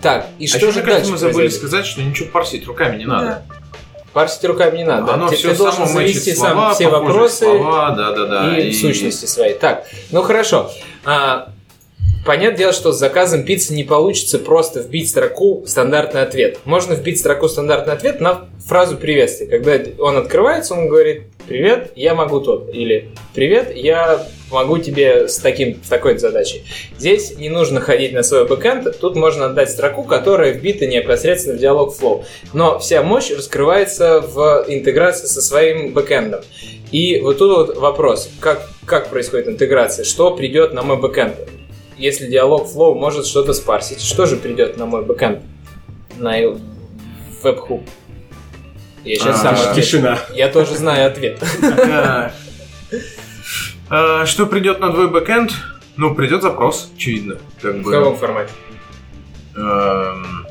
Так, 0.00 0.26
и 0.40 0.46
а 0.46 0.48
что 0.48 0.72
же 0.72 0.82
дальше 0.82 1.12
мы 1.12 1.18
забыли 1.18 1.34
произойдет? 1.34 1.54
сказать, 1.54 1.86
что 1.86 2.02
ничего 2.02 2.28
парсить 2.30 2.66
руками 2.66 2.98
не 2.98 3.06
надо. 3.06 3.44
Парсить 4.12 4.44
руками 4.44 4.78
не 4.78 4.84
надо. 4.84 5.14
Оно 5.14 5.28
ты, 5.28 5.36
все 5.36 5.52
ты 5.52 5.58
должен 5.58 5.86
завести 5.86 6.34
слова, 6.34 6.50
сам 6.50 6.74
все 6.74 6.88
вопросы 6.88 7.44
слова, 7.44 7.90
да, 7.90 8.10
да, 8.10 8.26
да. 8.26 8.58
и, 8.58 8.72
сущности 8.72 9.26
свои. 9.26 9.54
Так, 9.54 9.86
ну 10.10 10.22
хорошо. 10.22 10.70
А, 11.04 11.51
Понятное 12.24 12.58
дело, 12.58 12.72
что 12.72 12.92
с 12.92 12.98
заказом 12.98 13.42
пиццы 13.42 13.74
не 13.74 13.82
получится 13.82 14.38
просто 14.38 14.80
вбить 14.80 15.10
строку 15.10 15.64
стандартный 15.66 16.22
ответ. 16.22 16.60
Можно 16.64 16.94
вбить 16.94 17.18
строку 17.18 17.48
стандартный 17.48 17.94
ответ 17.94 18.20
на 18.20 18.48
фразу 18.64 18.96
приветствия. 18.96 19.46
Когда 19.48 19.80
он 19.98 20.16
открывается, 20.16 20.74
он 20.74 20.86
говорит 20.86 21.24
«Привет, 21.48 21.90
я 21.96 22.14
могу 22.14 22.40
тот» 22.40 22.72
или 22.72 23.10
«Привет, 23.34 23.74
я 23.74 24.24
могу 24.52 24.78
тебе 24.78 25.26
с, 25.26 25.38
таким, 25.38 25.82
с 25.82 25.88
такой 25.88 26.16
задачей». 26.18 26.62
Здесь 26.96 27.36
не 27.38 27.48
нужно 27.48 27.80
ходить 27.80 28.12
на 28.12 28.22
свой 28.22 28.46
бэкэнд, 28.46 29.00
тут 29.00 29.16
можно 29.16 29.46
отдать 29.46 29.70
строку, 29.70 30.04
которая 30.04 30.52
вбита 30.52 30.86
непосредственно 30.86 31.56
в 31.56 31.60
диалог 31.60 31.92
flow. 31.92 32.24
Но 32.52 32.78
вся 32.78 33.02
мощь 33.02 33.32
раскрывается 33.32 34.20
в 34.20 34.64
интеграции 34.68 35.26
со 35.26 35.42
своим 35.42 35.92
бэкэндом. 35.92 36.42
И 36.92 37.20
вот 37.20 37.38
тут 37.38 37.68
вот 37.68 37.76
вопрос, 37.78 38.30
как, 38.38 38.70
как 38.86 39.08
происходит 39.08 39.48
интеграция, 39.48 40.04
что 40.04 40.30
придет 40.30 40.72
на 40.72 40.82
мой 40.82 40.98
бэкэнд? 40.98 41.34
Если 42.02 42.26
Dialogflow 42.26 42.94
может 42.96 43.26
что-то 43.26 43.52
спарсить, 43.54 44.00
что 44.02 44.26
же 44.26 44.34
придет 44.36 44.76
на 44.76 44.86
мой 44.86 45.04
бэкэнд? 45.04 45.38
На 46.18 46.32
веб-хук? 47.44 47.82
Я 49.04 49.14
сейчас 49.14 49.44
А, 49.44 49.54
сам. 49.56 49.74
Тишина. 49.76 50.18
Я 50.34 50.48
тоже 50.48 50.74
знаю 50.74 51.06
ответ. 51.06 51.40
А, 53.88 54.26
Что 54.26 54.46
придет 54.46 54.80
на 54.80 54.90
твой 54.92 55.08
бэкэнд? 55.10 55.52
Ну, 55.96 56.12
придет 56.16 56.42
запрос, 56.42 56.90
очевидно. 56.96 57.38
Как 57.60 57.76
В 57.76 57.82
бы. 57.82 57.92
каком 57.92 58.16
формате? 58.16 58.50
эм, 59.54 60.46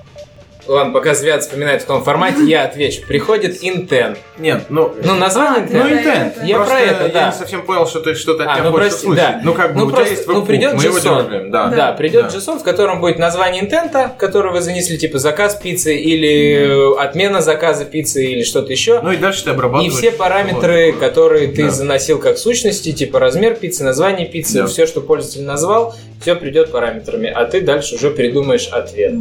Ладно, 0.67 0.93
пока 0.93 1.13
Звят 1.15 1.41
вспоминает 1.41 1.81
в 1.81 1.85
каком 1.87 2.03
формате, 2.03 2.43
я 2.45 2.63
отвечу. 2.65 3.01
Приходит 3.07 3.63
intent. 3.63 4.17
Нет, 4.37 4.65
ну. 4.69 4.93
Ну, 5.03 5.15
название 5.15 5.67
Ну, 5.71 5.79
intent. 5.79 5.99
intent. 5.99 6.33
Я 6.43 6.55
Просто 6.57 6.73
про 6.75 6.81
это, 6.81 7.03
Я 7.07 7.09
да. 7.13 7.25
не 7.27 7.33
совсем 7.33 7.63
понял, 7.63 7.87
что 7.87 7.99
ты 7.99 8.13
что-то 8.13 8.43
от 8.43 8.49
А, 8.49 8.53
тебя 8.55 8.63
ну, 8.65 8.71
хочешь 8.71 8.87
прости, 8.89 9.07
услышать. 9.07 9.25
да. 9.25 9.41
Ну, 9.43 9.53
как 9.53 9.73
бы 9.73 9.79
Ну, 9.79 9.85
у 9.85 9.87
тебя 9.87 9.95
просто- 9.97 10.13
есть 10.13 10.27
ну, 10.27 10.33
веб-хук, 10.33 10.47
придет 10.47 10.73
мы 10.75 10.83
его 10.83 10.97
JSON. 10.97 11.23
дергаем, 11.23 11.51
да. 11.51 11.67
Да, 11.67 11.91
придет 11.93 12.27
Да. 12.31 12.37
JSON, 12.37 12.59
в 12.59 12.63
котором 12.63 13.01
будет 13.01 13.17
название 13.17 13.63
интента, 13.63 14.11
который 14.19 14.51
вы 14.51 14.61
занесли, 14.61 14.97
типа 14.97 15.17
заказ 15.17 15.55
пиццы 15.55 15.95
или 15.95 16.93
э, 16.95 17.01
отмена 17.01 17.41
заказа 17.41 17.83
пиццы 17.85 18.23
или 18.25 18.43
что-то 18.43 18.71
еще. 18.71 19.01
Ну 19.01 19.11
и 19.11 19.17
дальше 19.17 19.43
ты 19.43 19.49
И 19.49 19.53
обрабатываешь. 19.53 19.93
все 19.97 20.11
параметры, 20.11 20.91
Вот. 20.91 20.99
которые 20.99 21.47
ты 21.47 21.65
Да. 21.65 21.71
заносил 21.71 22.19
как 22.19 22.37
сущности, 22.37 22.91
типа 22.91 23.19
размер 23.19 23.55
пиццы, 23.55 23.83
название 23.83 24.27
пиццы, 24.27 24.59
Да. 24.59 24.67
все, 24.67 24.85
что 24.85 25.01
пользователь 25.01 25.43
назвал, 25.43 25.95
все 26.21 26.35
придет 26.35 26.71
параметрами, 26.71 27.29
а 27.33 27.45
ты 27.45 27.61
дальше 27.61 27.95
уже 27.95 28.11
придумаешь 28.11 28.67
ответ. 28.67 29.13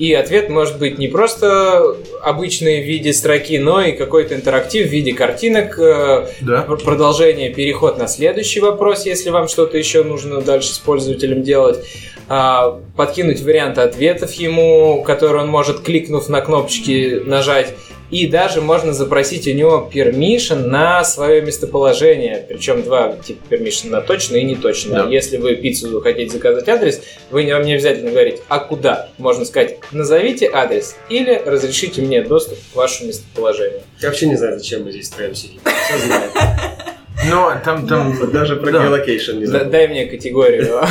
И 0.00 0.14
ответ 0.14 0.48
может 0.48 0.78
быть 0.78 0.96
не 0.98 1.08
просто 1.08 1.94
обычный 2.22 2.82
в 2.82 2.86
виде 2.86 3.12
строки, 3.12 3.58
но 3.58 3.82
и 3.82 3.92
какой-то 3.92 4.34
интерактив 4.34 4.88
в 4.88 4.90
виде 4.90 5.12
картинок, 5.12 5.78
э, 5.78 6.26
Да. 6.40 6.62
пр- 6.62 6.78
продолжение, 6.82 7.50
переход 7.50 7.98
на 7.98 8.08
следующий 8.08 8.60
вопрос, 8.60 9.04
если 9.04 9.28
вам 9.28 9.46
что-то 9.46 9.76
еще 9.76 10.02
нужно 10.02 10.40
дальше 10.40 10.72
с 10.72 10.78
пользователем 10.78 11.42
делать, 11.42 11.80
а, 12.28 12.80
подкинуть 12.96 13.42
варианты 13.42 13.82
ответов 13.82 14.32
ему, 14.32 15.02
которые 15.06 15.42
он 15.42 15.48
может, 15.50 15.80
кликнув 15.80 16.30
на 16.30 16.40
кнопочки, 16.40 17.20
нажать, 17.26 17.74
и 18.10 18.26
даже 18.26 18.60
можно 18.60 18.92
запросить 18.92 19.46
у 19.46 19.52
него 19.52 19.90
permission 19.92 20.66
на 20.66 21.04
свое 21.04 21.42
местоположение, 21.42 22.44
причем 22.48 22.82
два 22.82 23.16
типа 23.16 23.54
permission 23.54 23.90
на 23.90 24.00
точно 24.00 24.36
и 24.36 24.44
неточно. 24.44 25.04
Да. 25.04 25.08
Если 25.08 25.36
вы 25.36 25.56
пиццу 25.56 26.00
хотите 26.00 26.32
заказать 26.32 26.68
адрес, 26.68 27.02
вы 27.30 27.44
не, 27.44 27.52
вам 27.52 27.62
не 27.62 27.74
обязательно 27.74 28.10
говорить, 28.10 28.40
а 28.48 28.58
куда. 28.58 29.08
Можно 29.18 29.44
сказать, 29.44 29.78
назовите 29.92 30.50
адрес 30.52 30.96
или 31.08 31.40
разрешите 31.44 32.02
мне 32.02 32.22
доступ 32.22 32.58
к 32.72 32.76
вашему 32.76 33.08
местоположению. 33.08 33.80
Я 34.00 34.08
вообще 34.08 34.26
не 34.26 34.36
знаю, 34.36 34.58
зачем 34.58 34.84
мы 34.84 34.90
здесь 34.90 35.08
втроем 35.08 35.34
сидим. 35.34 35.60
Все 35.64 36.06
знаю. 36.06 36.30
Но 37.28 37.52
там, 37.64 37.86
там, 37.86 38.12
Вот 38.12 38.32
Даже 38.32 38.56
про 38.56 38.70
geolocation 38.70 39.34
не 39.34 39.46
знаю. 39.46 39.66
дай 39.66 39.88
мне 39.88 40.06
категорию. 40.06 40.80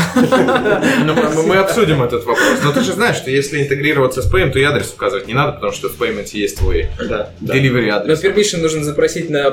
Ну, 1.06 1.44
мы, 1.44 1.58
обсудим 1.58 2.04
этот 2.04 2.26
вопрос. 2.26 2.60
Но 2.64 2.72
ты 2.72 2.82
же 2.82 2.94
знаешь, 2.94 3.16
что 3.16 3.32
если 3.32 3.62
интегрироваться 3.62 4.22
с 4.22 4.32
Payment, 4.32 4.52
то 4.52 4.60
и 4.60 4.64
адрес 4.64 4.92
указывать 4.94 5.28
не 5.28 5.34
надо, 5.34 5.54
потому 5.54 5.72
что 5.72 5.90
в 5.90 6.00
Payment 6.00 6.30
есть 6.34 6.58
твой 6.58 6.88
delivery 7.42 7.88
Но 7.88 7.96
адрес. 7.98 8.24
permission 8.24 8.62
нужно 8.62 8.84
запросить 8.84 9.30
на, 9.30 9.50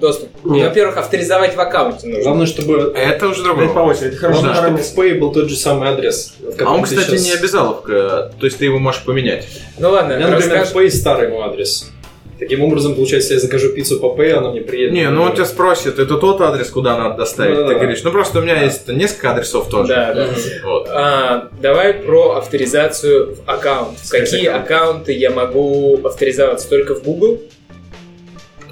доступ. 0.00 0.28
Во-первых, 0.42 0.96
авторизовать 0.96 1.56
в 1.56 1.60
аккаунте 1.60 2.06
нужно. 2.06 2.22
Главное, 2.24 2.46
чтобы 2.46 2.92
Это 2.94 3.28
уже 3.28 3.42
другой 3.42 3.66
Это 3.66 3.74
по 3.74 3.80
очереди. 3.80 4.18
Параметр. 4.18 4.54
чтобы 4.54 4.78
в 4.78 4.98
Pay 4.98 5.18
был 5.18 5.32
тот 5.32 5.48
же 5.48 5.56
самый 5.56 5.88
адрес. 5.88 6.34
А 6.60 6.72
он, 6.72 6.82
кстати, 6.82 7.16
не 7.22 7.32
обязаловка, 7.32 8.32
то 8.38 8.44
есть 8.46 8.58
ты 8.58 8.64
его 8.66 8.78
можешь 8.78 9.02
поменять. 9.04 9.46
Ну 9.78 9.90
ладно, 9.90 10.14
меня, 10.14 10.28
например, 10.28 10.64
в 10.64 10.74
Pay 10.74 10.90
старый 10.90 11.28
мой 11.28 11.44
адрес. 11.44 11.90
Таким 12.38 12.62
образом, 12.62 12.94
получается, 12.94 13.34
если 13.34 13.46
я 13.46 13.48
закажу 13.48 13.70
пиццу 13.70 13.98
по 13.98 14.14
Pay, 14.16 14.30
она 14.32 14.50
мне 14.50 14.60
приедет. 14.60 14.92
Не, 14.92 15.10
ну 15.10 15.22
он 15.22 15.34
тебя 15.34 15.44
спросит, 15.44 15.98
это 15.98 16.16
тот 16.16 16.40
адрес, 16.40 16.70
куда 16.70 16.96
надо 16.96 17.16
доставить. 17.16 17.56
Да-да-да. 17.56 17.74
Ты 17.74 17.80
говоришь, 17.80 18.02
ну 18.04 18.12
просто 18.12 18.38
у 18.38 18.42
меня 18.42 18.62
есть 18.62 18.86
несколько 18.88 19.32
адресов 19.32 19.68
тоже. 19.68 19.88
Да, 19.88 20.14
да. 20.14 20.28
Вот. 20.64 20.88
А, 20.88 21.48
давай 21.60 21.94
про 21.94 22.36
авторизацию 22.36 23.34
в 23.34 23.48
аккаунт. 23.50 23.98
В 23.98 24.06
Скажи 24.06 24.24
какие 24.24 24.46
аккаунт. 24.46 24.70
аккаунты 24.70 25.12
я 25.14 25.30
могу 25.30 26.00
авторизоваться? 26.04 26.68
Только 26.68 26.94
в 26.94 27.02
Google? 27.02 27.40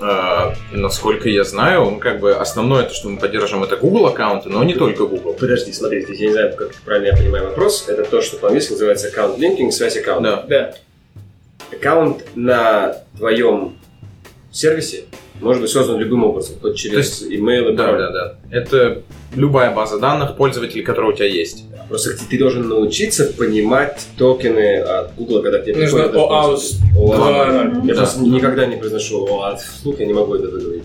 А, 0.00 0.54
насколько 0.72 1.28
я 1.28 1.42
знаю, 1.42 1.84
ну, 1.84 1.98
как 1.98 2.20
бы 2.20 2.34
основное 2.34 2.84
то, 2.84 2.94
что 2.94 3.08
мы 3.08 3.18
поддерживаем, 3.18 3.64
это 3.64 3.76
Google 3.76 4.06
аккаунты, 4.06 4.48
но 4.48 4.62
не 4.62 4.74
только 4.74 5.06
Google. 5.06 5.32
Подожди, 5.32 5.72
смотри, 5.72 6.02
здесь 6.02 6.20
я 6.20 6.26
не 6.26 6.32
знаю, 6.32 6.54
как 6.56 6.74
правильно 6.84 7.08
я 7.08 7.16
понимаю 7.16 7.44
вопрос. 7.46 7.86
Это 7.88 8.04
то, 8.04 8.20
что 8.20 8.36
по-английски 8.36 8.72
называется 8.72 9.08
аккаунт 9.08 9.38
линкинг, 9.38 9.72
связь 9.72 9.96
аккаунта. 9.96 10.44
Да. 10.46 10.46
Да. 10.48 10.74
Аккаунт 11.72 12.24
на 12.34 12.96
твоем 13.16 13.74
сервисе 14.52 15.04
может 15.40 15.60
быть 15.62 15.70
создан 15.70 15.98
любым 15.98 16.24
образом, 16.24 16.56
хоть 16.62 16.76
через 16.76 17.22
email 17.22 17.72
и 17.72 17.76
Да, 17.76 17.84
пароль. 17.84 17.98
да, 17.98 18.10
да. 18.10 18.34
Это 18.50 19.02
любая 19.34 19.74
база 19.74 19.98
данных 19.98 20.36
пользователей, 20.36 20.82
которая 20.82 21.12
у 21.12 21.14
тебя 21.14 21.26
есть. 21.26 21.64
Просто 21.88 22.16
ты, 22.16 22.24
ты 22.30 22.38
должен 22.38 22.68
научиться 22.68 23.26
понимать 23.36 24.06
токены 24.16 24.78
от 24.80 25.14
Google, 25.14 25.42
когда 25.42 25.58
к 25.58 25.64
тебе 25.64 25.76
Нужно 25.76 26.04
приходят 26.04 26.16
OAuth. 26.16 26.60
OAuth. 26.96 27.82
2.0. 27.82 27.86
Я 27.86 27.94
Да. 27.94 28.00
просто 28.00 28.20
никогда 28.22 28.66
не 28.66 28.76
произношу 28.76 29.26
OAuth 29.26 29.58
вслух, 29.58 30.00
я 30.00 30.06
не 30.06 30.14
могу 30.14 30.34
это 30.36 30.48
выговорить. 30.48 30.82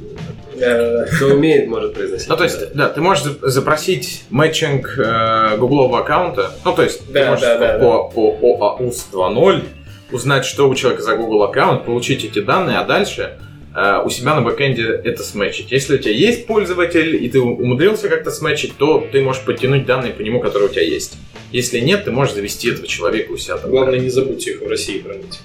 Да, 0.60 0.78
да, 0.78 0.98
да. 0.98 1.06
Кто 1.16 1.28
умеет, 1.28 1.68
может 1.70 1.94
произносить. 1.94 2.28
Ну, 2.30 2.36
то 2.38 2.44
есть, 2.44 2.74
да, 2.76 2.90
ты 2.90 3.02
можешь 3.02 3.24
за- 3.24 3.50
запросить 3.50 4.26
мэтчинг 4.30 4.96
э, 5.00 5.58
гуглового 5.58 6.00
аккаунта. 6.02 6.52
Ну, 6.66 6.74
то 6.74 6.84
есть, 6.84 7.02
ты 7.12 7.26
можешь 7.26 7.46
по 7.80 8.12
OAuth 8.16 8.96
2.0 9.12 9.64
узнать, 10.12 10.46
что 10.46 10.70
у 10.70 10.76
человека 10.76 11.04
за 11.04 11.16
Google 11.16 11.44
аккаунт, 11.44 11.86
получить 11.86 12.24
эти 12.24 12.40
данные, 12.40 12.78
а 12.78 12.84
дальше 12.84 13.40
э, 13.76 14.02
у 14.04 14.10
себя 14.10 14.36
на 14.36 14.42
бэкэнде 14.42 15.02
это 15.04 15.24
сметчить. 15.24 15.72
Если 15.72 15.96
у 15.96 15.98
тебя 15.98 16.14
есть 16.14 16.48
пользователь, 16.48 17.24
и 17.24 17.30
ты 17.30 17.40
умудрился 17.40 18.10
как-то 18.10 18.32
сметчить, 18.32 18.78
то 18.78 19.08
ты 19.12 19.22
можешь 19.22 19.44
подтянуть 19.44 19.86
данные 19.86 20.14
по 20.14 20.22
нему, 20.22 20.40
которые 20.40 20.70
у 20.70 20.72
тебя 20.72 20.84
есть. 20.84 21.18
Если 21.52 21.80
нет, 21.80 22.06
ты 22.06 22.12
можешь 22.12 22.34
завести 22.34 22.72
этого 22.72 22.88
человека 22.88 23.32
у 23.32 23.38
себя 23.38 23.58
там. 23.58 23.72
Главное, 23.72 24.00
не 24.00 24.10
забудьте 24.10 24.52
их 24.52 24.62
в 24.62 24.68
России 24.68 25.02
хранить. 25.02 25.42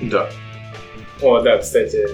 Да. 0.00 0.30
О, 1.20 1.40
да, 1.40 1.58
кстати. 1.58 2.08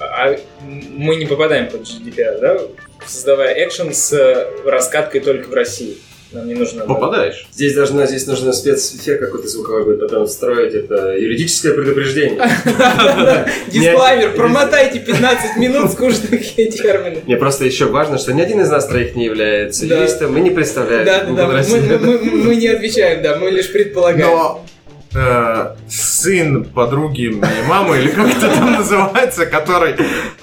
А 0.00 0.36
мы 0.60 1.16
не 1.16 1.26
попадаем 1.26 1.68
под 1.68 1.82
GDPR, 1.82 2.40
да? 2.40 2.58
Создавая 3.06 3.66
экшен 3.66 3.94
с 3.94 4.12
э, 4.12 4.48
раскаткой 4.64 5.20
только 5.20 5.48
в 5.48 5.54
России. 5.54 5.98
Нам 6.32 6.46
не 6.46 6.54
нужно... 6.54 6.84
Попадаешь. 6.84 7.46
Здесь 7.54 7.74
должна, 7.74 8.06
здесь 8.06 8.26
нужно 8.26 8.52
спецэффект 8.52 9.20
какой-то 9.20 9.48
звуковой 9.48 9.84
будет 9.84 10.00
потом 10.00 10.26
встроить. 10.26 10.74
Это 10.74 11.16
юридическое 11.16 11.72
предупреждение. 11.72 12.38
Дисклаймер, 13.68 14.34
промотайте 14.34 14.98
15 15.00 15.56
минут 15.56 15.90
скучных 15.92 16.54
терминов. 16.54 17.24
Мне 17.24 17.36
просто 17.36 17.64
еще 17.64 17.86
важно, 17.86 18.18
что 18.18 18.32
ни 18.34 18.42
один 18.42 18.60
из 18.60 18.68
нас 18.70 18.86
троих 18.86 19.14
не 19.16 19.24
является 19.24 19.86
Да. 19.86 19.96
юристом 19.96 20.36
и 20.36 20.40
не 20.42 20.50
представляет 20.50 21.06
Да, 21.06 21.24
да, 21.24 21.46
да. 21.46 21.64
Мы, 21.68 21.98
мы- 21.98 22.18
мы 22.18 22.56
не 22.56 22.68
отвечаем, 22.68 23.22
да, 23.22 23.36
мы 23.36 23.50
лишь 23.50 23.72
предполагаем. 23.72 24.26
Но 24.30 24.66
э, 25.14 25.74
сын 25.88 26.64
подруги 26.64 27.28
моей 27.28 27.62
мамы, 27.66 27.98
или 27.98 28.08
как 28.08 28.28
это 28.28 28.48
там 28.54 28.72
называется, 28.72 29.46
который 29.46 29.94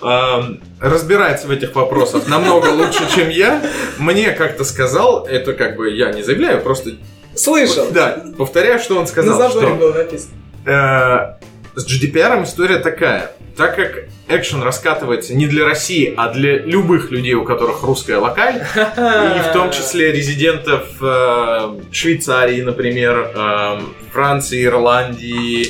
эм, 0.01 0.61
разбирается 0.79 1.47
в 1.47 1.51
этих 1.51 1.75
вопросах 1.75 2.27
намного 2.27 2.67
лучше, 2.69 3.03
чем 3.13 3.29
я, 3.29 3.61
мне 3.97 4.31
как-то 4.31 4.63
сказал, 4.63 5.25
это 5.25 5.53
как 5.53 5.75
бы 5.75 5.89
я 5.91 6.11
не 6.11 6.23
заявляю, 6.23 6.61
просто 6.61 6.91
Слышал. 7.35 7.87
да, 7.91 8.23
повторяю, 8.37 8.79
что 8.79 8.95
он 8.95 9.01
На 9.01 9.07
сказал, 9.07 9.37
заборе 9.37 9.67
что 9.67 9.75
было 9.75 9.93
написано. 9.93 10.31
э, 10.65 11.35
с 11.75 11.85
GDPR 11.85 12.43
история 12.43 12.79
такая. 12.79 13.31
Так 13.57 13.75
как 13.75 14.05
экшен 14.27 14.63
раскатывается 14.63 15.33
не 15.33 15.47
для 15.47 15.65
России, 15.65 16.13
а 16.15 16.29
для 16.29 16.57
любых 16.57 17.11
людей, 17.11 17.33
у 17.33 17.45
которых 17.45 17.83
русская 17.83 18.17
локаль, 18.17 18.55
и 18.75 19.39
в 19.49 19.53
том 19.53 19.71
числе 19.71 20.11
резидентов 20.11 20.87
э, 21.01 21.79
Швейцарии, 21.91 22.61
например, 22.61 23.31
э, 23.33 23.79
Франции, 24.11 24.65
Ирландии, 24.65 25.69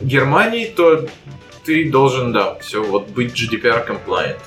Германии, 0.00 0.66
то 0.66 1.06
ты 1.64 1.90
должен, 1.90 2.32
да, 2.32 2.56
все 2.60 2.82
вот 2.82 3.08
быть 3.08 3.32
GDPR 3.32 3.86
compliant. 3.86 4.38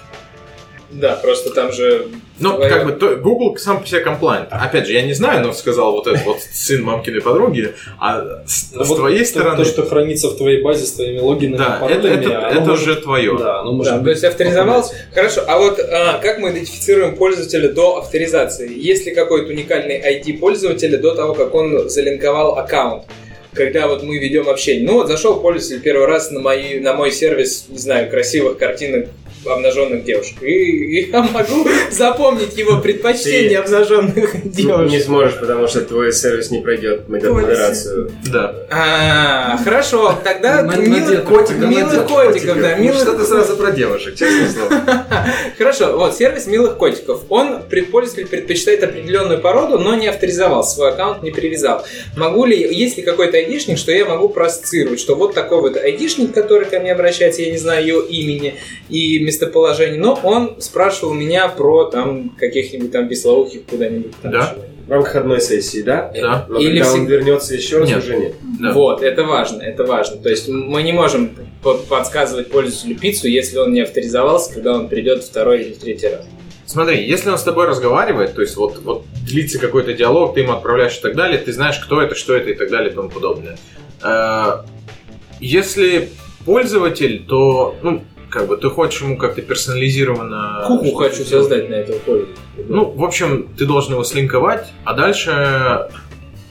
Да, 0.93 1.15
просто 1.15 1.49
там 1.51 1.71
же... 1.71 2.07
Ну, 2.39 2.53
твоё- 2.55 2.69
как 2.69 2.85
бы, 2.85 2.91
то- 2.93 3.15
Google 3.15 3.57
сам 3.57 3.81
по 3.81 3.87
себе 3.87 3.99
комплайнт. 4.01 4.47
Опять 4.51 4.87
же, 4.87 4.93
я 4.93 5.01
не 5.03 5.13
знаю, 5.13 5.45
но 5.45 5.53
сказал 5.53 5.91
вот 5.93 6.07
этот 6.07 6.25
вот 6.25 6.37
сын 6.41 6.83
мамкиной 6.83 7.21
подруги, 7.21 7.73
а 7.99 8.43
с, 8.47 8.71
Ну, 8.73 8.83
с 8.83 8.87
вот 8.89 8.95
твоей 8.97 9.19
то- 9.19 9.25
стороны... 9.25 9.57
То, 9.57 9.65
что 9.65 9.85
хранится 9.85 10.29
в 10.29 10.37
твоей 10.37 10.61
базе 10.61 10.85
с 10.85 10.91
твоими 10.93 11.19
логинами, 11.19 11.57
да, 11.57 11.79
это, 11.87 11.95
паролями, 12.01 12.25
это, 12.25 12.37
оно 12.39 12.49
это 12.49 12.59
может- 12.61 12.81
уже 12.87 12.95
твое. 13.01 13.37
Да, 13.37 13.59
оно 13.59 13.71
может 13.73 13.93
Да, 13.93 13.97
быть 13.99 14.05
то 14.05 14.11
есть 14.11 14.23
авторизовался. 14.23 14.95
Хорошо, 15.13 15.41
а 15.47 15.57
вот 15.59 15.79
а, 15.79 16.19
как 16.21 16.39
мы 16.39 16.51
идентифицируем 16.51 17.15
пользователя 17.15 17.69
до 17.69 17.97
авторизации? 17.97 18.71
Есть 18.77 19.05
ли 19.05 19.13
какой-то 19.13 19.51
уникальный 19.51 19.99
ID 19.99 20.37
пользователя 20.39 20.97
до 20.97 21.15
того, 21.15 21.33
как 21.33 21.53
он 21.55 21.89
залинковал 21.89 22.57
аккаунт? 22.57 23.03
Когда 23.53 23.87
вот 23.87 24.01
мы 24.01 24.17
ведем 24.17 24.49
общение. 24.49 24.83
Ну 24.83 24.93
вот 24.93 25.07
зашел 25.07 25.39
пользователь 25.39 25.79
первый 25.83 26.07
раз 26.07 26.31
на, 26.31 26.39
мои, 26.39 26.79
на 26.79 26.93
мой 26.95 27.11
сервис, 27.11 27.65
не 27.69 27.77
знаю, 27.77 28.09
красивых 28.09 28.57
картинок 28.57 29.09
обнаженных 29.45 30.03
девушек. 30.03 30.41
И, 30.41 31.09
я 31.11 31.23
могу 31.23 31.67
запомнить 31.91 32.57
его 32.57 32.79
предпочтение 32.79 33.59
обнаженных 33.59 34.43
Не 34.43 34.51
девушек. 34.51 35.03
сможешь, 35.03 35.39
потому 35.39 35.67
что 35.67 35.81
твой 35.81 36.11
сервис 36.13 36.51
не 36.51 36.59
пройдет 36.59 37.07
модерацию. 37.07 38.11
Да. 38.31 38.55
А, 38.69 39.57
хорошо, 39.63 40.19
тогда 40.23 40.61
милых 40.61 41.25
котиков, 41.25 42.59
да, 42.59 42.75
милых 42.75 43.01
что 43.01 43.17
ты 43.17 43.25
сразу 43.25 43.57
про 43.57 43.71
девушек, 43.71 44.15
честное 44.15 44.49
слово. 44.49 44.83
Хорошо, 45.57 45.97
вот 45.97 46.15
сервис 46.15 46.47
милых 46.47 46.77
котиков. 46.77 47.21
Он, 47.29 47.63
пользователь 47.91 48.27
предпочитает 48.27 48.83
определенную 48.83 49.39
породу, 49.41 49.77
но 49.77 49.95
не 49.95 50.07
авторизовал, 50.07 50.63
свой 50.63 50.89
аккаунт 50.89 51.23
не 51.23 51.31
привязал. 51.31 51.85
Могу 52.15 52.45
ли, 52.45 52.57
есть 52.57 52.97
ли 52.97 53.03
какой-то 53.03 53.37
айдишник, 53.37 53.77
что 53.77 53.91
я 53.91 54.05
могу 54.05 54.29
проассоциировать, 54.29 54.99
что 54.99 55.15
вот 55.15 55.33
такой 55.33 55.61
вот 55.61 55.77
айдишник, 55.77 56.33
который 56.33 56.65
ко 56.65 56.79
мне 56.79 56.91
обращается, 56.91 57.41
я 57.41 57.51
не 57.51 57.57
знаю 57.57 57.85
его 57.85 58.01
имени 58.01 58.55
и 58.89 59.19
местоположения, 59.33 59.99
но 59.99 60.19
он 60.23 60.61
спрашивал 60.61 61.13
меня 61.13 61.47
про 61.47 61.85
там 61.85 62.29
каких-нибудь 62.29 62.91
там 62.91 63.07
веслоухих 63.07 63.65
куда-нибудь. 63.65 64.13
там 64.21 64.31
Да. 64.31 64.41
чего-нибудь. 64.53 64.69
В 64.87 64.91
рамках 64.91 65.15
одной 65.15 65.39
сессии, 65.41 65.81
да? 65.81 66.11
Да. 66.13 66.45
Но 66.49 66.59
Или 66.59 66.79
когда 66.79 66.91
всег- 66.91 66.99
он 66.99 67.05
вернется 67.07 67.55
еще 67.55 67.77
раз, 67.79 67.87
Нет. 67.89 67.99
уже 68.03 68.17
нет. 68.17 68.33
Да. 68.61 68.73
Вот, 68.73 69.01
это 69.01 69.23
важно, 69.23 69.61
это 69.61 69.85
важно. 69.85 70.17
То 70.17 70.29
есть 70.29 70.49
мы 70.49 70.83
не 70.83 70.91
можем 70.91 71.31
по- 71.63 71.75
подсказывать 71.75 72.51
пользователю 72.51 72.99
пиццу, 72.99 73.27
если 73.29 73.57
он 73.59 73.71
не 73.71 73.81
авторизовался, 73.81 74.53
когда 74.53 74.73
он 74.73 74.89
придет 74.89 75.23
второй 75.23 75.61
или 75.63 75.73
третий 75.73 76.07
раз. 76.09 76.25
Смотри, 76.65 77.01
если 77.05 77.29
он 77.29 77.37
с 77.37 77.43
тобой 77.43 77.67
разговаривает, 77.67 78.33
то 78.35 78.41
есть 78.41 78.57
вот, 78.57 78.79
вот 78.83 79.03
длится 79.25 79.57
какой-то 79.57 79.93
диалог, 79.93 80.33
ты 80.33 80.41
ему 80.41 80.51
отправляешь 80.51 80.97
и 80.97 81.01
так 81.01 81.15
далее, 81.15 81.37
ты 81.39 81.53
знаешь, 81.53 81.79
кто 81.79 82.01
это, 82.01 82.13
что 82.15 82.35
это 82.35 82.49
и 82.49 82.53
так 82.53 82.69
далее 82.69 82.91
и 82.91 82.93
тому 82.93 83.09
подобное. 83.09 83.57
Э, 84.03 84.63
Если 85.39 86.09
пользователь, 86.45 87.25
то, 87.27 87.75
ну, 87.83 88.03
как 88.33 88.47
бы 88.47 88.57
ты 88.57 88.67
хочешь 88.67 88.99
ему 89.01 89.15
как-то 89.15 89.43
персонализированно... 89.43 90.63
Что-то 90.65 90.95
хочу 90.95 91.23
создать 91.23 91.69
на 91.69 91.75
этого 91.75 91.99
пользователя. 91.99 92.35
Ну, 92.67 92.89
в 92.89 93.03
общем, 93.03 93.47
ты 93.55 93.67
должен 93.67 93.93
его 93.93 94.03
слинковать, 94.03 94.73
а 94.85 94.93
дальше 94.93 95.87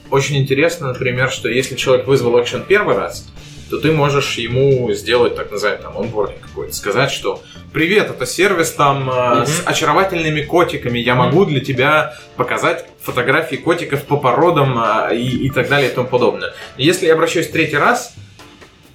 очень 0.09 0.37
интересно, 0.37 0.93
например, 0.93 1.29
что 1.29 1.49
если 1.49 1.75
человек 1.75 2.07
вызвал 2.07 2.41
экшен 2.41 2.63
первый 2.65 2.95
раз, 2.95 3.27
то 3.69 3.79
ты 3.79 3.91
можешь 3.91 4.37
ему 4.37 4.93
сделать, 4.93 5.35
так 5.35 5.51
называемый, 5.51 5.83
там, 5.83 5.97
онбординг 5.97 6.39
какой-то, 6.39 6.73
сказать, 6.73 7.11
что 7.11 7.41
«Привет, 7.73 8.09
это 8.09 8.25
сервис 8.25 8.71
там 8.71 9.09
э, 9.09 9.45
с 9.45 9.63
очаровательными 9.65 10.41
котиками, 10.41 10.99
я 10.99 11.15
могу 11.15 11.43
для 11.43 11.59
тебя 11.59 12.13
показать 12.37 12.85
фотографии 13.01 13.57
котиков 13.57 14.03
по 14.03 14.15
породам 14.15 14.79
э, 14.79 15.17
и, 15.17 15.47
и 15.47 15.49
так 15.49 15.67
далее 15.67 15.91
и 15.91 15.93
тому 15.93 16.07
подобное». 16.07 16.53
Если 16.77 17.07
я 17.07 17.13
обращаюсь 17.13 17.49
третий 17.49 17.77
раз, 17.77 18.13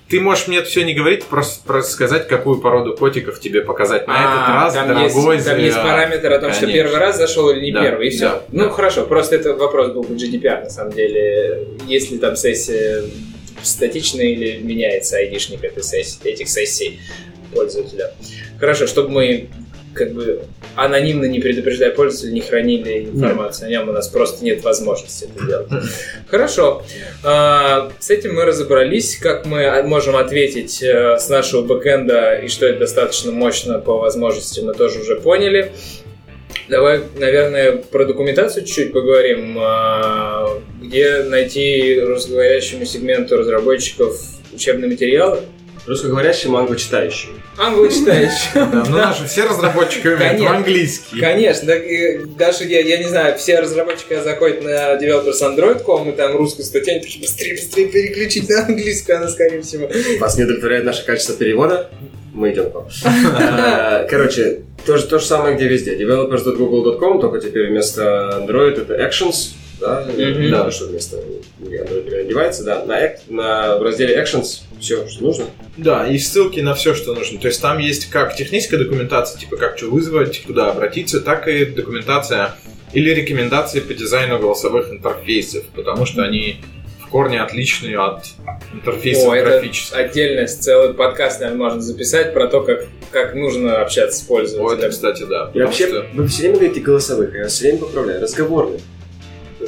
ты 0.08 0.20
можешь 0.20 0.48
мне 0.48 0.58
это 0.58 0.68
все 0.68 0.84
не 0.84 0.94
говорить, 0.94 1.24
просто, 1.24 1.66
просто 1.66 1.92
сказать, 1.92 2.28
какую 2.28 2.60
породу 2.60 2.96
котиков 2.96 3.40
тебе 3.40 3.60
показать 3.60 4.06
на 4.06 4.12
этот 4.12 4.48
А, 4.48 4.54
раз, 4.54 4.74
там 4.74 4.88
дорогой 4.88 5.36
есть, 5.36 5.46
там 5.46 5.58
есть 5.58 5.76
параметр 5.76 6.32
о 6.32 6.38
том, 6.38 6.52
что 6.52 6.66
первый 6.66 6.96
раз 6.98 7.18
зашел 7.18 7.50
или 7.50 7.60
не 7.66 7.72
первый, 7.72 8.08
и 8.08 8.10
все. 8.10 8.42
ну 8.50 8.70
хорошо, 8.70 9.04
просто 9.04 9.36
это 9.36 9.54
вопрос 9.54 9.92
был 9.92 10.04
к 10.04 10.10
GDPR 10.10 10.64
на 10.64 10.70
самом 10.70 10.92
деле. 10.92 11.68
Есть 11.86 12.10
ли 12.10 12.18
там 12.18 12.36
сессия 12.36 13.04
статичная 13.62 14.26
или 14.26 14.58
меняется 14.58 15.16
айдишник 15.16 15.62
этой 15.64 15.82
сессии, 15.82 16.18
этих 16.24 16.48
сессий 16.48 17.00
пользователя. 17.52 18.12
Хорошо, 18.58 18.86
чтобы 18.86 19.10
мы 19.10 19.48
как 19.94 20.12
бы 20.12 20.42
анонимно 20.74 21.24
не 21.24 21.40
предупреждая 21.40 21.90
пользователя, 21.90 22.32
не 22.32 22.40
хранили 22.40 23.04
информацию 23.04 23.66
о 23.66 23.70
нем, 23.70 23.88
у 23.88 23.92
нас 23.92 24.08
просто 24.08 24.44
нет 24.44 24.62
возможности 24.62 25.28
это 25.34 25.46
делать. 25.46 25.68
Хорошо. 26.28 26.82
А, 27.24 27.90
С 27.98 28.10
этим 28.10 28.34
мы 28.34 28.44
разобрались, 28.44 29.18
как 29.18 29.46
мы 29.46 29.82
можем 29.82 30.16
ответить 30.16 30.82
э, 30.82 31.18
с 31.18 31.28
нашего 31.28 31.62
бэкэнда 31.62 32.40
и 32.44 32.48
что 32.48 32.66
это 32.66 32.80
достаточно 32.80 33.32
мощно 33.32 33.78
по 33.78 33.98
возможности, 33.98 34.60
мы 34.60 34.74
тоже 34.74 35.00
уже 35.00 35.16
поняли. 35.16 35.72
Давай, 36.68 37.00
наверное, 37.16 37.72
про 37.76 38.04
документацию 38.04 38.64
чуть-чуть 38.64 38.92
поговорим. 38.92 39.56
А, 39.58 40.60
Где 40.82 41.22
найти 41.22 42.00
русскоговорящему 42.00 42.84
сегменту 42.84 43.36
разработчиков 43.38 44.20
учебные 44.52 44.90
материалы? 44.90 45.40
Русскоговорящему, 45.88 46.58
англочитающему. 46.58 47.32
Англочитающим. 47.56 48.50
Да, 48.54 48.84
ну 48.88 48.96
наши 48.98 49.24
все 49.26 49.44
разработчики 49.44 50.06
умеют 50.06 50.20
Конечно. 50.36 50.56
английский. 50.56 51.20
Конечно, 51.20 51.74
даже 52.36 52.64
я, 52.64 52.80
я 52.80 52.98
не 52.98 53.08
знаю, 53.08 53.38
все 53.38 53.58
разработчики 53.60 54.20
заходят 54.22 54.62
на 54.62 54.94
developers 55.02 55.40
Android.com 55.42 56.10
и 56.10 56.12
там 56.12 56.36
русскую 56.36 56.64
статью, 56.66 56.92
они 56.94 57.02
такие 57.02 57.20
быстрее, 57.22 57.54
быстрее 57.54 57.86
переключить 57.88 58.48
на 58.50 58.66
английскую, 58.66 59.18
она 59.18 59.28
скорее 59.28 59.62
всего. 59.62 59.88
Вас 60.20 60.36
не 60.36 60.44
удовлетворяет 60.44 60.84
наше 60.84 61.04
качество 61.06 61.34
перевода? 61.34 61.90
Мы 62.34 62.52
идем 62.52 62.70
к 62.70 62.74
вам. 62.74 62.88
А, 63.34 64.04
Короче, 64.10 64.60
то 64.86 64.96
же, 64.98 65.06
то 65.06 65.18
же 65.18 65.24
самое, 65.24 65.56
где 65.56 65.66
везде. 65.66 65.96
developers.google.com, 65.96 67.20
только 67.20 67.40
теперь 67.40 67.68
вместо 67.70 68.38
Android 68.46 68.80
это 68.82 68.94
Actions. 68.94 69.52
Да, 69.80 70.04
Мгм. 70.16 70.50
да, 70.50 70.70
что 70.70 70.86
вместо 70.86 71.16
Android 71.76 72.02
переодевается, 72.08 72.64
да. 72.64 72.84
На, 72.84 73.04
Act- 73.04 73.20
на, 73.28 73.76
в 73.78 73.82
разделе 73.82 74.16
Actions 74.22 74.62
все, 74.80 75.06
что 75.08 75.24
нужно. 75.24 75.44
Да, 75.76 76.06
и 76.06 76.18
ссылки 76.18 76.60
на 76.60 76.74
все, 76.74 76.94
что 76.94 77.14
нужно. 77.14 77.38
То 77.40 77.48
есть 77.48 77.60
там 77.60 77.78
есть 77.78 78.10
как 78.10 78.36
техническая 78.36 78.78
документация, 78.80 79.38
типа 79.40 79.56
как 79.56 79.76
что 79.78 79.86
вызвать, 79.86 80.42
куда 80.46 80.70
обратиться, 80.70 81.20
так 81.20 81.48
и 81.48 81.64
документация 81.64 82.54
или 82.92 83.10
рекомендации 83.10 83.80
по 83.80 83.92
дизайну 83.94 84.38
голосовых 84.38 84.90
интерфейсов, 84.90 85.64
потому 85.74 86.06
что 86.06 86.22
они 86.22 86.56
в 87.00 87.10
корне 87.10 87.40
отличные 87.40 87.98
от 87.98 88.24
интерфейсов 88.74 89.28
О, 89.28 89.34
это 89.34 89.50
графических. 89.50 89.96
отдельно 89.96 90.46
целый 90.46 90.92
подкаст, 90.94 91.40
наверное, 91.40 91.64
можно 91.64 91.80
записать 91.80 92.34
про 92.34 92.48
то, 92.48 92.60
как, 92.62 92.84
как 93.10 93.34
нужно 93.34 93.80
общаться 93.80 94.18
с 94.18 94.20
О, 94.22 94.24
это, 94.24 94.28
пользователем. 94.58 94.90
кстати, 94.90 95.22
да. 95.28 95.50
И 95.54 95.60
вообще, 95.60 95.88
что- 95.88 96.06
вы 96.12 96.26
все 96.28 96.42
время 96.42 96.56
говорите 96.56 96.80
голосовых, 96.80 97.34
я 97.34 97.48
все 97.48 97.64
время 97.64 97.78
поправляю. 97.78 98.20
Разговорных. 98.22 98.80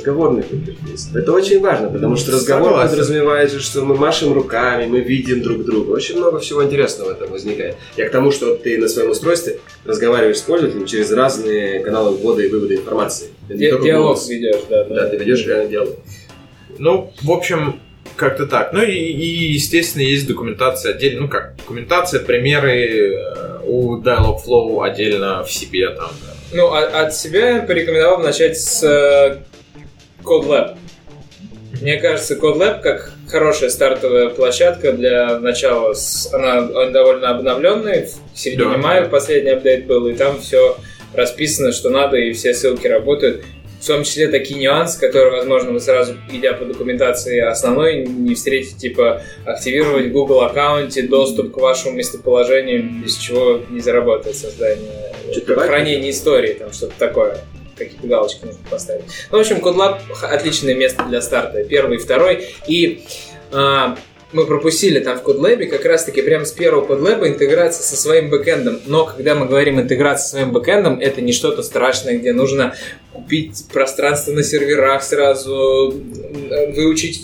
Разговорных 0.01 0.46
интерфейсов. 0.53 1.14
Это 1.14 1.32
очень 1.32 1.61
важно, 1.61 1.88
потому 1.90 2.16
что 2.16 2.32
разговор 2.32 2.70
Согласен. 2.70 2.90
подразумевает, 2.90 3.53
что 3.53 3.84
мы 3.84 3.94
машем 3.96 4.32
руками, 4.32 4.86
мы 4.86 5.01
видим 5.01 5.42
друг 5.42 5.64
друга. 5.64 5.90
Очень 5.92 6.16
много 6.16 6.38
всего 6.40 6.64
интересного 6.64 7.09
в 7.09 7.12
этом 7.12 7.30
возникает. 7.30 7.76
Я 7.96 8.09
к 8.09 8.12
тому, 8.12 8.30
что 8.32 8.55
ты 8.57 8.78
на 8.78 8.88
своем 8.88 9.11
устройстве 9.11 9.59
разговариваешь 9.84 10.38
с 10.38 10.42
пользователем 10.42 10.86
через 10.86 11.11
разные 11.12 11.80
каналы 11.80 12.16
ввода 12.16 12.42
и 12.42 12.48
вывода 12.48 12.74
информации. 12.74 13.28
Ди- 13.48 13.57
Диалог 13.59 13.82
голос. 13.82 14.28
ведешь, 14.28 14.62
да. 14.68 14.84
Да, 14.84 15.09
ты 15.09 15.16
ведешь 15.16 15.46
реально 15.46 15.68
диалог. 15.68 15.96
Ну, 16.78 17.12
в 17.22 17.30
общем, 17.30 17.80
как-то 18.16 18.46
так. 18.46 18.72
Ну 18.72 18.82
и, 18.82 18.92
и, 18.92 19.53
естественно, 19.53 20.03
есть 20.03 20.26
документация 20.26 20.94
отдельно. 20.94 21.22
Ну 21.22 21.28
как, 21.28 21.57
документация, 21.57 22.20
примеры 22.20 23.14
э, 23.16 23.59
у 23.66 23.98
Dialogflow 24.01 24.82
отдельно 24.84 25.44
в 25.44 25.53
себе 25.53 25.90
там. 25.90 26.11
Ну, 26.53 26.66
а- 26.72 27.03
от 27.07 27.14
себя 27.14 27.64
порекомендовал 27.66 28.18
бы 28.18 28.24
начать 28.24 28.59
с 28.59 28.82
э, 28.82 29.38
CodeLab. 30.23 30.77
Мне 31.81 31.97
кажется, 31.97 32.35
CodeLab 32.35 32.81
как 32.81 33.12
хорошая 33.29 33.71
стартовая 33.71 34.29
площадка 34.29 34.93
для 34.93 35.39
начала. 35.39 35.95
Она, 36.33 36.59
она 36.59 36.91
довольно 36.91 37.31
обновленная. 37.31 38.09
В 38.35 38.39
середине 38.39 38.73
Да. 38.73 38.79
мая 38.79 39.09
последний 39.09 39.51
апдейт 39.51 39.87
был, 39.87 40.07
и 40.09 40.14
там 40.14 40.41
все 40.41 40.77
расписано, 41.14 41.73
что 41.73 41.91
надо, 41.91 42.16
и 42.16 42.33
все 42.33 42.55
ссылки 42.55 42.87
работают. 42.87 43.45
В 43.81 43.87
том 43.87 44.05
числе 44.05 44.29
такие 44.29 44.61
нюансы, 44.61 45.01
которые, 45.01 45.31
возможно, 45.33 45.71
вы 45.71 45.81
сразу, 45.81 46.14
идя 46.31 46.53
по 46.53 46.66
документации 46.66 47.39
основной, 47.39 48.05
не 48.05 48.35
встретите, 48.35 48.77
типа 48.77 49.23
активировать 49.47 50.12
Google 50.12 50.43
аккаунте 50.43 51.03
доступ 51.03 51.55
к 51.55 51.57
вашему 51.57 51.95
местоположению, 51.95 52.83
без 53.03 53.16
чего 53.16 53.62
не 53.71 53.81
заработает 53.81 54.37
создание 54.37 55.11
хранение 55.47 56.11
истории, 56.11 56.55
там 56.55 56.73
что-то 56.73 56.95
такое. 56.99 57.39
Какие-то 57.85 58.07
галочки 58.07 58.45
нужно 58.45 58.61
поставить. 58.70 59.05
Ну, 59.31 59.39
в 59.39 59.41
общем, 59.41 59.57
CodeLab 59.57 60.01
отличное 60.22 60.74
место 60.74 61.05
для 61.05 61.20
старта. 61.20 61.64
Первый, 61.64 61.99
второй. 61.99 62.47
И 62.66 63.05
а, 63.53 63.97
мы 64.33 64.47
пропустили 64.47 65.01
там 65.01 65.18
в 65.18 65.26
CodeLab 65.26 65.66
как 65.66 65.85
раз-таки 65.85 66.22
прямо 66.22 66.45
с 66.45 66.53
первого 66.53 66.87
CodeLab 66.87 67.26
интеграция 67.26 67.83
со 67.83 67.97
своим 67.97 68.31
бэкэндом. 68.31 68.81
Но 68.87 69.05
когда 69.05 69.35
мы 69.35 69.47
говорим 69.47 69.81
интеграция 69.81 70.24
со 70.24 70.31
своим 70.31 70.53
бэкэндом, 70.53 71.01
это 71.01 71.20
не 71.20 71.33
что-то 71.33 71.62
страшное, 71.62 72.18
где 72.18 72.33
нужно 72.33 72.74
купить 73.12 73.64
пространство 73.72 74.33
на 74.33 74.43
серверах 74.43 75.03
сразу, 75.03 75.95
выучить 76.74 77.22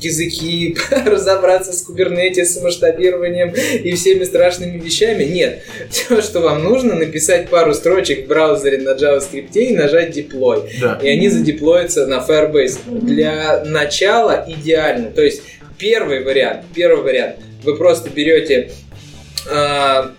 языки, 0.00 0.76
разобраться 1.06 1.72
с 1.72 1.88
Kubernetes, 1.88 2.60
масштабированием 2.62 3.54
и 3.82 3.92
всеми 3.94 4.24
страшными 4.24 4.78
вещами. 4.78 5.24
Нет. 5.24 5.62
Все, 5.90 6.20
что 6.22 6.40
вам 6.40 6.64
нужно, 6.64 6.94
написать 6.94 7.48
пару 7.50 7.72
строчек 7.74 8.24
в 8.24 8.28
браузере 8.28 8.78
на 8.78 8.90
JavaScript 8.90 9.52
и 9.54 9.76
нажать 9.76 10.16
deploy. 10.16 10.68
Да. 10.80 10.98
И 11.02 11.08
они 11.08 11.28
задеплоятся 11.28 12.06
на 12.06 12.24
Firebase. 12.26 12.78
Для 12.86 13.62
начала 13.64 14.44
идеально. 14.48 15.10
То 15.10 15.22
есть 15.22 15.42
первый 15.78 16.24
вариант, 16.24 16.64
первый 16.74 17.02
вариант, 17.02 17.36
вы 17.62 17.76
просто 17.76 18.10
берете 18.10 18.70
а, 19.50 20.12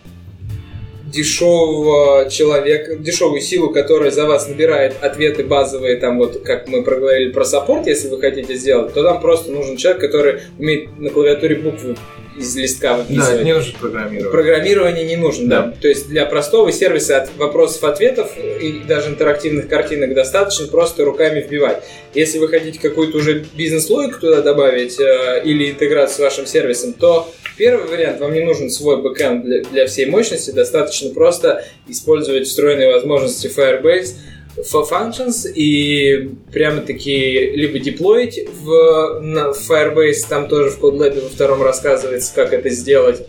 дешевого 1.05 2.29
человека, 2.29 2.95
дешевую 2.95 3.41
силу, 3.41 3.69
которая 3.69 4.11
за 4.11 4.25
вас 4.25 4.47
набирает 4.47 4.95
ответы 5.01 5.43
базовые, 5.43 5.97
там 5.97 6.17
вот, 6.17 6.43
как 6.43 6.67
мы 6.67 6.83
проговорили 6.83 7.31
про 7.31 7.45
саппорт, 7.45 7.87
если 7.87 8.09
вы 8.09 8.19
хотите 8.19 8.55
сделать, 8.55 8.93
то 8.93 9.03
там 9.03 9.19
просто 9.21 9.51
нужен 9.51 9.77
человек, 9.77 10.01
который 10.01 10.41
умеет 10.57 10.97
на 10.99 11.09
клавиатуре 11.09 11.55
буквы 11.55 11.95
из 12.39 12.55
листка 12.55 12.89
Да, 12.89 13.03
выписывать. 13.03 13.43
не 13.43 13.53
нужно 13.53 13.73
программировать. 13.79 14.31
Программирование 14.31 15.05
не 15.05 15.15
нужно, 15.17 15.47
да. 15.47 15.61
Да. 15.63 15.73
То 15.81 15.87
есть 15.87 16.07
для 16.07 16.25
простого 16.25 16.71
сервиса 16.71 17.17
от 17.21 17.29
вопросов-ответов 17.37 18.31
и 18.37 18.81
даже 18.87 19.09
интерактивных 19.09 19.67
картинок 19.67 20.13
достаточно 20.13 20.67
просто 20.67 21.03
руками 21.05 21.41
вбивать. 21.41 21.83
Если 22.13 22.39
вы 22.39 22.47
хотите 22.47 22.79
какую-то 22.79 23.17
уже 23.17 23.45
бизнес-логику 23.53 24.21
туда 24.21 24.41
добавить 24.41 24.99
э, 24.99 25.41
или 25.43 25.69
интеграцию 25.71 26.15
с 26.15 26.19
вашим 26.19 26.45
сервисом, 26.45 26.93
то 26.93 27.29
первый 27.57 27.87
вариант, 27.89 28.19
вам 28.21 28.33
не 28.33 28.41
нужен 28.41 28.69
свой 28.69 29.01
бэкэнд 29.01 29.43
для, 29.43 29.61
для 29.63 29.85
всей 29.87 30.05
мощности, 30.05 30.51
достаточно 30.51 31.09
просто 31.09 31.63
использовать 31.87 32.47
встроенные 32.47 32.91
возможности 32.93 33.47
Firebase, 33.47 34.15
for 34.57 34.89
functions 34.89 35.49
и 35.51 36.31
прямо-таки 36.51 37.51
либо 37.51 37.79
деплоить 37.79 38.47
в, 38.61 39.19
на 39.21 39.51
Firebase, 39.51 40.27
там 40.27 40.47
тоже 40.47 40.71
в 40.71 40.83
CodeLab 40.83 41.21
во 41.21 41.29
втором 41.29 41.61
рассказывается, 41.61 42.33
как 42.33 42.53
это 42.53 42.69
сделать 42.69 43.25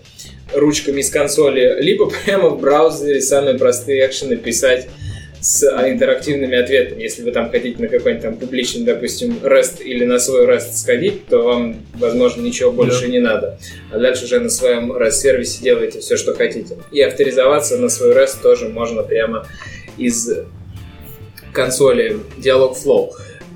ручками 0.55 1.01
из 1.01 1.11
консоли, 1.11 1.81
либо 1.81 2.11
прямо 2.25 2.49
в 2.49 2.61
браузере 2.61 3.21
самые 3.21 3.59
простые 3.59 4.07
экшены 4.07 4.37
писать 4.37 4.89
с 5.41 5.65
интерактивными 5.65 6.57
ответами. 6.57 7.03
Если 7.03 7.23
вы 7.23 7.33
там 7.33 7.51
хотите 7.51 7.81
на 7.81 7.89
какой-нибудь 7.89 8.23
там 8.23 8.37
публичный, 8.37 8.85
допустим, 8.85 9.39
REST 9.43 9.83
или 9.83 10.05
на 10.05 10.19
свой 10.19 10.47
REST 10.47 10.75
сходить, 10.75 11.27
то 11.29 11.39
вам, 11.39 11.77
возможно, 11.95 12.43
ничего 12.43 12.71
больше 12.71 13.09
не 13.09 13.21
надо. 13.21 13.59
А 13.91 13.99
дальше 13.99 14.27
уже 14.27 14.39
на 14.39 14.51
своем 14.51 14.93
REST-сервисе 14.93 15.63
делаете 15.63 16.01
все, 16.01 16.19
что 16.19 16.35
хотите. 16.35 16.77
И 16.93 17.01
авторизоваться 17.01 17.79
на 17.79 17.89
свой 17.89 18.15
REST 18.15 18.43
тоже 18.43 18.69
можно 18.69 19.03
прямо 19.03 19.47
из 19.97 20.31
консоли 21.53 22.21
Dialogflow. 22.39 23.11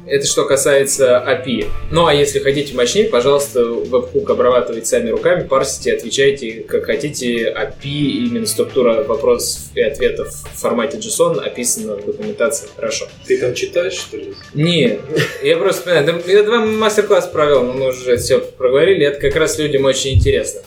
Это 0.07 0.27
что 0.27 0.45
касается 0.45 1.25
API. 1.27 1.67
Ну 1.91 2.07
а 2.07 2.13
если 2.13 2.39
хотите 2.39 2.75
мощнее, 2.75 3.07
пожалуйста, 3.07 3.65
веб-хук 3.65 4.29
обрабатывайте 4.29 4.87
сами 4.87 5.09
руками, 5.09 5.47
парсите, 5.47 5.95
отвечайте 5.95 6.61
как 6.61 6.85
хотите. 6.85 7.51
API, 7.51 8.27
именно 8.27 8.47
структура 8.47 9.03
вопросов 9.05 9.63
и 9.75 9.81
ответов 9.81 10.29
в 10.29 10.61
формате 10.61 10.99
JSON 10.99 11.41
описана 11.41 11.97
в 11.97 12.05
документации 12.05 12.69
хорошо. 12.77 13.07
Ты 13.27 13.39
там 13.39 13.55
читаешь, 13.55 13.95
что 13.95 14.19
ли? 14.19 14.35
Не, 14.53 14.99
я 15.43 15.57
просто 15.57 15.85
понимаю, 15.85 16.23
я 16.27 16.43
два 16.43 16.65
мастер-класс 16.65 17.29
провел, 17.29 17.63
но 17.65 17.73
мы 17.73 17.89
уже 17.89 18.19
все 18.19 18.41
проговорили, 18.41 19.07
это 19.07 19.21
как 19.21 19.37
раз 19.37 19.59
людям 19.59 19.85
очень 19.87 20.15
интересно. 20.15 20.61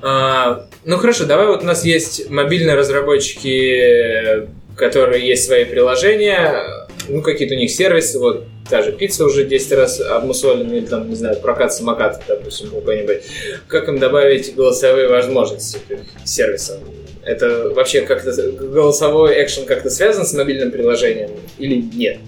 А, 0.00 0.66
ну 0.84 0.96
хорошо, 0.96 1.26
давай 1.26 1.46
вот 1.46 1.62
у 1.62 1.66
нас 1.66 1.84
есть 1.84 2.30
мобильные 2.30 2.76
разработчики, 2.76 4.48
которые 4.76 5.26
есть 5.26 5.46
свои 5.46 5.64
приложения, 5.64 6.86
ну 7.08 7.22
какие-то 7.22 7.54
у 7.54 7.58
них 7.58 7.70
сервисы, 7.70 8.18
вот 8.18 8.44
та 8.68 8.82
же 8.82 8.92
пицца 8.92 9.24
уже 9.24 9.44
10 9.44 9.72
раз 9.72 10.00
обмусолена, 10.00 10.72
или 10.72 10.86
там, 10.86 11.08
не 11.08 11.16
знаю, 11.16 11.36
прокат 11.40 11.74
самоката, 11.74 12.22
допустим, 12.28 12.68
у 12.74 12.80
кого-нибудь. 12.80 13.22
Как 13.66 13.88
им 13.88 13.98
добавить 13.98 14.54
голосовые 14.54 15.08
возможности 15.08 15.78
к 15.88 16.26
сервисам? 16.26 16.78
Это 17.24 17.70
вообще 17.70 18.02
как-то 18.02 18.32
голосовой 18.32 19.42
экшен 19.42 19.66
как-то 19.66 19.90
связан 19.90 20.24
с 20.24 20.32
мобильным 20.32 20.70
приложением 20.70 21.30
или 21.58 21.76
нет? 21.76 22.18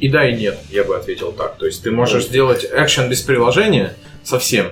И 0.00 0.08
да, 0.08 0.28
и 0.28 0.34
нет, 0.34 0.56
я 0.70 0.84
бы 0.84 0.96
ответил 0.96 1.32
так. 1.32 1.56
То 1.58 1.66
есть 1.66 1.82
ты 1.82 1.90
можешь 1.90 2.24
сделать 2.24 2.66
экшен 2.72 3.08
без 3.08 3.20
приложения 3.20 3.94
совсем, 4.22 4.70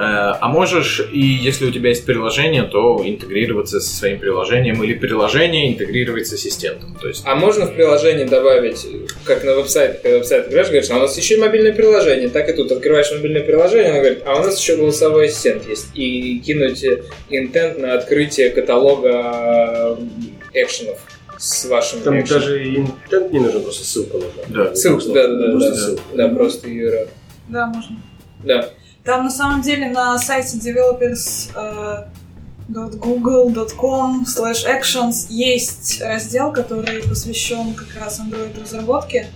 а 0.00 0.48
можешь, 0.48 1.00
и 1.12 1.18
если 1.20 1.66
у 1.66 1.72
тебя 1.72 1.88
есть 1.88 2.06
приложение, 2.06 2.62
то 2.62 3.02
интегрироваться 3.04 3.80
со 3.80 3.94
своим 3.96 4.20
приложением 4.20 4.82
или 4.84 4.94
приложение 4.94 5.72
интегрировать 5.72 6.28
с 6.28 6.32
ассистентом. 6.34 6.96
То 7.00 7.08
есть 7.08 7.22
А 7.26 7.34
можно 7.34 7.66
в 7.66 7.74
приложении 7.74 8.24
добавить, 8.24 8.86
как 9.24 9.42
на 9.42 9.56
веб-сайт, 9.56 10.00
когда 10.02 10.18
веб-сайт 10.18 10.42
открываешь, 10.44 10.68
говоришь, 10.68 10.90
а 10.90 10.96
у 10.96 11.00
нас 11.00 11.16
еще 11.16 11.34
и 11.36 11.40
мобильное 11.40 11.72
приложение. 11.72 12.28
Так 12.28 12.48
и 12.48 12.52
тут 12.52 12.70
открываешь 12.70 13.10
мобильное 13.10 13.42
приложение, 13.42 13.90
она 13.90 13.98
говорит, 13.98 14.22
а 14.24 14.36
у 14.36 14.44
нас 14.44 14.58
еще 14.60 14.76
голосовой 14.76 15.26
ассистент 15.26 15.68
есть. 15.68 15.88
И 15.94 16.38
кинуть 16.46 16.84
интент 17.30 17.78
на 17.78 17.94
открытие 17.94 18.50
каталога 18.50 19.96
э, 20.52 20.62
экшенов 20.62 20.98
с 21.38 21.64
вашим 21.66 22.02
Там 22.02 22.20
экшеном. 22.20 22.40
даже 22.42 22.64
и 22.64 22.76
интент 22.76 23.32
не 23.32 23.40
нужен, 23.40 23.62
просто 23.62 23.84
ссылка 23.84 24.14
нужна. 24.14 24.42
Да. 24.48 24.74
Ссылку, 24.74 25.12
да, 25.12 25.26
да, 25.26 25.34
да, 25.38 25.50
Просто 25.50 25.70
да, 25.70 25.76
ссылка. 25.76 26.02
да, 26.14 26.28
просто 26.28 26.68
URL. 26.68 27.08
Да, 27.48 27.66
можно. 27.66 27.96
Да. 28.44 28.70
Там 29.08 29.24
на 29.24 29.30
самом 29.30 29.62
деле 29.62 29.88
на 29.88 30.18
сайте 30.18 30.58
developers 30.58 31.50
э, 31.54 32.04
slash 34.26 34.66
actions 34.66 35.28
есть 35.30 36.02
раздел, 36.02 36.52
который 36.52 37.02
посвящен 37.08 37.72
как 37.72 37.88
раз 37.98 38.20
Android 38.20 38.60
разработке. 38.60 39.28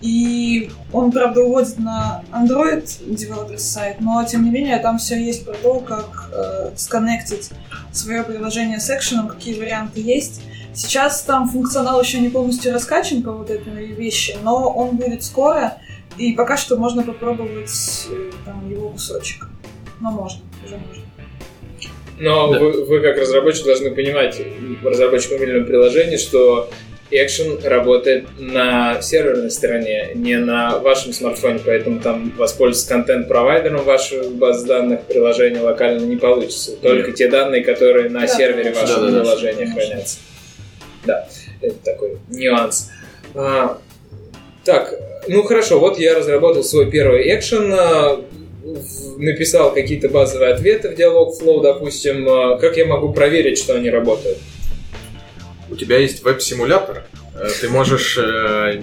И 0.00 0.72
он, 0.92 1.12
правда, 1.12 1.42
уводит 1.42 1.78
на 1.78 2.24
Android 2.32 2.84
developers 3.06 3.58
сайт, 3.58 4.00
но 4.00 4.24
тем 4.24 4.42
не 4.42 4.50
менее 4.50 4.76
там 4.80 4.98
все 4.98 5.24
есть 5.24 5.44
про 5.44 5.54
то, 5.54 5.78
как 5.78 6.28
э, 6.34 6.72
сконнектить 6.74 7.50
свое 7.92 8.24
приложение 8.24 8.80
с 8.80 8.90
экшеном, 8.90 9.28
какие 9.28 9.56
варианты 9.56 10.00
есть. 10.00 10.40
Сейчас 10.74 11.22
там 11.22 11.48
функционал 11.48 12.02
еще 12.02 12.18
не 12.18 12.28
полностью 12.28 12.72
раскачан 12.72 13.22
по 13.22 13.30
вот 13.30 13.50
этой 13.50 13.92
вещи, 13.92 14.36
но 14.42 14.68
он 14.68 14.96
будет 14.96 15.22
скоро, 15.22 15.78
и 16.18 16.32
пока 16.32 16.56
что 16.56 16.76
можно 16.76 17.02
попробовать 17.02 18.06
э, 18.10 18.30
там 18.44 18.68
его 18.70 18.90
кусочек. 18.90 19.46
Но 20.00 20.10
можно, 20.10 20.40
уже 20.64 20.76
можно. 20.76 21.02
Но 22.18 22.52
Да. 22.52 22.58
вы, 22.60 22.84
вы 22.84 23.00
как 23.00 23.16
разработчик 23.18 23.64
должны 23.64 23.90
понимать, 23.94 24.40
разработчик 24.84 25.32
мобильного 25.32 25.64
приложения, 25.64 26.18
что 26.18 26.70
Action 27.10 27.66
работает 27.68 28.26
на 28.38 29.02
серверной 29.02 29.50
стороне, 29.50 30.12
не 30.14 30.38
на 30.38 30.78
вашем 30.78 31.12
смартфоне, 31.12 31.60
поэтому 31.64 32.00
там 32.00 32.32
воспользоваться 32.38 32.88
контент-провайдером 32.94 33.84
вашей 33.84 34.30
базы 34.30 34.66
данных 34.66 35.02
приложения 35.02 35.60
локально 35.60 36.04
не 36.06 36.16
получится. 36.16 36.74
Только 36.76 37.12
те 37.12 37.28
данные, 37.28 37.62
которые 37.64 38.08
на 38.08 38.20
Да, 38.20 38.26
сервере 38.28 38.70
конечно. 38.70 38.80
вашего 38.82 39.00
Да-да-да. 39.06 39.20
приложения 39.24 39.66
Конечно. 39.66 39.84
хранятся. 39.86 40.18
Да, 41.04 41.28
это 41.60 41.74
такой 41.84 42.16
нюанс. 42.30 42.90
А, 43.34 43.78
так, 44.64 44.94
ну 45.28 45.42
хорошо, 45.42 45.78
вот 45.78 45.98
я 45.98 46.14
разработал 46.14 46.64
свой 46.64 46.90
первый 46.90 47.34
экшен, 47.34 47.72
а, 47.72 48.24
написал 49.16 49.72
какие-то 49.72 50.08
базовые 50.08 50.52
ответы 50.52 50.90
в 50.90 50.96
диалог 50.96 51.34
Flow, 51.40 51.62
допустим. 51.62 52.28
А, 52.28 52.58
Как 52.58 52.76
я 52.76 52.86
могу 52.86 53.12
проверить, 53.12 53.58
что 53.58 53.74
они 53.74 53.90
работают? 53.90 54.38
у 55.72 55.76
тебя 55.76 55.98
есть 55.98 56.22
веб-симулятор, 56.22 57.04
э, 57.34 57.48
ты 57.60 57.68
можешь 57.68 58.18
э, 58.18 58.82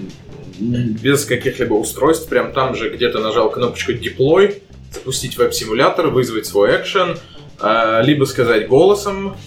без 0.60 1.24
каких-либо 1.26 1.76
устройств, 1.76 2.28
прям 2.28 2.52
там 2.52 2.76
же, 2.76 2.90
где 2.90 3.10
ты 3.10 3.20
нажал 3.20 3.52
кнопочку 3.52 3.92
Deploy, 3.92 4.62
запустить 4.92 5.38
веб-симулятор, 5.38 6.08
вызвать 6.08 6.48
свой 6.48 6.76
экшен, 6.76 7.18
э, 7.62 8.02
либо 8.04 8.26
сказать 8.26 8.68
голосом, 8.68 9.38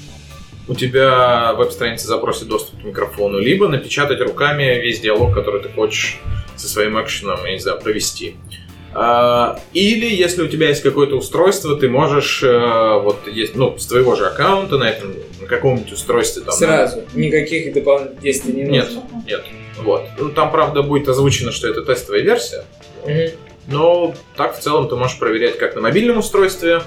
у 0.68 0.74
тебя 0.74 1.53
веб-страница 1.55 2.07
запросит 2.07 2.47
доступ 2.47 2.80
к 2.80 2.84
микрофону, 2.84 3.40
либо 3.40 3.66
напечатать 3.66 4.20
руками 4.20 4.80
весь 4.80 5.01
диалог, 5.01 5.34
который 5.34 5.61
ты 5.61 5.68
хочешь 5.68 6.20
со 6.62 6.68
своим 6.68 7.00
экшеном, 7.02 7.44
я 7.44 7.52
не 7.52 7.58
знаю, 7.58 7.80
провести. 7.80 8.36
А, 8.94 9.58
Или, 9.72 10.06
если 10.06 10.42
у 10.42 10.48
тебя 10.48 10.68
есть 10.68 10.82
какое-то 10.82 11.16
устройство, 11.16 11.76
ты 11.76 11.88
можешь, 11.88 12.42
э, 12.42 13.00
вот, 13.02 13.26
есть, 13.26 13.56
ну, 13.56 13.76
с 13.78 13.86
твоего 13.86 14.14
же 14.16 14.26
аккаунта 14.26 14.76
на 14.76 14.84
этом, 14.84 15.14
на 15.40 15.46
каком-нибудь 15.46 15.92
устройстве 15.92 16.42
там... 16.42 16.54
Сразу. 16.54 17.02
Никаких 17.14 17.72
дополнительных 17.72 18.20
действий 18.22 18.52
не 18.52 18.62
Нет, 18.64 18.90
нужно. 18.92 19.24
нет. 19.26 19.44
Вот. 19.78 20.02
Ну, 20.18 20.28
там, 20.30 20.50
правда, 20.52 20.82
будет 20.82 21.08
озвучено, 21.08 21.52
что 21.52 21.68
это 21.68 21.82
тестовая 21.82 22.20
версия, 22.20 22.64
Мгм. 23.06 23.30
но 23.68 24.14
так 24.36 24.56
в 24.58 24.60
целом 24.60 24.88
ты 24.88 24.94
можешь 24.96 25.18
проверять 25.18 25.56
как 25.58 25.74
на 25.74 25.80
мобильном 25.80 26.18
устройстве, 26.18 26.82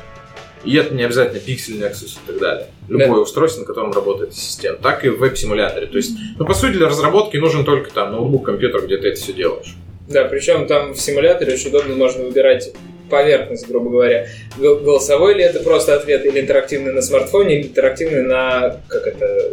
и 0.66 0.76
это 0.76 0.94
не 0.94 1.04
обязательно 1.04 1.38
Pixel, 1.38 1.80
Nexus 1.80 2.18
и 2.24 2.28
так 2.28 2.40
далее. 2.40 2.68
Любое 2.88 3.22
устройство, 3.22 3.62
на 3.62 3.66
котором 3.66 3.92
работает 3.92 4.32
ассистент, 4.32 4.82
так 4.82 5.06
и 5.06 5.10
в 5.10 5.20
веб-симуляторе. 5.20 5.88
То 5.88 5.98
есть, 5.98 6.12
ну, 6.38 6.46
по 6.46 6.54
сути, 6.54 6.74
для 6.74 6.88
разработки 6.88 7.38
нужен 7.38 7.66
только 7.66 7.92
там 7.92 8.12
ноутбук, 8.12 8.46
компьютер, 8.46 8.86
где 8.86 8.98
ты 8.98 9.10
это 9.10 9.20
все 9.20 9.34
делаешь. 9.34 9.76
Да, 10.08 10.26
причем 10.26 10.68
там 10.68 10.94
в 10.94 11.02
симуляторе 11.02 11.54
очень 11.54 11.70
удобно 11.70 11.96
можно 11.96 12.24
выбирать 12.24 12.74
поверхность, 13.10 13.68
грубо 13.68 13.90
говоря. 13.90 14.28
Гол- 14.58 14.78
Голосовой 14.78 15.36
ли 15.36 15.44
это 15.44 15.60
просто 15.62 15.96
ответ, 15.96 16.26
или 16.26 16.40
интерактивный 16.42 16.94
на 16.94 17.02
смартфоне, 17.02 17.60
или 17.60 17.68
интерактивный 17.68 18.24
на, 18.24 18.78
как 18.88 19.08
это, 19.08 19.52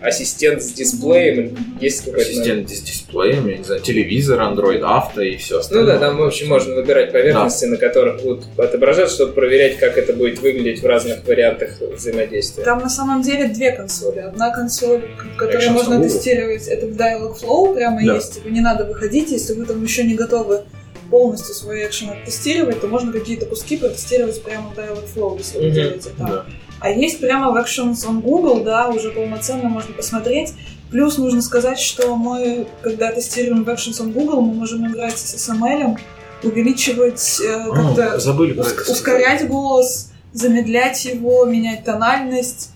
ассистент 0.00 0.62
с 0.62 0.72
дисплеем, 0.72 1.56
есть 1.80 2.04
какой-то... 2.04 2.22
Ассистент 2.30 2.70
с 2.70 2.80
дисплеем, 2.80 3.46
я 3.48 3.58
не 3.58 3.64
знаю, 3.64 3.80
телевизор, 3.80 4.40
Android 4.40 4.80
Auto 4.80 5.24
и 5.24 5.36
все 5.36 5.54
Ну 5.54 5.60
остальное. 5.60 5.86
да, 5.94 5.98
там, 5.98 6.16
в 6.18 6.22
общем, 6.22 6.48
можно 6.48 6.74
выбирать 6.74 7.12
поверхности, 7.12 7.64
на 7.66 7.76
которых 7.76 8.22
будут 8.22 8.44
отображаться, 8.56 9.14
чтобы 9.16 9.32
проверять, 9.32 9.78
как 9.78 9.96
это 9.98 10.12
будет 10.12 10.40
выглядеть 10.40 10.82
в 10.82 10.86
разных 10.86 11.26
вариантах 11.26 11.80
взаимодействия. 11.80 12.64
Там 12.64 12.80
на 12.80 12.88
самом 12.88 13.22
деле 13.22 13.48
две 13.48 13.72
консоли. 13.72 14.18
Одна 14.20 14.50
консоль, 14.54 15.02
которую 15.36 15.62
Action 15.62 15.72
можно 15.72 16.02
тестировать, 16.02 16.66
это 16.68 16.86
в 16.86 16.90
Dialogflow 16.96 17.74
прямо 17.74 18.00
Да. 18.04 18.14
есть. 18.16 18.34
Типа 18.34 18.48
не 18.48 18.60
надо 18.60 18.84
выходить, 18.84 19.30
если 19.30 19.54
вы 19.54 19.64
там 19.66 19.82
еще 19.82 20.04
не 20.04 20.14
готовы 20.14 20.62
полностью 21.12 21.54
свой 21.54 21.84
экшен 21.86 22.08
оттестировать, 22.10 22.80
то 22.80 22.88
можно 22.88 23.12
какие-то 23.12 23.44
куски 23.46 23.76
протестировать 23.76 24.42
прямо 24.42 24.70
в 24.70 24.78
Dialogflow, 24.78 25.36
если 25.38 25.58
вы 25.58 25.64
Мгм. 25.66 25.74
делаете 25.74 26.10
так. 26.18 26.28
Да. 26.28 26.46
А 26.80 26.88
есть 26.90 27.20
прямо 27.20 27.52
в 27.52 27.56
Actions 27.56 28.04
on 28.08 28.22
Google, 28.22 28.64
да, 28.64 28.88
уже 28.88 29.10
полноценно 29.12 29.68
можно 29.68 29.92
посмотреть. 29.94 30.54
Плюс 30.90 31.18
нужно 31.18 31.42
сказать, 31.42 31.78
что 31.78 32.16
мы, 32.16 32.66
когда 32.82 33.12
тестируем 33.12 33.64
в 33.64 33.68
Actions 33.68 34.00
on 34.00 34.12
Google, 34.12 34.40
мы 34.40 34.54
можем 34.54 34.86
играть 34.90 35.18
с 35.18 35.34
SML, 35.50 35.98
увеличивать 36.42 37.40
э, 37.40 37.66
А, 37.70 37.94
как-то 37.94 38.02
это. 38.02 38.90
ускорять 38.90 39.46
голос, 39.48 40.10
замедлять 40.32 41.04
его, 41.04 41.44
менять 41.44 41.84
тональность. 41.84 42.70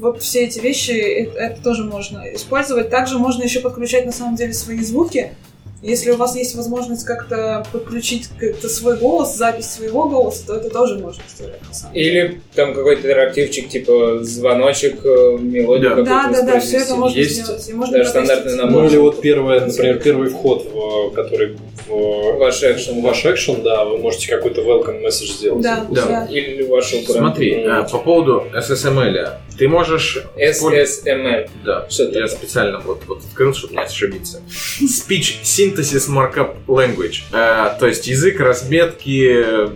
Вот 0.00 0.20
все 0.22 0.44
эти 0.44 0.58
вещи, 0.58 0.90
это, 0.90 1.38
это 1.38 1.62
тоже 1.62 1.84
можно 1.84 2.22
использовать. 2.34 2.90
Также 2.90 3.18
можно 3.18 3.44
еще 3.44 3.60
подключать 3.60 4.04
на 4.04 4.12
самом 4.12 4.36
деле 4.36 4.52
свои 4.52 4.80
звуки. 4.82 5.32
Если 5.80 6.10
у 6.10 6.16
вас 6.16 6.34
есть 6.34 6.56
возможность 6.56 7.04
как-то 7.04 7.64
подключить 7.72 8.28
как-то 8.38 8.68
свой 8.68 8.96
голос, 8.96 9.36
запись 9.36 9.70
своего 9.70 10.08
голоса, 10.08 10.46
то 10.46 10.54
это 10.56 10.70
тоже 10.70 10.98
можно 10.98 11.22
сделать 11.28 11.60
на 11.66 11.72
самом 11.72 11.94
деле. 11.94 12.06
Или 12.10 12.40
там 12.54 12.74
какой-то 12.74 13.06
интерактивчик, 13.08 13.68
типа 13.68 14.18
звоночек, 14.22 15.04
э, 15.04 15.38
мелодию 15.40 15.90
Да. 15.90 15.96
какую-то 15.96 16.10
Да, 16.10 16.30
да, 16.32 16.52
да, 16.54 16.60
все 16.60 16.78
это 16.78 16.96
можно 16.96 17.16
Есть 17.16 17.44
сделать. 17.44 17.68
И 17.68 17.72
можно 17.74 17.98
даже 17.98 18.10
стандартный 18.10 18.56
набор. 18.56 18.82
Ну 18.82 18.88
или 18.88 18.96
вот 18.96 19.20
первое, 19.20 19.60
например, 19.66 20.00
первый 20.00 20.30
вход, 20.30 20.66
в, 20.72 21.10
который 21.14 21.56
в 21.86 22.38
Ваш 22.38 22.62
экшен. 22.64 23.00
в 23.00 23.02
ваш 23.02 23.24
экшен, 23.24 23.62
да, 23.62 23.84
вы 23.84 23.98
можете 23.98 24.28
какой-то 24.28 24.62
welcome 24.62 25.00
message 25.02 25.32
сделать. 25.38 25.62
Да, 25.62 25.86
Да. 25.90 26.06
да. 26.06 26.26
Или 26.30 26.64
вашу. 26.64 26.96
Смотри, 27.06 27.52
э, 27.54 27.84
по 27.90 27.98
поводу 27.98 28.44
SSML, 28.52 29.28
ты 29.58 29.68
можешь... 29.68 30.18
SSML. 30.36 31.50
Да, 31.64 31.86
Что 31.90 32.04
это 32.04 32.18
я 32.20 32.26
такое? 32.26 32.38
специально 32.38 32.78
вот, 32.80 33.02
вот 33.06 33.22
открыл, 33.24 33.54
чтобы 33.54 33.74
не 33.74 33.80
ошибиться. 33.82 34.40
Speech 34.80 35.42
Synthesis 35.42 36.08
Markup 36.08 36.56
Language. 36.66 37.22
Э, 37.32 37.76
то 37.78 37.86
есть 37.86 38.06
язык 38.06 38.40
разметки 38.40 39.42
э, 39.44 39.68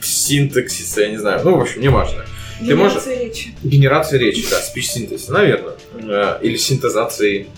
синтаксиса, 0.00 1.02
я 1.02 1.08
не 1.08 1.16
знаю. 1.18 1.40
Ну, 1.44 1.56
в 1.58 1.62
общем, 1.62 1.80
неважно. 1.80 2.24
Ты 2.66 2.76
можешь- 2.76 3.02
Генерация 3.04 3.24
речи. 3.24 3.54
Генерация 3.64 4.18
речи, 4.20 4.44
да, 4.50 4.60
speech 4.60 4.96
synthesis, 4.96 5.30
наверное. 5.32 5.74
Э, 5.94 6.38
или 6.42 6.56
синтезации. 6.56 7.48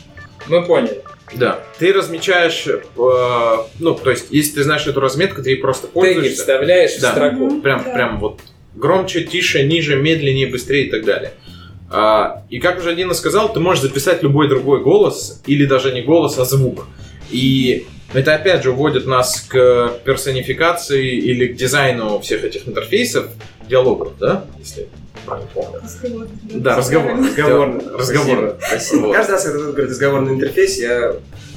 Мы 0.47 0.65
поняли. 0.65 1.03
Да. 1.35 1.61
Ты 1.79 1.93
размечаешь, 1.93 2.67
э, 2.67 2.79
ну, 2.97 3.95
то 3.95 4.11
есть, 4.11 4.27
если 4.31 4.57
ты 4.57 4.63
знаешь 4.65 4.87
эту 4.87 5.01
разметку, 5.01 5.43
ты 5.43 5.51
ей 5.51 5.57
просто 5.57 5.87
Теги 5.89 5.95
пользуешься. 5.95 6.37
вставляешь 6.39 6.97
Да. 7.01 7.11
в 7.11 7.15
строку. 7.17 7.61
Прям, 7.61 7.83
Да. 7.85 7.95
прям 7.95 8.21
вот 8.21 8.41
громче, 8.75 9.23
тише, 9.25 9.63
ниже, 9.65 9.97
медленнее, 9.97 10.47
быстрее 10.47 10.87
и 10.87 10.91
так 10.91 11.05
далее. 11.05 11.33
А, 11.97 12.43
и 12.51 12.59
как 12.59 12.81
уже 12.81 12.97
Дина 12.97 13.15
сказал, 13.15 13.53
ты 13.53 13.61
можешь 13.61 13.83
записать 13.85 14.21
любой 14.25 14.49
другой 14.49 14.83
голос, 14.83 15.41
или 15.47 15.65
даже 15.65 15.93
не 15.93 16.03
голос, 16.03 16.37
а 16.39 16.45
звук. 16.45 16.89
И 17.31 17.87
это 18.13 18.35
опять 18.35 18.65
же 18.65 18.73
уводит 18.73 19.07
нас 19.07 19.41
к 19.43 19.93
персонификации 20.05 21.17
или 21.17 21.47
к 21.47 21.57
дизайну 21.57 22.19
всех 22.19 22.43
этих 22.43 22.67
интерфейсов, 22.67 23.27
диалогов, 23.69 24.19
да? 24.19 24.45
Если 24.59 24.89
правильно 25.25 25.49
помню. 25.55 25.81
Разговор. 25.83 26.27
Да, 26.43 26.77
разговор. 26.77 27.13
Разговорный. 27.17 27.97
Разговор. 27.97 28.57
Спасибо. 28.67 29.01
Вот. 29.07 29.17
Каждый 29.17 29.31
раз, 29.33 29.45
когда 29.45 29.59
говорит 29.59 29.91
разговорный 29.91 30.35
интерфейс, 30.35 30.79
я 30.79 31.15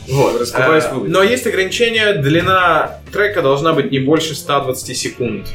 Вот. 0.07 0.39
Раскупаюсь 0.39 0.83
А, 0.85 0.93
но 0.93 1.23
есть 1.23 1.47
ограничение, 1.47 2.13
длина 2.13 2.99
трека 3.11 3.41
должна 3.41 3.73
быть 3.73 3.91
не 3.91 3.99
больше 3.99 4.35
120 4.35 4.95
секунд. 4.95 5.47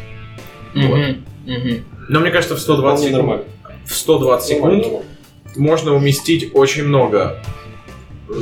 Вот. 0.74 0.82
Мгм. 0.82 1.24
Мгм. 1.46 1.84
Но 2.08 2.20
мне 2.20 2.30
кажется, 2.30 2.56
в 2.56 2.60
120 2.60 2.98
Вполне 2.98 3.10
секунд, 3.10 3.22
нормально. 3.22 3.44
В 3.86 3.94
120 3.94 4.50
Нормально, 4.60 4.84
секунд 4.84 5.04
можно 5.56 5.94
уместить 5.94 6.50
очень 6.54 6.84
много. 6.84 7.38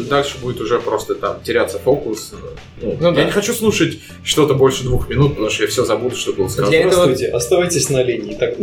Дальше 0.09 0.39
будет 0.41 0.61
уже 0.61 0.79
просто 0.79 1.17
там 1.17 1.43
теряться 1.43 1.81
фокус. 1.81 2.33
Ну, 2.81 2.97
Ну 3.01 3.09
я 3.09 3.13
да. 3.13 3.25
не 3.25 3.31
хочу 3.33 3.53
слушать 3.53 3.99
что-то 4.23 4.55
больше 4.55 4.85
двух 4.85 5.09
минут, 5.09 5.31
потому 5.31 5.51
что 5.51 5.65
я 5.65 5.69
все 5.69 5.85
забуду, 5.85 6.15
что 6.15 6.33
было 6.33 6.47
сказано. 6.47 6.69
Для 6.71 6.81
этого- 6.83 6.93
Здравствуйте, 7.07 7.33
оставайтесь 7.33 7.91
на 7.91 8.01
линии. 8.05 8.35
Так, 8.35 8.55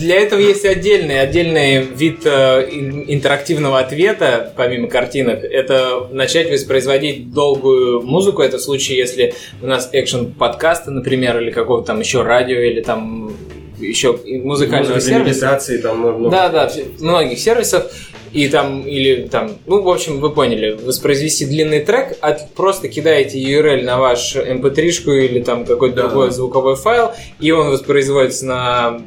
Для 0.00 0.16
этого 0.20 0.40
есть 0.40 0.64
отдельный, 0.64 1.20
отдельный 1.20 1.82
вид 1.82 2.20
э, 2.24 2.68
ин- 2.70 3.04
интерактивного 3.06 3.78
ответа, 3.78 4.52
помимо 4.56 4.88
картинок. 4.88 5.44
Это 5.44 6.08
начать 6.10 6.50
воспроизводить 6.50 7.32
долгую 7.32 8.02
музыку. 8.02 8.42
Это 8.42 8.58
в 8.58 8.60
случае, 8.60 8.98
если 8.98 9.34
у 9.62 9.66
нас 9.66 9.88
экшен 9.92 10.32
подкаста, 10.32 10.90
например, 10.90 11.40
или 11.40 11.50
какого-то 11.50 11.86
там 11.88 12.00
еще 12.00 12.22
радио, 12.22 12.58
или 12.58 12.80
там 12.80 13.32
еще 13.80 14.18
музыкального 14.42 14.94
музыка 14.94 15.00
сервиса. 15.00 15.82
там 15.82 15.98
много. 15.98 16.30
Да, 16.30 16.48
да, 16.48 16.70
многих 16.98 17.38
сервисов. 17.38 17.90
И 18.32 18.46
там, 18.48 18.82
или 18.82 19.26
там, 19.26 19.58
ну, 19.66 19.82
в 19.82 19.88
общем, 19.88 20.20
вы 20.20 20.30
поняли, 20.30 20.78
воспроизвести 20.80 21.46
длинный 21.46 21.80
трек, 21.80 22.16
от, 22.20 22.52
просто 22.52 22.88
кидаете 22.88 23.40
URL 23.40 23.82
на 23.82 23.98
ваш 23.98 24.36
mp3-шку 24.36 25.10
или 25.10 25.40
там 25.40 25.64
какой-то 25.64 25.96
Да. 25.96 26.02
другой 26.08 26.30
звуковой 26.30 26.76
файл, 26.76 27.10
и 27.40 27.50
он 27.50 27.70
воспроизводится 27.70 28.46
на 28.46 29.02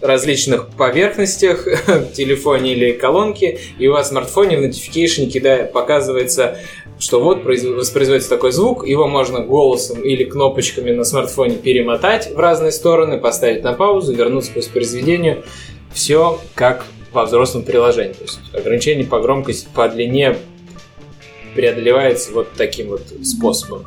различных 0.00 0.68
поверхностях, 0.70 1.66
телефоне 2.14 2.72
или 2.72 2.92
колонке, 2.92 3.60
и 3.78 3.88
у 3.88 3.92
вас 3.92 4.06
в 4.06 4.10
смартфоне 4.10 4.58
в 4.58 4.64
notification 4.64 5.26
кидая, 5.26 5.64
показывается, 5.66 6.58
что 7.02 7.20
вот 7.20 7.42
произв- 7.42 7.74
воспроизводится 7.74 8.30
такой 8.30 8.52
звук, 8.52 8.86
его 8.86 9.08
можно 9.08 9.40
голосом 9.40 10.00
или 10.02 10.22
кнопочками 10.22 10.92
на 10.92 11.02
смартфоне 11.02 11.56
перемотать 11.56 12.32
в 12.32 12.38
разные 12.38 12.70
стороны, 12.70 13.18
поставить 13.18 13.64
на 13.64 13.72
паузу, 13.72 14.14
вернуться 14.14 14.52
к 14.52 14.56
воспроизведению. 14.56 15.42
Все 15.92 16.38
как 16.54 16.86
во 17.12 17.24
взрослом 17.24 17.64
приложении. 17.64 18.12
То 18.12 18.22
есть 18.22 18.38
ограничение 18.52 19.04
по 19.04 19.18
громкости, 19.18 19.66
по 19.74 19.88
длине 19.88 20.36
преодолевается 21.56 22.32
вот 22.32 22.50
таким 22.56 22.90
вот 22.90 23.02
способом. 23.24 23.84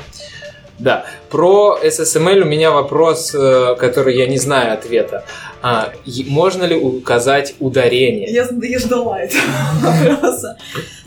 Да, 0.78 1.06
про 1.30 1.80
SSML 1.82 2.42
у 2.42 2.46
меня 2.46 2.72
вопрос, 2.72 3.34
э, 3.34 3.76
который 3.80 4.18
я 4.18 4.28
не 4.28 4.38
знаю 4.38 4.74
ответа. 4.74 5.24
А, 5.62 5.94
можно 6.28 6.64
ли 6.64 6.76
указать 6.76 7.56
ударение? 7.60 8.30
Я, 8.30 8.48
я 8.62 8.80
ждала 8.80 9.20
этого 9.20 9.42
вопроса. 9.82 10.58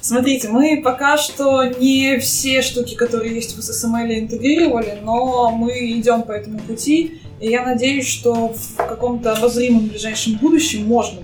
Смотрите, 0.01 0.49
мы 0.49 0.81
пока 0.83 1.19
что 1.19 1.65
не 1.65 2.19
все 2.19 2.63
штуки, 2.63 2.95
которые 2.95 3.35
есть 3.35 3.57
в 3.57 3.59
SSML, 3.59 4.21
интегрировали, 4.21 4.99
но 5.03 5.51
мы 5.51 5.91
идем 5.91 6.23
по 6.23 6.33
этому 6.33 6.61
пути, 6.61 7.21
и 7.41 7.51
я 7.51 7.65
надеюсь, 7.65 8.09
что 8.09 8.55
в 8.55 8.77
каком-то 8.77 9.33
обозримом 9.33 9.87
ближайшем 9.89 10.39
будущем 10.39 10.87
можно. 10.87 11.21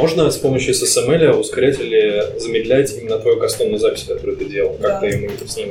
Можно 0.00 0.30
с 0.30 0.36
помощью 0.36 0.74
SSML 0.74 1.32
ускорять 1.38 1.80
или 1.80 2.38
замедлять 2.38 2.96
именно 2.96 3.18
твою 3.18 3.38
кастомную 3.40 3.78
запись, 3.78 4.04
которую 4.04 4.36
ты 4.36 4.44
делал? 4.44 4.72
Как-то 4.80 5.00
Да. 5.00 5.06
ему 5.08 5.28
с 5.46 5.56
ним? 5.56 5.68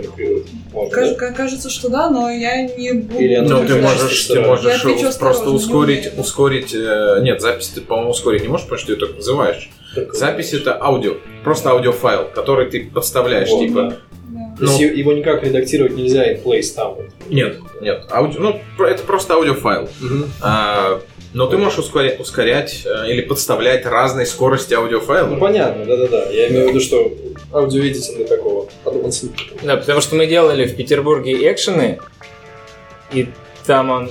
Можно, 0.73 0.91
Каж- 0.93 1.09
да? 1.09 1.15
ка- 1.15 1.34
кажется, 1.34 1.69
что 1.69 1.89
да, 1.89 2.09
но 2.09 2.30
я 2.30 2.63
не 2.63 2.91
буду... 2.93 3.19
Или 3.23 3.36
Ну, 3.38 3.65
ты 3.65 3.75
можешь, 3.82 4.11
что 4.11 4.34
ты 4.34 4.41
можешь 4.41 4.82
просто 4.82 5.07
осторожно, 5.09 5.49
не 5.49 5.55
ускорить, 5.55 6.09
ускорить, 6.17 6.73
э, 6.75 7.19
нет, 7.21 7.41
запись 7.41 7.69
ты, 7.69 7.82
по-моему, 7.82 8.11
ускорить 8.11 8.41
не 8.41 8.47
можешь, 8.49 8.65
потому 8.65 8.78
что 8.80 8.88
ты 8.88 8.93
ее 8.93 8.99
только 8.99 9.15
называешь. 9.15 9.69
Только- 9.95 10.15
Запись 10.15 10.53
это 10.53 10.78
аудио, 10.82 11.13
просто 11.43 11.71
аудиофайл, 11.71 12.28
который 12.36 12.69
ты 12.69 12.86
подставляешь, 12.93 13.49
Вот, 13.49 13.59
типа, 13.59 13.82
да. 13.84 13.97
То 14.59 14.63
есть 14.65 14.80
его 14.80 15.13
никак 15.13 15.43
редактировать 15.43 15.95
нельзя 15.95 16.32
in 16.34 16.43
place 16.43 16.73
там. 16.75 16.95
вот. 16.95 17.05
нет, 17.30 17.57
нет, 17.82 18.03
аудио, 18.11 18.39
ну, 18.41 18.86
это 18.86 19.03
просто 19.03 19.36
аудиофайл. 19.36 19.88
А, 20.41 20.99
но 21.38 21.45
ты 21.45 21.55
можешь 21.55 21.77
ускоря- 21.77 22.17
ускорять 22.19 22.81
э, 22.83 23.11
или 23.11 23.21
подставлять 23.21 23.85
разной 23.85 24.25
скорости 24.25 24.73
аудиофайла. 24.73 25.27
Ну 25.27 25.39
понятно, 25.39 25.85
да-да-да. 25.85 26.31
Я 26.31 26.47
имею 26.47 26.65
в 26.65 26.69
виду, 26.69 26.79
что 26.79 27.11
аудиоэдитинга 27.53 28.25
такого. 28.25 28.67
Да, 29.61 29.77
потому 29.77 30.01
что 30.01 30.15
мы 30.15 30.25
делали 30.25 30.65
в 30.65 30.75
Петербурге 30.75 31.51
экшены, 31.51 31.99
и 33.11 33.29
там 33.67 33.91
он... 33.91 34.09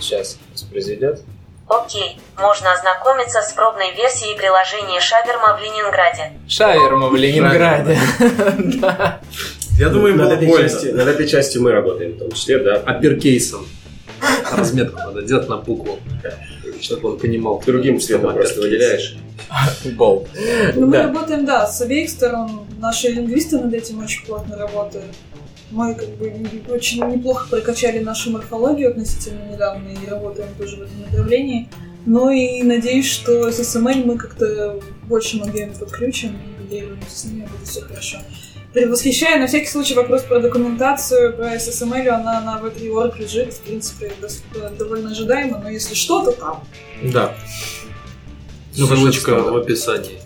Сейчас 0.00 0.36
воспроизведет. 0.52 1.20
Окей, 1.68 2.18
можно 2.36 2.72
ознакомиться 2.72 3.40
с 3.40 3.52
пробной 3.52 3.94
версией 3.94 4.36
приложения 4.36 4.98
Шаверма 4.98 5.56
в 5.56 5.62
Ленинграде. 5.62 6.32
Шаверма 6.48 7.06
в 7.08 7.14
Ленинграде. 7.14 7.96
Да. 8.80 9.20
Я 9.78 9.90
думаю, 9.90 10.14
им 10.14 10.18
над 10.18 10.26
было 10.26 10.34
этой, 10.34 10.48
больно. 10.48 10.92
над 10.92 11.06
этой 11.06 11.28
частью 11.28 11.62
мы 11.62 11.70
работаем, 11.70 12.14
в 12.14 12.18
том 12.18 12.32
числе, 12.32 12.58
да. 12.58 12.82
Апперкейсом. 12.84 13.64
Разметку 14.56 14.98
надо 14.98 15.22
делать 15.22 15.48
на 15.48 15.56
букву, 15.56 15.98
чтобы 16.80 17.10
он 17.10 17.18
понимал. 17.18 17.62
Другим 17.64 18.00
цветом 18.00 18.34
просто 18.34 18.60
выделяешь. 18.60 19.16
Болт. 19.96 20.28
Ну, 20.74 20.86
мы 20.86 20.98
работаем, 20.98 21.44
да, 21.44 21.66
с 21.66 21.80
обеих 21.80 22.10
сторон. 22.10 22.66
Наши 22.78 23.08
лингвисты 23.08 23.58
над 23.58 23.72
этим 23.74 24.02
очень 24.02 24.24
плотно 24.24 24.56
работают. 24.56 25.14
Мы 25.70 25.94
как 25.94 26.08
бы 26.16 26.32
очень 26.68 27.02
неплохо 27.06 27.48
прокачали 27.48 28.00
нашу 28.00 28.30
морфологию 28.30 28.90
относительно 28.90 29.40
недавно 29.50 29.88
и 29.88 30.08
работаем 30.08 30.48
тоже 30.58 30.76
в 30.76 30.82
этом 30.82 31.00
направлении. 31.00 31.68
Ну 32.04 32.30
и 32.30 32.62
надеюсь, 32.62 33.10
что 33.10 33.50
с 33.50 33.60
SML 33.60 34.04
мы 34.04 34.18
как-то 34.18 34.80
больше 35.08 35.38
объеме 35.38 35.72
подключим 35.78 36.30
и 36.30 36.62
интегрируемся 36.62 37.18
с 37.18 37.24
ними, 37.24 37.46
будет 37.46 37.68
все 37.68 37.80
хорошо. 37.80 38.18
Предвосхищаю 38.72 39.40
на 39.40 39.46
всякий 39.46 39.66
случай 39.66 39.94
вопрос 39.94 40.22
про 40.22 40.40
документацию, 40.40 41.34
про 41.36 41.56
SSML, 41.56 42.08
она 42.08 42.40
на 42.40 42.58
V3.org 42.58 43.20
лежит, 43.20 43.52
в 43.52 43.60
принципе, 43.60 44.12
довольно 44.78 45.10
ожидаемо, 45.10 45.58
но 45.62 45.68
если 45.68 45.94
что, 45.94 46.24
то 46.24 46.32
там. 46.32 46.64
Да. 47.02 47.34
Ссылочка 48.72 49.42
в 49.42 49.56
описании. 49.56 50.18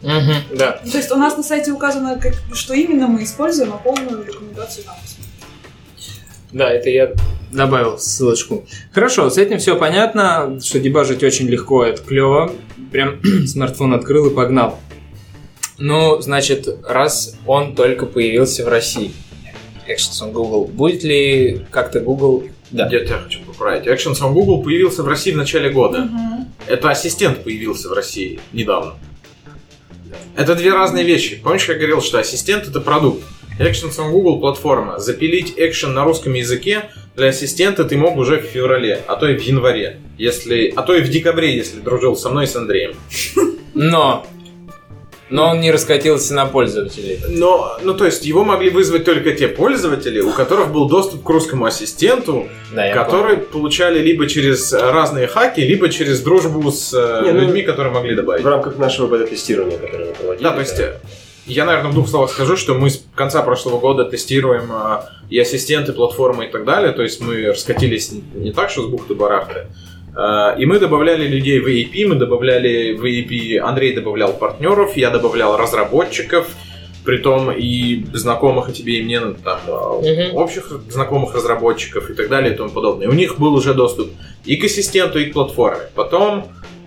Мгм, 0.00 0.56
да. 0.56 0.80
Ну, 0.82 0.90
То 0.90 0.96
есть 0.96 1.10
у 1.10 1.16
нас 1.16 1.36
на 1.36 1.42
сайте 1.42 1.72
указано, 1.72 2.18
как, 2.18 2.34
что 2.54 2.72
именно 2.72 3.06
мы 3.06 3.24
используем, 3.24 3.74
а 3.74 3.76
полную 3.76 4.24
документацию 4.24 4.84
там. 4.84 4.94
Да, 6.52 6.70
это 6.70 6.88
я 6.88 7.12
добавил 7.52 7.98
ссылочку. 7.98 8.66
Хорошо, 8.92 9.28
с 9.28 9.36
этим 9.36 9.58
все 9.58 9.76
понятно, 9.76 10.58
что 10.62 10.78
дебажить 10.78 11.22
очень 11.22 11.46
легко, 11.48 11.84
это 11.84 12.02
клево. 12.02 12.52
Прям 12.90 13.20
смартфон 13.46 13.92
открыл 13.92 14.26
и 14.30 14.34
погнал. 14.34 14.78
Ну, 15.78 16.20
значит, 16.20 16.68
раз 16.86 17.36
он 17.46 17.74
только 17.74 18.06
появился 18.06 18.64
в 18.64 18.68
России, 18.68 19.12
Actions 19.88 20.22
on 20.22 20.32
Google, 20.32 20.66
будет 20.66 21.02
ли 21.04 21.64
как-то 21.70 22.00
Google... 22.00 22.44
Да. 22.70 22.86
Я 22.90 23.00
тебя 23.00 23.18
хочу 23.18 23.40
поправить. 23.44 23.86
Actions 23.86 24.20
on 24.20 24.32
Google 24.32 24.62
появился 24.62 25.02
в 25.02 25.08
России 25.08 25.32
в 25.32 25.36
начале 25.36 25.70
года. 25.70 26.00
Мгм. 26.00 26.52
Это 26.66 26.90
ассистент 26.90 27.42
появился 27.42 27.88
в 27.88 27.92
России 27.92 28.40
недавно. 28.52 28.94
Это 30.36 30.54
две 30.54 30.72
разные 30.72 31.04
вещи. 31.04 31.40
Помнишь, 31.42 31.66
я 31.68 31.74
говорил, 31.74 32.02
что 32.02 32.18
ассистент 32.18 32.68
это 32.68 32.80
продукт. 32.80 33.24
Actions 33.58 33.98
on 33.98 34.10
Google 34.10 34.40
платформа. 34.40 34.98
Запилить 34.98 35.54
экшен 35.56 35.94
на 35.94 36.04
русском 36.04 36.34
языке 36.34 36.90
для 37.16 37.28
ассистента 37.28 37.84
ты 37.84 37.96
мог 37.96 38.16
уже 38.16 38.38
в 38.38 38.44
феврале, 38.44 39.02
а 39.08 39.16
то 39.16 39.28
и 39.28 39.36
в 39.36 39.42
январе. 39.42 39.98
Если, 40.18 40.72
а 40.76 40.82
то 40.82 40.94
и 40.94 41.00
в 41.00 41.08
декабре, 41.08 41.56
если 41.56 41.80
дружил 41.80 42.16
со 42.16 42.28
мной 42.30 42.44
и 42.44 42.46
с 42.46 42.54
Андреем. 42.54 42.94
Но... 43.74 44.26
Но 45.30 45.50
он 45.50 45.60
не 45.60 45.70
раскатился 45.70 46.34
на 46.34 46.46
пользователей. 46.46 47.18
Но, 47.28 47.78
ну 47.82 47.94
то 47.94 48.06
есть 48.06 48.24
его 48.24 48.44
могли 48.44 48.70
вызвать 48.70 49.04
только 49.04 49.32
те 49.32 49.48
пользователи, 49.48 50.20
у 50.20 50.32
которых 50.32 50.72
был 50.72 50.88
доступ 50.88 51.22
к 51.22 51.28
русскому 51.28 51.66
ассистенту, 51.66 52.48
Да, 52.74 52.92
которые 52.92 53.36
получали 53.36 54.00
либо 54.00 54.26
через 54.26 54.72
разные 54.72 55.26
хаки, 55.26 55.60
либо 55.60 55.88
через 55.90 56.20
дружбу 56.20 56.70
с 56.70 56.94
э, 56.94 57.26
Не, 57.26 57.32
ну, 57.32 57.40
людьми, 57.40 57.62
которые 57.62 57.92
могли 57.92 58.14
добавить. 58.14 58.42
В 58.42 58.48
рамках 58.48 58.78
нашего 58.78 59.06
бета-тестирования, 59.06 59.78
которое 59.78 60.06
мы 60.06 60.14
проводили. 60.14 60.42
Да, 60.42 60.52
то 60.52 60.60
есть 60.60 60.78
э, 60.78 60.94
я, 61.48 61.64
наверное, 61.64 61.90
в 61.90 61.94
двух 61.94 62.08
словах 62.08 62.30
скажу, 62.30 62.56
что 62.56 62.74
мы 62.74 62.90
с 62.90 63.02
конца 63.14 63.42
прошлого 63.42 63.80
года 63.80 64.04
тестируем 64.04 64.70
э, 64.70 65.00
и 65.30 65.38
ассистенты, 65.38 65.94
платформы 65.94 66.46
и 66.46 66.48
так 66.50 66.64
далее. 66.64 66.92
То 66.92 67.02
есть 67.02 67.20
мы 67.20 67.46
раскатились 67.46 68.12
не, 68.12 68.22
не 68.34 68.52
так, 68.52 68.68
что 68.70 68.82
с 68.82 68.86
бухты-барахты. 68.86 69.66
Э, 70.16 70.54
И 70.58 70.66
мы 70.66 70.78
добавляли 70.78 71.26
людей 71.26 71.60
в 71.60 71.66
AEP, 71.66 72.06
мы 72.08 72.14
добавляли 72.16 72.92
в 72.94 73.04
AEP, 73.04 73.58
Андрей 73.58 73.92
добавлял 73.94 74.32
партнеров, 74.32 74.96
я 74.96 75.10
добавлял 75.10 75.56
разработчиков, 75.56 76.46
притом 77.04 77.50
и 77.50 78.04
знакомых 78.12 78.68
и 78.68 78.72
тебе, 78.72 78.98
и 78.98 79.02
мне, 79.02 79.20
ну, 79.20 79.34
там, 79.44 79.58
Мгм. 79.66 80.36
общих 80.36 80.70
знакомых 80.90 81.34
разработчиков 81.34 82.10
и 82.10 82.14
так 82.14 82.28
далее 82.28 82.52
и 82.52 82.56
тому 82.56 82.70
подобное. 82.70 83.08
У 83.08 83.12
них 83.14 83.38
был 83.38 83.54
уже 83.54 83.72
доступ 83.74 84.08
и 84.44 84.56
к 84.56 84.64
ассистенту, 84.64 85.18
и 85.18 85.26
к 85.26 85.32
платформе. 85.32 85.84
Потом 85.94 86.44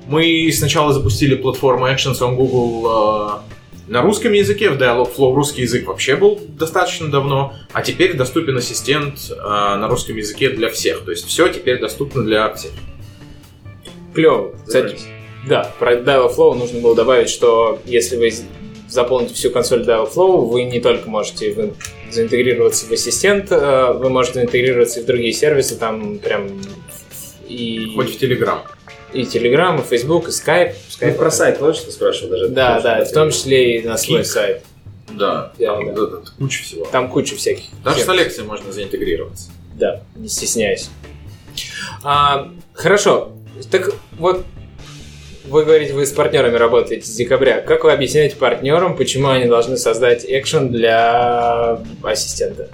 мы 0.07 0.51
сначала 0.53 0.93
запустили 0.93 1.35
платформу 1.35 1.87
Actions 1.87 2.19
on 2.21 2.35
Google 2.35 3.41
э, 3.47 3.91
на 3.91 4.01
русском 4.01 4.33
языке, 4.33 4.69
в 4.69 4.77
Dialogflow 4.77 5.33
русский 5.33 5.63
язык 5.63 5.87
вообще 5.87 6.15
был 6.15 6.39
достаточно 6.59 7.07
давно, 7.09 7.53
а 7.73 7.81
теперь 7.81 8.13
доступен 8.13 8.57
ассистент 8.57 9.15
э, 9.31 9.35
на 9.77 9.87
русском 9.87 10.15
языке 10.17 10.49
для 10.49 10.69
всех. 10.69 11.03
То 11.03 11.11
есть 11.11 11.25
все 11.27 11.47
теперь 11.47 11.79
доступно 11.79 12.23
для 12.23 12.53
всех. 12.53 12.71
Клево. 14.13 14.53
Кстати, 14.65 14.97
да, 15.47 15.71
про 15.79 15.95
Dialogflow 15.95 16.53
нужно 16.55 16.79
было 16.81 16.95
добавить, 16.95 17.29
что 17.29 17.79
если 17.85 18.17
вы 18.17 18.31
заполните 18.89 19.33
всю 19.33 19.49
консоль 19.51 19.81
Dialogflow, 19.83 20.45
вы 20.49 20.63
не 20.63 20.79
только 20.81 21.09
можете 21.09 21.73
заинтегрироваться 22.11 22.85
в 22.87 22.91
ассистент, 22.91 23.51
э, 23.51 23.93
вы 23.93 24.09
можете 24.09 24.41
интегрироваться 24.41 24.99
и 24.99 25.03
в 25.03 25.05
другие 25.05 25.33
сервисы, 25.33 25.77
там 25.77 26.19
прям 26.19 26.61
и, 27.47 27.93
Хоть 27.95 28.15
в 28.17 28.21
Telegram. 28.21 28.59
и 29.13 29.21
Telegram, 29.23 29.79
и 29.79 29.83
Facebook, 29.83 30.27
и 30.27 30.31
Skype. 30.31 30.73
Ну, 31.01 31.07
Skype 31.07 31.13
про 31.15 31.31
сайт, 31.31 31.59
помнишь, 31.59 31.79
ты 31.79 31.91
спрашивал 31.91 32.31
даже? 32.31 32.49
Да, 32.49 32.79
да, 32.81 33.05
в 33.05 33.11
том 33.11 33.31
числе 33.31 33.79
и 33.79 33.87
на 33.87 33.97
свой 33.97 34.25
сайт. 34.25 34.63
Да, 35.13 35.51
Да, 35.59 35.75
там 35.75 35.85
да. 35.93 36.01
вот 36.01 36.13
это 36.21 36.31
куча 36.37 36.63
всего. 36.63 36.85
Там 36.85 37.09
куча 37.09 37.35
всяких. 37.35 37.65
Даже 37.83 37.99
с 37.99 38.05
сервисов. 38.05 38.21
Алексой 38.25 38.43
можно 38.45 38.71
заинтегрироваться. 38.71 39.49
Да, 39.75 40.03
не 40.15 40.29
стесняюсь. 40.29 40.89
А, 42.03 42.49
хорошо. 42.73 43.33
Так 43.69 43.91
вот, 44.17 44.45
вы 45.45 45.65
говорите, 45.65 45.93
вы 45.93 46.05
с 46.05 46.11
партнерами 46.11 46.55
работаете 46.55 47.05
с 47.05 47.15
декабря. 47.15 47.61
Как 47.61 47.83
вы 47.83 47.91
объясняете 47.91 48.35
партнерам, 48.35 48.95
почему 48.95 49.29
они 49.29 49.45
должны 49.45 49.77
создать 49.77 50.25
экшен 50.25 50.71
для 50.71 51.79
ассистента? 52.03 52.69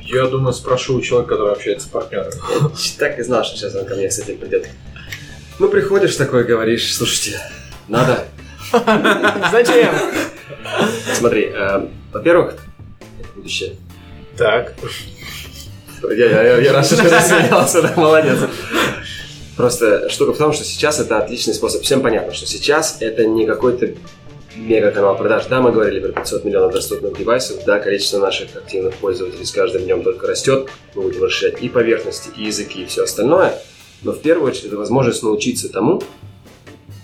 Я 0.00 0.26
думаю, 0.26 0.54
спрошу 0.54 0.96
у 0.96 1.00
человека, 1.02 1.34
который 1.34 1.52
общается 1.52 1.86
с 1.86 1.90
партнерами. 1.90 2.32
Так 2.98 3.18
и 3.18 3.22
знал, 3.22 3.44
что 3.44 3.56
сейчас 3.56 3.74
он 3.74 3.84
ко 3.84 3.94
мне 3.94 4.10
с 4.10 4.18
этим 4.18 4.38
придет. 4.38 4.68
Ну, 5.58 5.68
приходишь 5.68 6.16
такой, 6.16 6.44
говоришь, 6.44 6.94
слушайте, 6.94 7.38
надо. 7.88 8.24
Зачем? 9.50 9.94
Смотри, 11.14 11.50
э, 11.52 11.88
во-первых, 12.12 12.54
будущее. 13.34 13.76
Так. 14.36 14.74
Я, 16.02 16.42
я, 16.42 16.56
я, 16.58 16.82
ты 16.82 16.96
засмеялся, 17.08 17.82
да, 17.82 17.92
молодец. 17.96 18.38
Просто 19.58 20.08
штука 20.08 20.34
в 20.34 20.38
том, 20.38 20.52
что 20.52 20.64
сейчас 20.64 21.00
это 21.00 21.18
отличный 21.18 21.52
способ. 21.52 21.82
Всем 21.82 22.00
понятно, 22.00 22.32
что 22.32 22.46
сейчас 22.46 22.98
это 23.00 23.26
не 23.26 23.44
какой-то 23.44 23.92
мега 24.54 24.92
канал 24.92 25.16
продаж. 25.16 25.46
Да, 25.46 25.60
мы 25.60 25.72
говорили 25.72 25.98
про 25.98 26.12
500 26.12 26.44
миллионов 26.44 26.72
доступных 26.72 27.18
девайсов, 27.18 27.64
да, 27.64 27.80
количество 27.80 28.20
наших 28.20 28.54
активных 28.54 28.94
пользователей 28.94 29.44
с 29.44 29.50
каждым 29.50 29.82
днем 29.82 30.04
только 30.04 30.28
растет. 30.28 30.68
Мы 30.94 31.02
будем 31.02 31.24
расширять 31.24 31.60
и 31.60 31.68
поверхности, 31.68 32.30
и 32.36 32.44
языки, 32.44 32.82
и 32.82 32.86
все 32.86 33.02
остальное. 33.02 33.52
Но 34.02 34.12
в 34.12 34.20
первую 34.20 34.48
очередь 34.48 34.66
это 34.66 34.76
возможность 34.76 35.24
научиться 35.24 35.68
тому, 35.68 36.04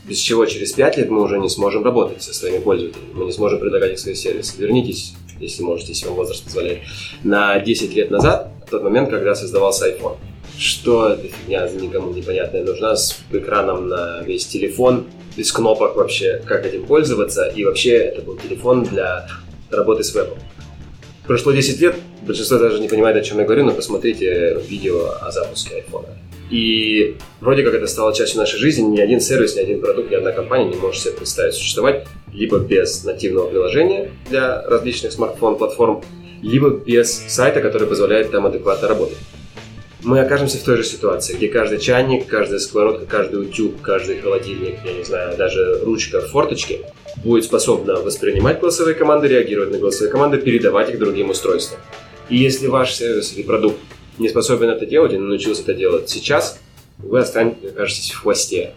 без 0.05 0.19
чего 0.19 0.47
через 0.47 0.75
5 0.75 0.97
лет 0.99 1.11
мы 1.11 1.23
уже 1.23 1.41
не 1.41 1.49
сможем 1.49 1.83
работать 1.83 2.23
со 2.23 2.33
своими 2.33 2.59
пользователями. 2.59 3.15
Мы 3.15 3.25
не 3.25 3.33
сможем 3.33 3.59
предлагать 3.59 3.95
их 3.95 3.99
свои 3.99 4.15
сервисы. 4.15 4.57
Вернитесь, 4.59 5.15
если 5.41 5.65
можете, 5.65 5.89
если 5.89 6.07
вам 6.07 6.15
возраст 6.15 6.45
позволяет, 6.45 6.83
на 7.25 7.59
10 7.59 7.93
лет 7.95 8.13
назад, 8.13 8.53
в 8.65 8.71
тот 8.71 8.85
момент, 8.85 9.11
когда 9.11 9.35
создавался 9.35 9.91
iPhone. 9.91 10.19
Что 10.59 11.09
эта 11.09 11.29
фигня 11.29 11.69
никому 11.69 12.13
непонятная 12.13 12.63
нужна 12.63 12.97
с 12.97 13.19
экраном 13.33 13.89
на 13.89 14.23
весь 14.23 14.47
телефон, 14.47 15.07
без 15.37 15.51
кнопок 15.51 15.97
вообще, 15.97 16.43
как 16.47 16.65
этим 16.65 16.87
пользоваться, 16.87 17.47
и 17.47 17.65
вообще 17.65 17.97
это 17.97 18.23
был 18.23 18.37
телефон 18.37 18.85
для 18.85 19.27
работы 19.71 20.05
с 20.05 20.15
вебом. 20.15 20.39
Прошло 21.27 21.53
10 21.53 21.81
лет, 21.81 21.97
большинство 22.23 22.59
даже 22.59 22.81
не 22.81 22.89
понимает, 22.89 23.17
о 23.17 23.23
чем 23.23 23.39
я 23.39 23.45
говорю, 23.45 23.65
но 23.65 23.73
посмотрите 23.73 24.59
видео 24.69 25.15
о 25.21 25.31
запуске 25.31 25.83
iPhone. 25.83 26.07
И 26.51 27.17
вроде 27.41 27.63
как 27.63 27.75
это 27.75 27.87
стало 27.87 28.15
частью 28.15 28.39
нашей 28.39 28.59
жизни, 28.59 28.83
ни 28.83 29.01
один 29.01 29.21
сервис, 29.21 29.57
ни 29.57 29.61
один 29.61 29.81
продукт, 29.81 30.11
ни 30.11 30.15
одна 30.15 30.33
компания 30.33 30.71
не 30.71 30.77
может 30.77 31.03
себе 31.03 31.15
представить 31.15 31.55
существовать 31.55 32.07
либо 32.33 32.59
без 32.59 33.05
нативного 33.05 33.49
приложения 33.49 34.11
для 34.29 34.63
различных 34.63 35.13
смартфон-платформ, 35.13 36.05
либо 36.43 36.71
без 36.71 37.13
сайта, 37.29 37.61
который 37.61 37.89
позволяет 37.89 38.31
там 38.31 38.45
адекватно 38.45 38.89
работать. 38.89 39.19
Мы 40.05 40.21
окажемся 40.21 40.59
в 40.59 40.63
той 40.63 40.77
же 40.77 40.85
ситуации, 40.85 41.35
где 41.35 41.49
каждый 41.49 41.79
чайник, 41.79 42.27
каждая 42.27 42.59
сковородка, 42.59 43.07
каждый 43.07 43.41
утюг, 43.41 43.81
каждый 43.81 44.21
холодильник, 44.21 44.77
я 44.85 44.93
не 44.93 45.03
знаю, 45.03 45.35
даже 45.39 45.81
ручка 45.83 46.21
в 46.21 46.27
форточке 46.27 46.81
будет 47.25 47.45
способна 47.45 47.95
воспринимать 47.95 48.61
голосовые 48.61 48.95
команды, 48.95 49.29
реагировать 49.29 49.71
на 49.71 49.79
голосовые 49.79 50.13
команды, 50.13 50.37
передавать 50.37 50.91
их 50.91 50.99
другим 50.99 51.31
устройствам. 51.31 51.81
И 52.29 52.37
если 52.37 52.67
ваш 52.67 52.93
сервис 52.93 53.33
или 53.35 53.43
продукт 53.43 53.79
не 54.19 54.29
способен 54.29 54.69
это 54.69 54.85
делать 54.85 55.15
и 55.15 55.17
научился 55.17 55.63
это 55.63 55.73
делать 55.73 56.11
сейчас, 56.11 56.59
вы 56.99 57.21
окажетесь 57.21 58.11
в 58.11 58.21
хвосте 58.21 58.75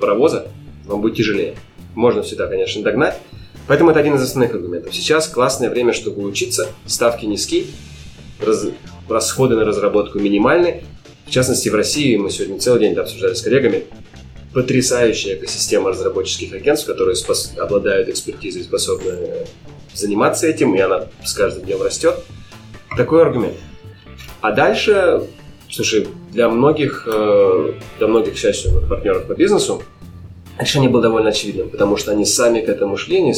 паровоза, 0.00 0.46
вам 0.86 1.02
будет 1.02 1.16
тяжелее. 1.16 1.56
Можно 1.94 2.22
всегда, 2.22 2.46
конечно, 2.46 2.82
догнать. 2.82 3.20
Поэтому 3.66 3.90
это 3.90 4.00
один 4.00 4.14
из 4.14 4.22
основных 4.22 4.54
аргументов. 4.54 4.94
Сейчас 4.94 5.28
классное 5.28 5.68
время, 5.68 5.92
чтобы 5.92 6.22
учиться, 6.22 6.68
ставки 6.86 7.26
низкие, 7.26 7.66
раз- 8.40 8.68
расходы 9.08 9.56
на 9.56 9.64
разработку 9.64 10.18
минимальны. 10.18 10.84
В 11.26 11.30
частности, 11.30 11.68
в 11.68 11.74
России, 11.74 12.16
мы 12.16 12.30
сегодня 12.30 12.58
целый 12.58 12.80
день 12.80 12.94
обсуждали 12.94 13.34
с 13.34 13.42
коллегами, 13.42 13.84
потрясающая 14.52 15.34
экосистема 15.34 15.90
разработческих 15.90 16.52
агентств, 16.52 16.86
которые 16.86 17.16
спос- 17.16 17.58
обладают 17.58 18.08
экспертизой 18.08 18.62
и 18.62 18.64
способны 18.64 19.10
э, 19.10 19.44
заниматься 19.94 20.46
этим, 20.46 20.74
и 20.74 20.80
она 20.80 21.06
с 21.24 21.32
каждым 21.32 21.64
днем 21.64 21.82
растет. 21.82 22.14
Такой 22.96 23.22
аргумент. 23.22 23.56
А 24.40 24.52
дальше, 24.52 25.22
слушай, 25.70 26.06
для 26.30 26.48
многих, 26.48 27.08
э, 27.10 27.72
для 27.98 28.06
многих, 28.06 28.34
к 28.34 28.36
счастью, 28.36 28.82
партнеров 28.88 29.26
по 29.26 29.34
бизнесу, 29.34 29.82
решение 30.58 30.90
было 30.90 31.02
довольно 31.02 31.30
очевидным, 31.30 31.70
потому 31.70 31.96
что 31.96 32.12
они 32.12 32.24
сами 32.24 32.60
к 32.60 32.68
этому 32.68 32.96
шли, 32.96 33.18
они 33.18 33.34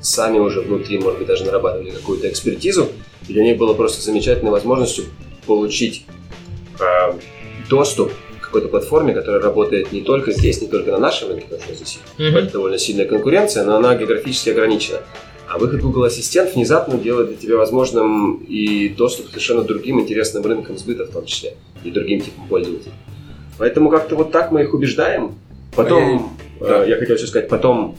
сами 0.00 0.38
уже 0.38 0.60
внутри, 0.60 0.98
может 0.98 1.18
быть, 1.18 1.28
даже 1.28 1.44
нарабатывали 1.44 1.90
какую-то 1.90 2.28
экспертизу, 2.28 2.88
для 3.28 3.42
них 3.42 3.58
было 3.58 3.74
просто 3.74 4.02
замечательной 4.02 4.50
возможностью 4.50 5.04
получить 5.46 6.04
э, 6.80 7.12
доступ 7.68 8.12
к 8.40 8.44
какой-то 8.44 8.68
платформе, 8.68 9.12
которая 9.12 9.40
работает 9.40 9.92
не 9.92 10.00
только 10.00 10.32
здесь, 10.32 10.60
не 10.62 10.68
только 10.68 10.90
на 10.90 10.98
нашем 10.98 11.28
рынке, 11.28 11.46
потому 11.50 11.62
что 11.62 11.74
здесь 11.74 11.98
это 12.16 12.52
довольно 12.52 12.78
сильная 12.78 13.06
конкуренция, 13.06 13.64
но 13.64 13.76
она 13.76 13.94
географически 13.94 14.50
ограничена. 14.50 15.00
А 15.50 15.58
выход 15.58 15.80
Google 15.80 16.04
Ассистент 16.04 16.54
внезапно 16.54 16.98
делает 16.98 17.28
для 17.28 17.36
тебя 17.36 17.56
возможным 17.56 18.36
и 18.48 18.90
доступ 18.90 19.26
к 19.26 19.30
совершенно 19.30 19.62
другим 19.62 19.98
интересным 20.00 20.44
рынкам 20.44 20.76
сбыта 20.76 21.04
в 21.06 21.10
том 21.10 21.24
числе, 21.24 21.54
и 21.84 21.90
другим 21.90 22.20
типам 22.20 22.46
пользователей. 22.48 22.92
Поэтому 23.56 23.90
как-то 23.90 24.14
вот 24.14 24.30
так 24.30 24.52
мы 24.52 24.62
их 24.62 24.74
убеждаем. 24.74 25.34
Потом, 25.74 26.36
Да. 26.60 26.84
э, 26.84 26.90
я 26.90 26.96
хотел 26.96 27.16
еще 27.16 27.26
сказать, 27.26 27.48
потом, 27.48 27.96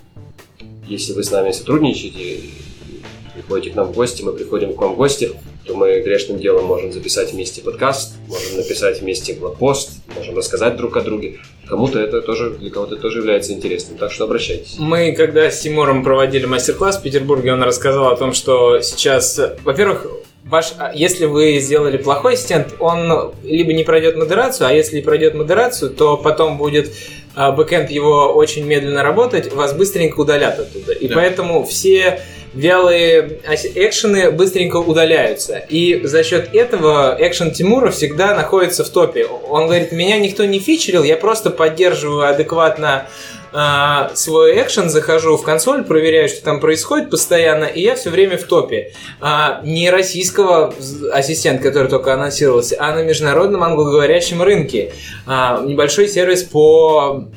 если 0.88 1.14
вы 1.14 1.24
с 1.24 1.32
нами 1.32 1.52
сотрудничаете, 1.52 2.42
приходите 3.50 3.72
к 3.74 3.76
нам 3.76 3.88
в 3.88 3.93
гости, 3.95 4.22
мы 4.22 4.34
приходим 4.34 4.74
к 4.74 4.82
вам 4.82 4.93
в 4.93 4.97
гости, 4.97 5.32
то 5.66 5.74
мы 5.76 6.02
грешным 6.02 6.38
делом 6.38 6.66
можем 6.66 6.91
записать 6.93 7.34
вместе 7.34 7.62
подкаст, 7.62 8.14
можем 8.28 8.58
написать 8.58 9.02
вместе 9.02 9.34
блокпост, 9.34 9.89
можем 10.16 10.38
рассказать 10.38 10.78
друг 10.78 10.95
о 10.97 11.02
друге. 11.02 11.39
Кому-то 11.68 12.00
это 12.00 12.22
тоже, 12.22 12.52
для 12.52 12.70
кого-то 12.70 12.93
это 12.93 13.02
тоже 13.02 13.20
является 13.20 13.52
интересным, 13.54 13.97
так 13.97 14.12
что 14.12 14.26
обращайтесь. 14.26 14.76
Мы, 14.78 15.14
когда 15.14 15.50
с 15.50 15.60
Тимуром 15.62 16.04
проводили 16.04 16.45
мастер-класс 16.45 16.97
в 16.97 17.02
Петербурге, 17.02 17.54
он 17.54 17.64
рассказал 17.64 18.12
о 18.12 18.16
том, 18.16 18.34
что 18.34 18.82
сейчас, 18.82 19.39
во-первых, 19.64 20.06
ваш, 20.45 20.74
а, 20.78 20.91
если 20.93 21.26
вы 21.26 21.58
сделали 21.60 21.97
плохой 21.97 22.34
ассистент, 22.36 22.76
он 22.80 23.34
либо 23.43 23.74
не 23.74 23.84
пройдет 23.84 24.16
модерацию, 24.16 24.68
а 24.68 24.74
если 24.74 25.02
пройдет 25.02 25.34
модерацию, 25.34 25.89
то 25.89 26.18
потом 26.18 26.58
будет 26.60 26.91
а, 27.36 27.52
бэкэнд 27.52 27.89
его 27.89 28.34
очень 28.34 28.66
медленно 28.66 29.02
работать, 29.04 29.52
вас 29.54 29.74
быстренько 29.74 30.20
удалят 30.20 30.60
оттуда. 30.60 30.93
И 30.93 31.08
Да. 31.08 31.16
поэтому 31.16 31.64
все 31.66 32.20
вялые 32.54 33.39
экшены 33.76 34.32
быстренько 34.32 34.78
удаляются. 34.78 35.58
И 35.70 36.02
за 36.04 36.24
счет 36.24 36.54
этого 36.54 37.16
экшен 37.20 37.52
Тимура 37.52 37.91
всегда 37.91 38.36
находится 38.36 38.84
в 38.84 38.89
топе. 38.89 39.26
Он 39.26 39.66
говорит, 39.66 39.91
меня 39.91 40.18
никто 40.18 40.45
не 40.45 40.60
фичерил, 40.60 41.04
я 41.04 41.18
просто 41.18 41.50
поддерживаю 41.50 42.28
адекватно 42.30 43.08
а, 43.52 44.12
свой 44.14 44.62
экшен, 44.62 44.89
захожу 44.89 45.36
в 45.38 45.43
консоль, 45.43 45.84
проверяю, 45.84 46.30
что 46.30 46.43
там 46.43 46.60
происходит 46.60 47.10
постоянно, 47.10 47.66
и 47.66 47.82
я 47.82 47.95
все 47.95 48.10
время 48.10 48.38
в 48.38 48.43
топе. 48.43 48.93
А, 49.22 49.62
не 49.64 49.89
российского 49.89 50.74
ассистента, 51.12 51.64
который 51.64 51.88
только 51.88 52.14
анонсировался, 52.14 52.76
а 52.80 52.93
на 52.93 53.04
международном 53.04 53.64
англоговорящем 53.64 54.41
рынке. 54.41 54.93
А, 55.26 55.62
небольшой 55.64 56.08
сервис 56.08 56.43
по 56.43 57.28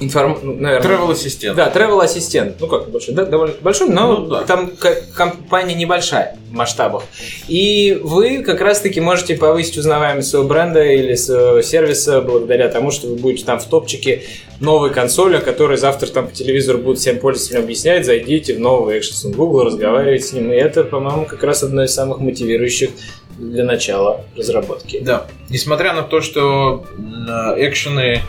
информ... 0.00 0.38
ну, 0.42 0.54
наверное, 0.54 0.90
Travel 0.98 1.12
ассистент. 1.12 1.56
да, 1.56 1.70
travel 1.74 2.02
ассистент. 2.02 2.56
Ну 2.60 2.66
как 2.66 2.90
большой, 2.90 3.14
да, 3.14 3.24
довольно 3.24 3.54
большой, 3.60 3.88
но 3.88 4.16
Ну, 4.18 4.26
да. 4.26 4.42
там 4.42 4.70
компания 5.14 5.74
небольшая 5.74 6.36
в 6.50 6.52
масштабах. 6.52 7.04
И 7.48 7.98
вы 8.02 8.42
как 8.42 8.60
раз-таки 8.60 9.00
можете 9.00 9.36
повысить 9.36 9.76
узнаваемость 9.78 10.28
своего 10.30 10.48
бренда 10.48 10.82
или 10.84 11.14
своего 11.14 11.62
сервиса 11.62 12.20
благодаря 12.20 12.68
тому, 12.68 12.90
что 12.90 13.06
вы 13.08 13.16
будете 13.16 13.44
там 13.44 13.58
в 13.58 13.64
топчике 13.64 14.22
новой 14.60 14.90
консоли, 14.90 15.36
о 15.36 15.40
которой 15.40 15.76
завтра 15.76 16.06
там 16.08 16.28
по 16.28 16.34
телевизору 16.34 16.78
будут 16.78 16.98
всем 16.98 17.18
пользователям 17.18 17.64
объяснять, 17.64 18.06
зайдите 18.06 18.54
в 18.54 18.60
новый 18.60 18.98
Action 18.98 19.32
Google, 19.34 19.64
разговаривайте 19.64 20.24
с 20.24 20.32
ним. 20.32 20.52
И 20.52 20.56
это, 20.56 20.84
по-моему, 20.84 21.24
как 21.26 21.42
раз 21.42 21.62
одно 21.62 21.84
из 21.84 21.92
самых 21.94 22.18
мотивирующих 22.20 22.90
для 23.38 23.64
начала 23.64 24.20
разработки. 24.36 25.00
Да. 25.00 25.26
Несмотря 25.50 25.92
на 25.92 26.02
то, 26.02 26.20
что 26.20 26.84
м, 26.96 27.26
экшены, 27.56 28.20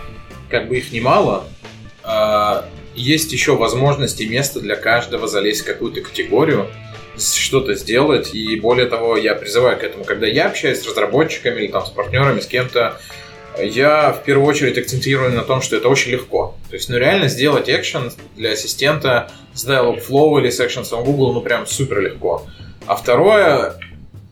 как 0.50 0.68
бы 0.68 0.78
их 0.78 0.92
немало, 0.92 1.46
а, 2.04 2.66
есть 2.96 3.32
еще 3.34 3.56
возможность 3.56 4.22
и 4.22 4.28
место 4.28 4.60
для 4.60 4.76
каждого 4.76 5.28
залезть 5.28 5.62
в 5.62 5.66
какую-то 5.66 6.02
категорию, 6.02 6.68
что-то 7.18 7.74
сделать. 7.76 8.34
И 8.34 8.60
более 8.60 8.88
того, 8.88 9.18
я 9.18 9.36
призываю 9.36 9.78
к 9.78 9.84
этому, 9.84 10.04
когда 10.04 10.28
я 10.28 10.48
общаюсь 10.48 10.82
с 10.82 10.88
разработчиками 10.88 11.62
или 11.62 11.72
там 11.72 11.86
с 11.86 11.90
партнерами, 11.90 12.40
с 12.40 12.48
кем-то, 12.48 13.00
я 13.62 14.12
в 14.12 14.24
первую 14.24 14.48
очередь 14.48 14.78
акцентирую 14.78 15.32
на 15.32 15.44
том, 15.44 15.62
что 15.62 15.78
это 15.78 15.88
очень 15.88 16.12
легко. 16.12 16.56
То 16.70 16.76
есть, 16.76 16.90
ну 16.90 16.98
реально 16.98 17.30
сделать 17.30 17.70
экшен 17.70 18.12
для 18.36 18.52
ассистента 18.52 19.32
с 19.54 19.66
Dialogflow 19.66 20.40
или 20.40 20.50
с 20.50 20.60
Actions 20.60 20.92
on 20.92 21.06
Google, 21.06 21.34
ну 21.34 21.42
прям 21.42 21.66
супер 21.66 22.02
легко. 22.02 22.46
А 22.86 22.96
второе, 22.96 23.76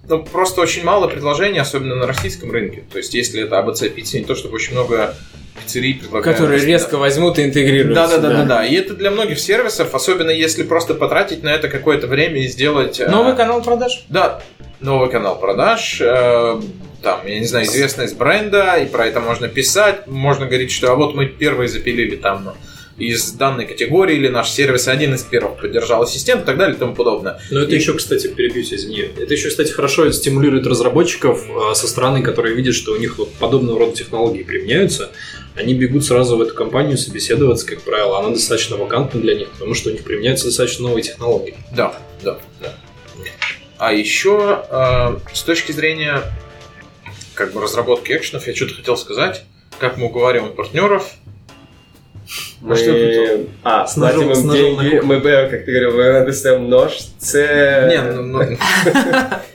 ну, 0.07 0.23
просто 0.23 0.61
очень 0.61 0.83
мало 0.83 1.07
предложений, 1.07 1.59
особенно 1.59 1.95
на 1.95 2.05
российском 2.05 2.51
рынке. 2.51 2.83
То 2.91 2.97
есть, 2.97 3.13
если 3.13 3.41
это 3.43 3.55
ABC 3.55 3.89
пицца, 3.89 4.19
не 4.19 4.25
то 4.25 4.35
чтобы 4.35 4.55
очень 4.55 4.73
много 4.73 5.15
пиццерий 5.61 5.95
предлагают. 5.95 6.37
Которые 6.37 6.65
резко 6.65 6.97
возьмут 6.97 7.39
и 7.39 7.43
интегрируются. 7.43 8.07
Да, 8.07 8.07
да, 8.07 8.29
да, 8.29 8.37
да, 8.37 8.45
да. 8.45 8.65
И 8.65 8.75
это 8.75 8.93
для 8.93 9.11
многих 9.11 9.39
сервисов, 9.39 9.93
особенно 9.95 10.29
если 10.31 10.63
просто 10.63 10.93
потратить 10.93 11.43
на 11.43 11.49
это 11.53 11.67
какое-то 11.69 12.07
время 12.07 12.41
и 12.43 12.47
сделать. 12.47 12.99
э, 12.99 13.07
Новый 13.09 13.35
канал 13.35 13.61
продаж. 13.61 14.05
Да, 14.09 14.41
новый 14.79 15.09
канал 15.09 15.39
продаж. 15.39 15.99
э, 16.01 16.61
там, 17.01 17.27
я 17.27 17.39
не 17.39 17.45
знаю, 17.45 17.65
известность 17.65 18.17
бренда, 18.17 18.77
и 18.77 18.85
про 18.85 19.05
это 19.07 19.19
можно 19.19 19.47
писать. 19.47 20.07
Можно 20.07 20.45
говорить, 20.45 20.71
что 20.71 20.91
а 20.91 20.95
вот 20.95 21.15
мы 21.15 21.25
первые 21.27 21.67
запилили 21.67 22.15
там 22.15 22.53
из 22.97 23.31
данной 23.31 23.65
категории, 23.65 24.15
или 24.15 24.27
наш 24.27 24.51
сервис 24.51 24.87
один 24.87 25.15
из 25.15 25.23
первых 25.23 25.59
поддержал 25.59 26.03
ассистент 26.03 26.43
и 26.43 26.45
так 26.45 26.57
далее 26.57 26.75
и 26.75 26.79
тому 26.79 26.93
подобное. 26.93 27.39
Но 27.49 27.61
это 27.61 27.71
И- 27.71 27.75
еще, 27.75 27.93
кстати, 27.95 28.27
перебьюсь, 28.27 28.71
извини. 28.71 29.09
Это 29.19 29.33
еще, 29.33 29.49
кстати, 29.49 29.71
хорошо 29.71 30.09
стимулирует 30.11 30.67
разработчиков 30.67 31.43
а, 31.49 31.73
со 31.73 31.87
стороны, 31.87 32.21
которые 32.21 32.55
видят, 32.55 32.75
что 32.75 32.93
у 32.93 32.97
них 32.97 33.17
вот 33.17 33.33
подобного 33.33 33.79
рода 33.79 33.93
технологии 33.95 34.43
применяются. 34.43 35.09
Они 35.55 35.73
бегут 35.75 36.03
сразу 36.03 36.35
в 36.37 36.41
эту 36.41 36.55
компанию 36.55 36.97
собеседоваться, 36.97 37.65
как 37.67 37.81
правило. 37.81 38.19
Она 38.19 38.29
достаточно 38.29 38.75
вакантна 38.75 39.21
для 39.21 39.35
них, 39.35 39.49
потому 39.51 39.75
что 39.75 39.89
у 39.89 39.91
них 39.93 40.03
применяются 40.03 40.45
достаточно 40.45 40.87
новые 40.87 41.03
технологии. 41.03 41.55
Да, 41.75 41.93
да, 42.23 42.39
да. 42.61 42.73
А 43.77 43.93
еще 43.93 44.63
э, 44.69 45.17
с 45.33 45.43
точки 45.43 45.71
зрения 45.71 46.21
как 47.35 47.53
бы 47.53 47.61
разработки 47.61 48.11
экшенов, 48.13 48.47
я 48.47 48.55
что-то 48.55 48.75
хотел 48.75 48.97
сказать. 48.97 49.43
Как 49.79 49.97
мы 49.97 50.05
уговариваем 50.07 50.53
партнеров, 50.53 51.09
Мы... 52.61 52.75
что 52.75 52.93
тут? 52.93 53.49
А, 53.63 53.85
С 53.85 53.97
ножом- 53.97 54.25
платим 54.25 54.35
с 54.35 54.43
ножом 54.43 54.75
на 54.77 54.83
деньги, 54.83 54.99
мы, 55.03 55.19
б- 55.19 55.49
как 55.49 55.65
ты 55.65 55.71
говорил, 55.71 55.91
мы 56.19 56.25
достаем 56.25 56.69
нож, 56.69 56.91
це... 57.17 57.87
Не, 57.89 58.11
ну, 58.13 58.21
ну, 58.21 58.39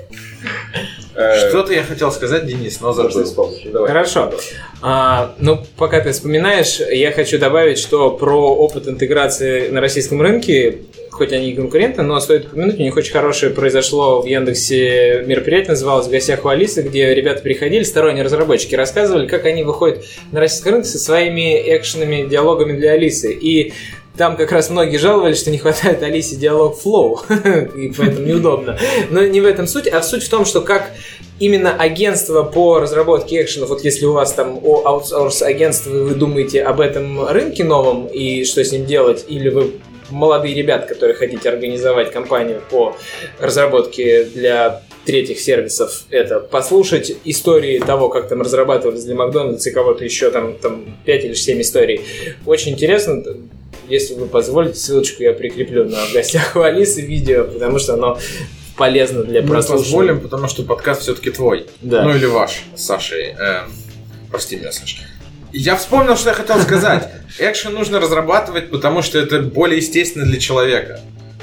что-то 1.49 1.73
я 1.73 1.83
хотел 1.83 2.13
сказать, 2.13 2.47
Денис, 2.47 2.81
но 2.81 2.93
забыл. 2.93 3.53
давай. 3.73 3.89
Хорошо. 3.89 4.33
А, 4.81 5.35
ну, 5.39 5.65
пока 5.77 6.01
ты 6.01 6.13
вспоминаешь, 6.13 6.81
я 6.81 7.11
хочу 7.11 7.39
добавить, 7.39 7.79
что 7.79 8.11
про 8.11 8.55
опыт 8.55 8.87
интеграции 8.87 9.69
на 9.69 9.81
российском 9.81 10.23
рынке, 10.23 10.79
хоть 11.11 11.33
они 11.33 11.51
и 11.51 11.57
конкуренты, 11.57 12.03
но 12.03 12.21
стоит 12.21 12.47
упомянуть, 12.47 12.79
у 12.79 12.83
них 12.83 12.97
очень 12.97 13.13
хорошее 13.13 13.53
произошло 13.53 14.23
в 14.23 14.27
Яндексе 14.27 15.25
мероприятие, 15.27 15.71
называлось 15.71 16.07
«В 16.07 16.11
гостях 16.11 16.45
у 16.45 16.49
Алисы», 16.49 16.83
где 16.83 17.13
ребята 17.13 17.43
приходили, 17.43 17.83
сторонние 17.83 18.23
разработчики, 18.23 18.77
рассказывали, 18.77 19.27
как 19.27 19.45
они 19.47 19.65
выходят 19.65 20.05
на 20.31 20.39
российский 20.39 20.71
рынок 20.71 20.87
со 20.87 20.99
своими 20.99 21.77
экшенами, 21.77 22.29
диалогами 22.29 22.79
для 22.79 22.93
Алисы. 22.93 23.33
И 23.33 23.73
там 24.19 24.37
как 24.37 24.53
раз 24.53 24.69
многие 24.69 24.99
жаловались, 24.99 25.39
что 25.39 25.51
не 25.51 25.59
хватает 25.59 26.03
Алисе 26.03 26.37
диалог 26.37 26.77
флоу, 26.77 27.21
и 27.31 27.93
поэтому 27.97 28.27
неудобно. 28.27 28.79
Но 29.11 29.23
не 29.23 29.41
в 29.41 29.47
этом 29.47 29.67
суть, 29.67 29.87
а 29.87 30.03
суть 30.03 30.25
в 30.25 30.29
том, 30.29 30.45
что 30.45 30.61
как 30.61 30.91
именно 31.39 31.75
агентство 31.75 32.43
по 32.43 32.81
разработке 32.81 33.41
экшенов, 33.41 33.71
вот 33.71 33.85
если 33.85 34.05
у 34.05 34.13
вас 34.13 34.33
там 34.33 34.59
о 34.63 34.83
аутсорс 34.85 35.43
агентство, 35.43 35.91
вы 35.91 36.15
думаете 36.15 36.63
об 36.63 36.81
этом 36.81 37.27
рынке 37.29 37.65
новом 37.65 38.07
и 38.07 38.45
что 38.45 38.63
с 38.63 38.73
ним 38.73 38.85
делать, 38.85 39.25
или 39.29 39.49
вы 39.49 39.75
молодые 40.11 40.55
ребята, 40.55 40.87
которые 40.87 41.17
хотите 41.17 41.49
организовать 41.49 42.11
компанию 42.11 42.61
по 42.71 42.97
разработке 43.39 44.25
для 44.25 44.83
третьих 45.05 45.41
сервисов, 45.41 46.05
это 46.11 46.41
послушать 46.41 47.17
истории 47.25 47.79
того, 47.79 48.09
как 48.09 48.29
там 48.29 48.43
разрабатывались 48.43 49.05
для 49.05 49.15
Макдональдса 49.15 49.71
и 49.71 49.73
кого-то 49.73 50.05
еще, 50.05 50.31
там, 50.31 50.55
там 50.59 50.85
5 51.07 51.25
или 51.25 51.35
7 51.35 51.61
историй. 51.63 52.03
Очень 52.45 52.73
интересно, 52.73 53.25
если 53.89 54.15
вы 54.15 54.27
позволите, 54.27 54.79
ссылочку 54.79 55.23
я 55.23 55.33
прикреплю 55.33 55.85
на 55.85 56.05
в 56.07 56.13
гостях 56.13 56.55
у 56.57 56.61
Алисы 56.61 57.01
видео, 57.03 57.45
потому 57.45 57.79
что 57.79 57.95
оно 57.95 58.19
полезно 58.77 59.25
для 59.25 59.43
Мы 59.43 59.49
прослушивания. 59.49 59.85
позволим, 59.85 60.21
потому 60.21 60.49
что 60.49 60.63
подкаст 60.63 61.03
все-таки 61.03 61.31
твой. 61.31 61.67
Да. 61.81 62.03
Ну 62.05 62.15
или 62.15 62.27
ваш, 62.27 62.63
с 62.77 62.85
Сашей. 62.85 63.35
Э, 63.39 63.63
прости 64.31 64.57
меня, 64.57 64.73
Саша. 64.73 64.99
Я 65.53 65.77
вспомнил, 65.77 66.17
что 66.17 66.31
я 66.31 66.35
хотел 66.35 66.61
сказать. 66.61 67.09
Экшен 67.39 67.73
нужно 67.73 68.01
разрабатывать, 68.01 68.71
потому 68.71 69.03
что 69.03 69.19
это 69.19 69.41
более 69.41 69.79
естественно 69.79 70.27
для 70.27 70.39
человека. 70.39 71.01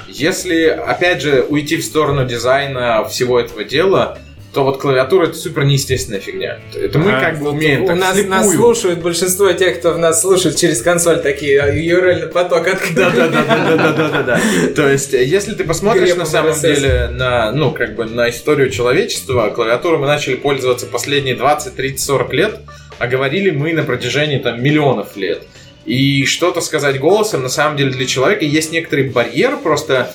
Если, 0.08 0.64
опять 0.66 1.20
же, 1.20 1.42
уйти 1.48 1.76
в 1.76 1.84
сторону 1.84 2.24
дизайна 2.24 3.04
всего 3.04 3.40
этого 3.40 3.64
дела, 3.64 4.18
то 4.56 4.64
вот 4.64 4.78
клавиатура 4.78 5.26
это 5.26 5.34
супер 5.34 5.64
неестественная 5.64 6.18
фигня. 6.18 6.58
Это 6.74 6.98
мы 6.98 7.12
А, 7.12 7.20
как 7.20 7.40
бы 7.40 7.50
умеем 7.50 7.84
У 7.84 7.88
так 7.88 7.98
нас, 7.98 8.24
нас 8.24 8.54
слушают, 8.54 9.00
большинство 9.00 9.52
тех, 9.52 9.78
кто 9.80 9.98
нас 9.98 10.22
слушает 10.22 10.56
через 10.56 10.80
консоль, 10.80 11.20
такие 11.20 11.60
а, 11.60 11.70
URL 11.70 12.28
поток 12.28 12.66
открыт. 12.66 12.94
Да, 12.94 13.10
да, 13.10 13.28
да, 13.28 13.44
да, 13.44 13.76
да, 13.76 13.92
да, 13.92 14.08
да, 14.08 14.22
да. 14.22 14.40
То 14.74 14.88
есть, 14.88 15.12
э, 15.12 15.22
если 15.22 15.52
ты 15.52 15.64
посмотришь 15.64 16.04
Гребаный 16.04 16.20
на 16.20 16.30
самом 16.30 16.52
RSS. 16.52 16.74
деле 16.74 17.08
на, 17.12 17.52
ну, 17.52 17.70
как 17.72 17.96
бы 17.96 18.06
на 18.06 18.30
историю 18.30 18.70
человечества, 18.70 19.50
клавиатурой 19.50 19.98
мы 19.98 20.06
начали 20.06 20.36
пользоваться 20.36 20.86
последние 20.86 21.34
20, 21.34 21.76
30, 21.76 22.00
40 22.00 22.32
лет, 22.32 22.60
а 22.98 23.08
говорили 23.08 23.50
мы 23.50 23.74
на 23.74 23.82
протяжении 23.82 24.38
там 24.38 24.62
миллионов 24.62 25.18
лет. 25.18 25.42
И 25.84 26.24
что-то 26.24 26.62
сказать 26.62 26.98
голосом, 26.98 27.42
на 27.42 27.50
самом 27.50 27.76
деле, 27.76 27.90
для 27.90 28.06
человека 28.06 28.46
есть 28.46 28.72
некоторый 28.72 29.10
барьер, 29.10 29.58
просто 29.58 30.14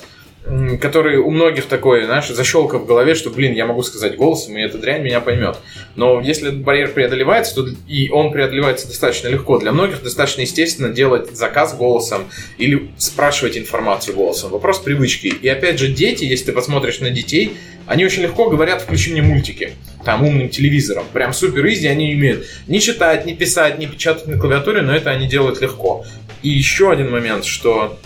который 0.81 1.17
у 1.17 1.29
многих 1.29 1.65
такой, 1.65 2.05
знаешь, 2.05 2.27
защелка 2.27 2.79
в 2.79 2.85
голове, 2.85 3.13
что, 3.13 3.29
блин, 3.29 3.53
я 3.53 3.65
могу 3.65 3.83
сказать 3.83 4.17
голосом, 4.17 4.57
и 4.57 4.61
эта 4.61 4.79
дрянь 4.79 5.03
меня 5.03 5.21
поймет. 5.21 5.57
Но 5.95 6.19
если 6.19 6.49
этот 6.49 6.61
барьер 6.61 6.89
преодолевается, 6.91 7.55
то 7.55 7.67
и 7.87 8.09
он 8.09 8.31
преодолевается 8.31 8.87
достаточно 8.87 9.27
легко. 9.27 9.59
Для 9.59 9.71
многих 9.71 10.01
достаточно 10.01 10.41
естественно 10.41 10.89
делать 10.89 11.35
заказ 11.35 11.75
голосом 11.75 12.23
или 12.57 12.89
спрашивать 12.97 13.55
информацию 13.55 14.15
голосом. 14.15 14.49
Вопрос 14.49 14.79
привычки. 14.79 15.27
И 15.27 15.47
опять 15.47 15.77
же, 15.77 15.89
дети, 15.89 16.23
если 16.23 16.45
ты 16.45 16.51
посмотришь 16.53 16.99
на 17.01 17.11
детей, 17.11 17.53
они 17.85 18.03
очень 18.03 18.23
легко 18.23 18.49
говорят, 18.49 18.81
включи 18.81 19.11
мне 19.11 19.21
мультики. 19.21 19.73
Там 20.03 20.23
умным 20.23 20.49
телевизором. 20.49 21.05
Прям 21.13 21.33
супер 21.33 21.67
изи 21.67 21.87
они 21.87 22.15
умеют. 22.15 22.47
Не 22.67 22.81
читать, 22.81 23.25
не 23.27 23.35
писать, 23.35 23.77
не 23.77 23.85
печатать 23.85 24.27
на 24.27 24.39
клавиатуре, 24.39 24.81
но 24.81 24.95
это 24.95 25.11
они 25.11 25.27
делают 25.27 25.61
легко. 25.61 26.03
И 26.41 26.49
еще 26.49 26.91
один 26.91 27.11
момент, 27.11 27.45
что 27.45 27.99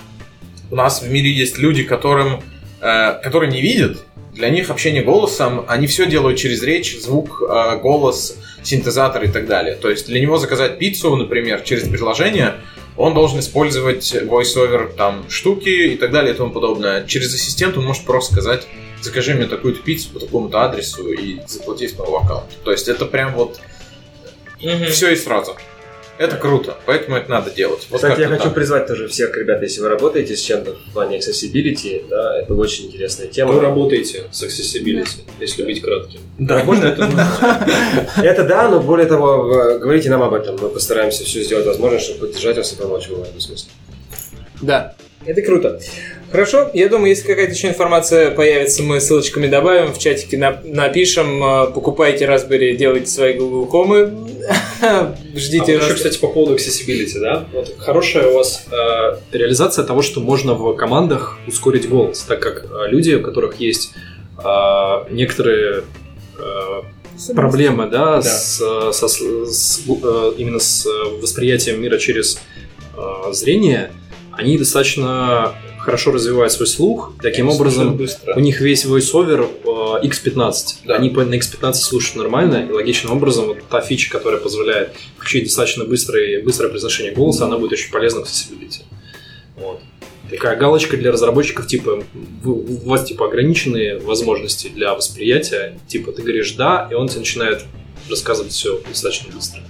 у 0.71 0.75
нас 0.75 1.01
в 1.01 1.09
мире 1.09 1.31
есть 1.31 1.57
люди, 1.57 1.83
которым, 1.83 2.41
э, 2.81 3.19
которые 3.23 3.51
не 3.51 3.61
видят, 3.61 4.03
для 4.33 4.49
них 4.49 4.69
общение 4.69 5.01
голосом, 5.01 5.65
они 5.67 5.87
все 5.87 6.05
делают 6.05 6.37
через 6.37 6.61
речь, 6.61 6.99
звук, 6.99 7.41
э, 7.41 7.77
голос, 7.77 8.37
синтезатор 8.63 9.23
и 9.23 9.27
так 9.27 9.47
далее. 9.47 9.75
То 9.75 9.89
есть 9.89 10.07
для 10.07 10.19
него 10.19 10.37
заказать 10.37 10.77
пиццу, 10.77 11.15
например, 11.15 11.61
через 11.61 11.87
приложение, 11.87 12.55
он 12.97 13.13
должен 13.13 13.39
использовать 13.39 14.13
voice-over 14.13 14.93
там 14.95 15.29
штуки 15.29 15.69
и 15.69 15.97
так 15.97 16.11
далее 16.11 16.33
и 16.33 16.37
тому 16.37 16.51
подобное. 16.51 17.05
Через 17.05 17.33
ассистент 17.33 17.77
он 17.77 17.85
может 17.85 18.05
просто 18.05 18.33
сказать, 18.33 18.67
закажи 19.01 19.33
мне 19.35 19.45
такую-то 19.45 19.81
пиццу 19.81 20.09
по 20.13 20.19
такому-то 20.19 20.61
адресу 20.63 21.11
и 21.11 21.39
заплати 21.47 21.87
с 21.87 21.97
моего 21.97 22.19
аккаунта. 22.19 22.53
То 22.63 22.71
есть 22.71 22.87
это 22.87 23.05
прям 23.05 23.33
вот 23.33 23.59
все 24.89 25.11
и 25.11 25.15
сразу. 25.15 25.55
Это 26.17 26.37
круто, 26.37 26.77
поэтому 26.85 27.17
это 27.17 27.29
надо 27.29 27.51
делать. 27.51 27.85
Вот 27.89 27.97
Кстати, 27.97 28.21
я 28.21 28.27
хочу 28.27 28.45
так. 28.45 28.53
призвать 28.53 28.87
тоже 28.87 29.07
всех 29.07 29.35
ребят, 29.35 29.61
если 29.61 29.81
вы 29.81 29.89
работаете 29.89 30.35
с 30.35 30.41
чем-то 30.41 30.73
в 30.73 30.93
плане 30.93 31.17
accessibility, 31.17 32.07
да, 32.09 32.39
это 32.39 32.53
очень 32.53 32.85
интересная 32.85 33.27
тема. 33.27 33.51
Вы 33.51 33.59
работаете 33.59 34.23
с 34.31 34.43
accessibility, 34.43 35.19
если 35.39 35.63
быть 35.63 35.81
кратким. 35.81 36.21
Да, 36.37 36.63
Можно 36.63 36.85
это? 36.85 37.09
Это 38.23 38.43
да, 38.43 38.69
но 38.69 38.79
более 38.79 39.07
того, 39.07 39.43
говорите 39.79 40.09
нам 40.09 40.21
об 40.21 40.33
этом. 40.33 40.57
Мы 40.61 40.69
постараемся 40.69 41.23
все 41.25 41.43
сделать 41.43 41.65
возможное, 41.65 41.99
чтобы 41.99 42.27
поддержать 42.27 42.57
вас 42.57 42.71
и 42.71 42.75
помочь 42.75 43.09
вам 43.09 43.21
в 43.21 43.23
этом 43.23 43.39
смысле. 43.39 43.69
Да, 44.61 44.95
это 45.25 45.41
круто. 45.41 45.79
Хорошо, 46.31 46.69
я 46.73 46.89
думаю, 46.89 47.09
если 47.09 47.27
какая-то 47.27 47.53
еще 47.53 47.69
информация 47.69 48.31
появится, 48.31 48.83
мы 48.83 48.99
ссылочками 48.99 49.47
добавим, 49.47 49.93
в 49.93 49.99
чатике 49.99 50.37
на- 50.37 50.59
напишем, 50.65 51.41
э, 51.43 51.67
покупайте 51.71 52.25
Raspberry, 52.25 52.75
делайте 52.75 53.07
свои 53.07 53.33
Google 53.33 53.69
Home, 53.71 55.15
ждите 55.35 55.73
А 55.73 55.75
вот 55.77 55.83
еще, 55.85 55.93
кстати, 55.93 56.17
по 56.19 56.27
поводу 56.27 56.55
accessibility, 56.55 57.19
да? 57.19 57.45
Вот 57.53 57.73
хорошая 57.77 58.27
у 58.29 58.35
вас 58.35 58.65
э, 58.71 59.17
реализация 59.31 59.85
того, 59.85 60.01
что 60.01 60.19
можно 60.19 60.55
в 60.55 60.73
командах 60.75 61.37
ускорить 61.47 61.87
голос, 61.87 62.21
так 62.21 62.39
как 62.41 62.65
э, 62.65 62.89
люди, 62.89 63.13
у 63.13 63.21
которых 63.21 63.55
есть 63.59 63.93
э, 64.37 64.43
некоторые 65.11 65.83
э, 66.37 67.33
проблемы, 67.33 67.85
да, 67.89 68.15
Да. 68.17 68.21
С, 68.23 68.59
э, 68.61 68.91
со 68.91 69.07
с- 69.07 69.79
э, 69.87 70.33
именно 70.37 70.59
с 70.59 70.85
восприятием 71.21 71.81
мира 71.81 71.97
через 71.97 72.39
э, 72.97 73.31
зрение, 73.31 73.91
они 74.37 74.57
достаточно 74.57 75.55
хорошо 75.85 76.11
развивают 76.11 76.51
свой 76.51 76.67
слух, 76.67 77.13
таким 77.21 77.47
образом 77.47 77.95
быстро. 77.95 78.33
у 78.35 78.39
них 78.39 78.59
весь 78.59 78.85
voiceover 78.85 79.47
э, 80.01 80.07
X15. 80.07 80.77
Да. 80.85 80.95
Они 80.95 81.11
на 81.11 81.35
X15 81.35 81.73
слушают 81.73 82.15
нормально, 82.15 82.67
и 82.67 82.71
логичным 82.71 83.13
образом 83.13 83.47
вот 83.47 83.57
та 83.69 83.81
фича, 83.81 84.09
которая 84.09 84.41
позволяет 84.41 84.93
включить 85.15 85.43
достаточно 85.43 85.85
быстрое, 85.85 86.41
быстрое 86.43 86.71
произношение 86.71 87.13
голоса, 87.13 87.45
она 87.45 87.57
будет 87.57 87.73
очень 87.73 87.91
полезна 87.91 88.25
в 88.25 88.27
accessibility. 88.27 88.81
Вот. 89.57 89.79
Такая 90.29 90.57
галочка 90.57 90.97
для 90.97 91.11
разработчиков, 91.11 91.67
типа, 91.67 92.03
у 92.43 92.89
вас 92.89 93.05
типа 93.05 93.27
ограниченные 93.27 93.99
возможности 93.99 94.69
для 94.69 94.95
восприятия, 94.95 95.79
типа 95.87 96.11
ты 96.11 96.23
говоришь 96.23 96.53
«да», 96.53 96.87
и 96.91 96.95
он 96.95 97.07
тебе 97.09 97.19
начинает 97.19 97.63
рассказывать 98.09 98.51
все 98.51 98.81
достаточно 98.89 99.31
быстро. 99.31 99.61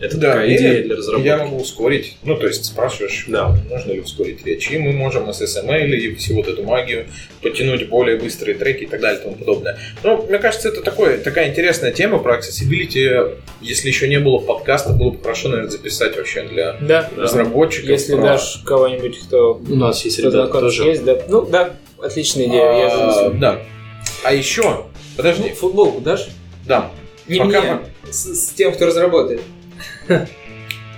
Это 0.00 0.16
Да, 0.16 0.32
такая 0.32 0.56
идея 0.56 0.82
для 0.82 0.92
Я 0.92 0.96
разработки. 0.96 1.28
могу 1.28 1.56
ускорить. 1.58 2.16
Ну, 2.22 2.36
то 2.36 2.46
есть 2.46 2.64
спрашиваешь, 2.64 3.26
Да. 3.28 3.54
нужно 3.70 3.92
ли 3.92 4.00
ускорить 4.00 4.44
речь. 4.46 4.70
И 4.70 4.78
мы 4.78 4.92
можем 4.92 5.30
с 5.30 5.42
SML 5.42 5.90
и 5.94 6.14
всю 6.14 6.34
вот 6.36 6.48
эту 6.48 6.62
магию 6.64 7.06
подтянуть 7.42 7.86
более 7.88 8.16
быстрые 8.16 8.56
треки 8.56 8.84
и 8.84 8.86
так 8.86 9.00
далее 9.00 9.20
и 9.20 9.22
тому 9.24 9.36
подобное. 9.36 9.78
Ну, 10.02 10.22
мне 10.26 10.38
кажется, 10.38 10.68
это 10.70 10.80
такое, 10.82 11.18
такая 11.18 11.50
интересная 11.50 11.92
тема 11.92 12.18
про 12.18 12.38
accessibility. 12.38 13.36
Если 13.60 13.88
еще 13.88 14.08
не 14.08 14.18
было 14.18 14.38
подкаста, 14.38 14.94
было 14.94 15.10
бы 15.10 15.22
хорошо, 15.22 15.48
наверное, 15.50 15.70
записать 15.70 16.16
вообще 16.16 16.44
для 16.44 16.76
Да, 16.80 17.10
разработчиков. 17.16 17.90
если 17.90 18.14
про- 18.14 18.22
дашь 18.22 18.62
кого-нибудь, 18.64 19.18
кто 19.18 19.60
У 19.68 19.74
нас 19.76 20.02
есть 20.04 20.18
ребята 20.18 20.46
тоже. 20.48 20.84
есть, 20.84 21.04
да. 21.04 21.18
Ну, 21.28 21.42
да, 21.42 21.74
отличная 22.02 22.46
идея, 22.46 22.62
я 22.72 22.86
А, 22.86 23.12
занесу. 23.12 23.34
Да. 23.38 23.58
А 24.24 24.32
еще, 24.32 24.86
подожди, 25.18 25.50
Футболку 25.50 26.00
дашь? 26.00 26.28
да, 26.66 26.90
Не 27.28 27.38
Пока 27.38 27.60
мне, 27.60 27.78
с, 28.10 28.24
с 28.34 28.48
тем, 28.54 28.72
кто 28.72 28.86
разработает. 28.86 29.40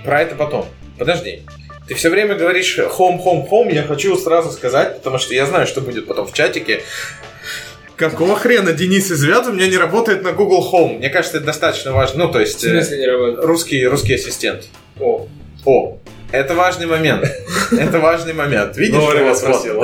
Про 0.03 0.21
это 0.21 0.35
потом. 0.35 0.65
Подожди. 0.97 1.43
Ты 1.87 1.95
все 1.95 2.09
время 2.09 2.35
говоришь 2.35 2.77
home, 2.79 3.21
home, 3.23 3.49
home. 3.49 3.73
Я 3.73 3.83
хочу 3.83 4.15
сразу 4.17 4.51
сказать, 4.51 4.97
потому 4.97 5.17
что 5.17 5.33
я 5.33 5.45
знаю, 5.45 5.67
что 5.67 5.81
будет 5.81 6.07
потом 6.07 6.27
в 6.27 6.33
чатике. 6.33 6.81
Какого 7.95 8.35
хрена 8.35 8.71
Денис 8.73 9.11
из 9.11 9.23
Вят 9.23 9.45
у 9.47 9.53
меня 9.53 9.67
не 9.67 9.77
работает 9.77 10.23
на 10.23 10.31
Google 10.31 10.67
Home? 10.73 10.97
Мне 10.97 11.09
кажется, 11.09 11.37
это 11.37 11.45
достаточно 11.47 11.91
важно. 11.91 12.25
Ну, 12.25 12.31
то 12.31 12.39
В 12.39 12.41
есть, 12.41 12.63
э, 12.63 12.69
смысле 12.69 12.97
не 12.97 13.05
работает? 13.07 13.45
русский, 13.45 13.85
русский 13.85 14.15
ассистент. 14.15 14.63
О, 14.99 15.27
О, 15.65 15.99
это 16.31 16.55
важный 16.55 16.87
момент. 16.87 17.25
Это 17.71 17.99
важный 17.99 18.33
момент. 18.33 18.75
Видишь? 18.77 18.99
Вот, 18.99 19.13
раз 19.15 19.39
спросил, 19.39 19.75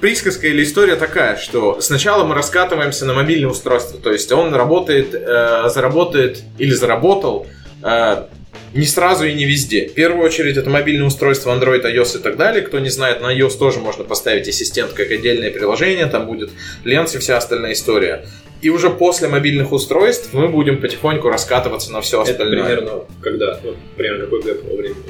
Присказка 0.00 0.46
или 0.46 0.62
история 0.62 0.94
такая, 0.94 1.36
что 1.36 1.80
сначала 1.80 2.24
мы 2.24 2.34
раскатываемся 2.34 3.04
на 3.04 3.14
мобильное 3.14 3.50
устройство, 3.50 3.98
то 3.98 4.12
есть 4.12 4.30
он 4.30 4.54
работает, 4.54 5.12
э, 5.12 5.68
заработает 5.70 6.42
или 6.56 6.70
заработал 6.70 7.48
э, 7.82 8.26
не 8.74 8.86
сразу 8.86 9.24
и 9.24 9.32
не 9.32 9.44
везде. 9.44 9.88
В 9.88 9.94
первую 9.94 10.24
очередь 10.24 10.56
это 10.56 10.70
мобильное 10.70 11.06
устройство 11.06 11.50
Android, 11.56 11.82
iOS 11.84 12.18
и 12.18 12.22
так 12.22 12.36
далее. 12.36 12.62
Кто 12.62 12.78
не 12.78 12.90
знает, 12.90 13.20
на 13.22 13.36
iOS 13.36 13.58
тоже 13.58 13.80
можно 13.80 14.04
поставить 14.04 14.46
ассистент 14.46 14.92
как 14.92 15.10
отдельное 15.10 15.50
приложение, 15.50 16.06
там 16.06 16.26
будет 16.26 16.50
Lens 16.84 17.16
и 17.16 17.18
вся 17.18 17.36
остальная 17.36 17.72
история. 17.72 18.24
И 18.60 18.70
уже 18.70 18.90
после 18.90 19.28
мобильных 19.28 19.72
устройств 19.72 20.30
мы 20.32 20.48
будем 20.48 20.80
потихоньку 20.80 21.28
раскатываться 21.28 21.92
на 21.92 22.00
все 22.02 22.22
Это 22.22 22.32
остальное. 22.32 22.64
примерно 22.64 23.04
когда? 23.20 23.58
Ну, 23.64 23.74
примерно 23.96 24.24
какой 24.24 24.42
гэп 24.42 24.64
во 24.64 24.76
времени? 24.76 25.02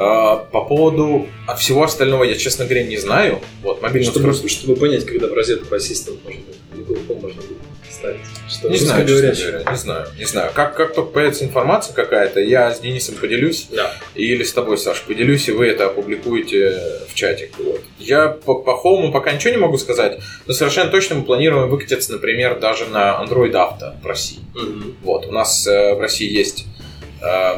А, 0.00 0.36
по 0.36 0.64
поводу 0.64 1.26
а 1.48 1.56
всего 1.56 1.82
остального 1.82 2.22
я, 2.22 2.36
честно 2.36 2.64
говоря, 2.66 2.84
не 2.84 2.98
знаю. 2.98 3.40
Вот, 3.62 3.82
мобильное 3.82 4.08
Чтобы, 4.12 4.30
устройство. 4.30 4.48
чтобы 4.48 4.76
понять, 4.76 5.04
когда 5.04 5.26
в 5.26 5.32
розетку 5.32 5.74
ассистент 5.74 6.20
можно 6.24 6.40
будет, 6.72 7.20
можно 7.20 7.42
будет 7.42 7.58
ставить. 7.90 8.20
Что 8.48 8.68
Не 8.68 8.76
знаю, 8.76 9.04
говоря, 9.04 9.34
не 9.68 9.76
знаю, 9.76 10.06
не 10.16 10.24
знаю. 10.24 10.52
Как, 10.54 10.76
как 10.76 10.94
только 10.94 11.10
появится 11.10 11.44
информация 11.44 11.94
какая-то, 11.94 12.38
я 12.38 12.72
с 12.72 12.78
Денисом 12.78 13.16
поделюсь, 13.16 13.66
Да. 13.72 13.92
или 14.14 14.44
с 14.44 14.52
тобой, 14.52 14.78
Саш, 14.78 15.02
поделюсь, 15.02 15.48
и 15.48 15.52
вы 15.52 15.66
это 15.66 15.86
опубликуете 15.86 16.80
в 17.08 17.14
чатик. 17.14 17.58
Вот. 17.58 17.80
Я 17.98 18.28
по, 18.28 18.54
по 18.54 18.76
хоуму 18.76 19.10
пока 19.10 19.32
ничего 19.32 19.50
не 19.50 19.56
могу 19.58 19.78
сказать, 19.78 20.20
но 20.46 20.54
совершенно 20.54 20.92
точно 20.92 21.16
мы 21.16 21.24
планируем 21.24 21.68
выкатиться, 21.68 22.12
например, 22.12 22.60
даже 22.60 22.86
на 22.86 23.20
Android 23.20 23.50
Auto 23.52 24.00
в 24.00 24.06
России. 24.06 24.38
Мгм. 24.54 24.94
Вот, 25.02 25.26
у 25.26 25.32
нас 25.32 25.66
э, 25.66 25.94
в 25.94 26.00
России 26.00 26.30
есть 26.30 26.66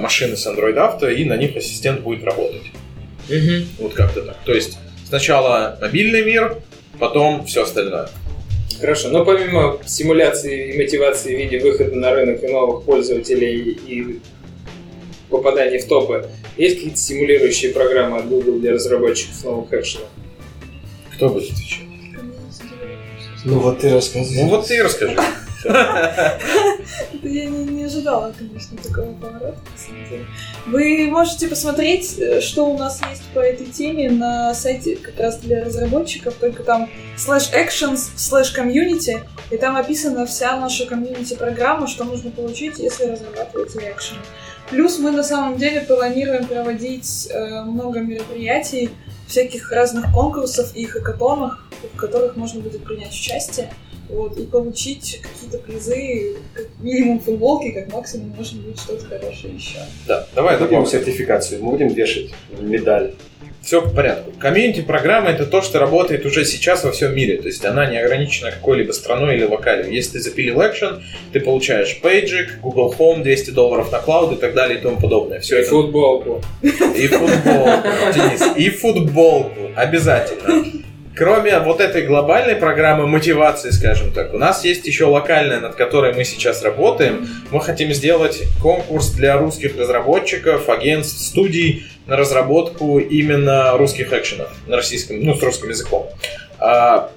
машины 0.01 0.37
с 0.37 0.47
Android 0.47 0.77
Auto, 0.77 1.13
и 1.13 1.25
на 1.25 1.37
них 1.37 1.57
ассистент 1.57 2.01
будет 2.01 2.25
работать. 2.25 2.63
Мгм. 3.29 3.67
Вот 3.79 3.95
как-то 3.95 4.23
так. 4.23 4.37
То 4.45 4.55
есть 4.55 4.79
сначала 5.07 5.79
мобильный 5.81 6.25
мир, 6.25 6.57
потом 6.99 7.45
все 7.47 7.63
остальное. 7.63 8.09
Хорошо, 8.81 9.09
но 9.09 9.25
помимо 9.25 9.79
стимуляции 9.85 10.73
и 10.73 10.79
мотивации 10.79 11.37
в 11.37 11.39
виде 11.39 11.59
выхода 11.59 11.95
на 11.95 12.13
рынок 12.13 12.43
и 12.43 12.49
новых 12.49 12.85
пользователей 12.85 13.79
и 13.87 14.21
попадания 15.29 15.79
в 15.79 15.87
топы, 15.87 16.27
есть 16.57 16.77
какие-то 16.77 16.97
стимулирующие 16.97 17.73
программы 17.73 18.19
от 18.19 18.29
Google 18.29 18.59
для 18.59 18.73
разработчиков 18.73 19.45
новых 19.45 19.73
экшенов? 19.73 20.09
Кто 21.15 21.29
будет 21.29 21.53
отвечать? 21.53 21.87
Ну 23.45 23.59
вот 23.59 23.81
ты 23.81 23.91
рассказывай. 23.91 24.43
Ну 24.43 24.49
вот 24.49 24.67
ты 24.67 24.77
и 24.77 24.81
расскажи. 24.81 25.17
Я 25.65 27.47
не, 27.47 27.85
ожидала, 27.85 28.33
конечно, 28.37 28.79
такого 28.79 29.13
поворота. 29.15 29.59
Вы 30.67 31.09
можете 31.11 31.49
посмотреть, 31.49 32.19
э, 32.19 32.41
что 32.41 32.65
у 32.67 32.79
нас 32.79 33.01
есть 33.11 33.23
по 33.35 33.41
этой 33.41 33.67
теме 33.67 34.11
на 34.11 34.55
сайте 34.55 34.97
как 34.97 35.19
раз 35.19 35.39
для 35.39 35.65
разработчиков, 35.65 36.35
только 36.35 36.63
там 36.63 36.89
slash 37.17 37.53
actions, 37.53 38.11
slash 38.17 38.57
community, 38.57 39.21
и 39.51 39.57
там 39.57 39.77
описана 39.77 40.27
вся 40.27 40.57
наша 40.57 40.87
комьюнити 40.87 41.35
программа, 41.35 41.87
что 41.87 42.05
нужно 42.05 42.31
получить, 42.31 42.79
если 42.79 43.05
разрабатываете 43.05 43.79
экшены. 43.91 44.21
Плюс 44.71 44.99
мы 44.99 45.11
на 45.11 45.25
самом 45.25 45.59
деле 45.59 45.81
планируем 45.83 46.47
проводить 46.47 47.29
э, 47.31 47.63
много 47.63 48.01
мероприятий, 48.01 48.91
всяких 49.27 49.71
разных 49.73 50.13
конкурсов 50.13 50.75
и 50.75 50.87
хакатонов, 50.87 51.59
в 51.93 51.97
которых 51.97 52.37
можно 52.37 52.61
будет 52.61 52.85
принять 52.85 53.13
участие 53.13 53.71
вот, 54.11 54.39
и 54.39 54.43
получить 54.45 55.21
какие-то 55.23 55.59
призы, 55.59 56.37
как 56.55 56.67
минимум 56.81 57.21
футболки, 57.21 57.71
как 57.71 57.93
максимум, 57.93 58.35
может 58.37 58.57
быть, 58.61 58.79
что-то 58.79 59.05
хорошее 59.07 59.55
еще. 59.55 59.79
Да, 60.07 60.27
давай 60.35 60.57
Будем 60.57 60.71
добавим. 60.71 60.87
сертификацию, 60.87 61.63
мы 61.63 61.73
будем 61.73 61.89
вешать 61.89 62.31
медаль 62.59 63.13
все 63.63 63.83
по 63.83 63.91
порядку. 63.91 64.33
Комьюнити 64.39 64.81
программа 64.81 65.31
это 65.31 65.45
то, 65.45 65.61
что 65.61 65.79
работает 65.79 66.25
уже 66.25 66.45
сейчас 66.45 66.83
во 66.83 66.93
всем 66.93 67.15
мире. 67.15 67.37
То 67.41 67.49
есть 67.49 67.65
она 67.65 67.91
не 67.91 67.99
ограничена 67.99 68.51
какой-либо 68.51 68.93
страной 68.93 69.37
или 69.37 69.45
локалью. 69.45 69.93
Если 69.93 70.13
ты 70.13 70.21
запилил 70.21 70.61
экшен, 70.63 71.03
ты 71.33 71.41
получаешь 71.41 72.01
бейджик, 72.01 72.59
Google 72.63 72.95
Home, 72.99 73.23
200 73.23 73.51
долларов 73.51 73.93
на 73.93 73.99
cloud 73.99 74.33
и 74.33 74.37
так 74.37 74.55
далее 74.55 74.79
и 74.79 74.83
тому 74.83 74.99
подобное. 74.99 75.41
Все 75.41 75.59
И 75.59 75.61
это 75.61 75.71
футболку. 75.71 76.41
и 76.63 76.69
футболку, 77.07 77.89
Денис, 78.15 78.57
и 78.57 78.71
футболку. 78.71 79.61
Обязательно. 79.77 80.65
Кроме 81.21 81.59
вот 81.59 81.83
этой 81.83 82.07
глобальной 82.07 82.57
программы 82.57 83.07
мотивации, 83.07 83.69
скажем 83.69 84.11
так, 84.11 84.33
у 84.33 84.39
нас 84.39 84.65
есть 84.65 84.87
еще 84.87 85.05
локальная, 85.05 85.61
над 85.61 85.75
которой 85.75 86.15
мы 86.15 86.25
сейчас 86.25 86.63
работаем. 86.63 87.29
Мы 87.51 87.61
хотим 87.61 87.93
сделать 87.93 88.45
конкурс 88.63 89.11
для 89.11 89.37
русских 89.37 89.77
разработчиков, 89.77 90.71
агентств, 90.71 91.21
студий 91.21 91.85
на 92.07 92.17
разработку 92.17 92.99
именно 92.99 93.77
русских 93.77 94.15
экшенов 94.15 94.49
на 94.67 94.77
российском, 94.77 95.21
ну, 95.21 95.35
с 95.35 95.43
русским 95.43 95.69
языком. 95.69 96.09
А, 96.59 97.11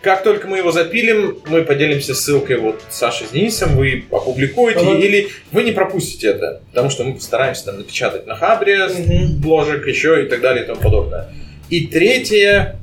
как 0.00 0.22
только 0.22 0.48
мы 0.48 0.56
его 0.56 0.72
запилим, 0.72 1.36
мы 1.48 1.64
поделимся 1.64 2.14
ссылкой 2.14 2.56
вот 2.56 2.80
с 2.88 2.96
Сашей 2.96 3.26
с 3.26 3.30
Денисом, 3.32 3.76
вы 3.76 4.06
опубликуете, 4.10 4.80
Ага. 4.80 4.96
или 4.96 5.28
вы 5.52 5.64
не 5.64 5.72
пропустите 5.72 6.28
это, 6.28 6.62
потому 6.70 6.88
что 6.88 7.04
мы 7.04 7.12
постараемся 7.12 7.66
там 7.66 7.76
напечатать 7.76 8.26
на 8.26 8.36
Хабре, 8.36 8.86
Мгм. 8.88 9.42
бложек 9.42 9.86
еще 9.86 10.24
и 10.24 10.28
так 10.30 10.40
далее 10.40 10.64
и 10.64 10.66
тому 10.66 10.80
подобное. 10.80 11.26
И 11.68 11.88
третье, 11.88 12.76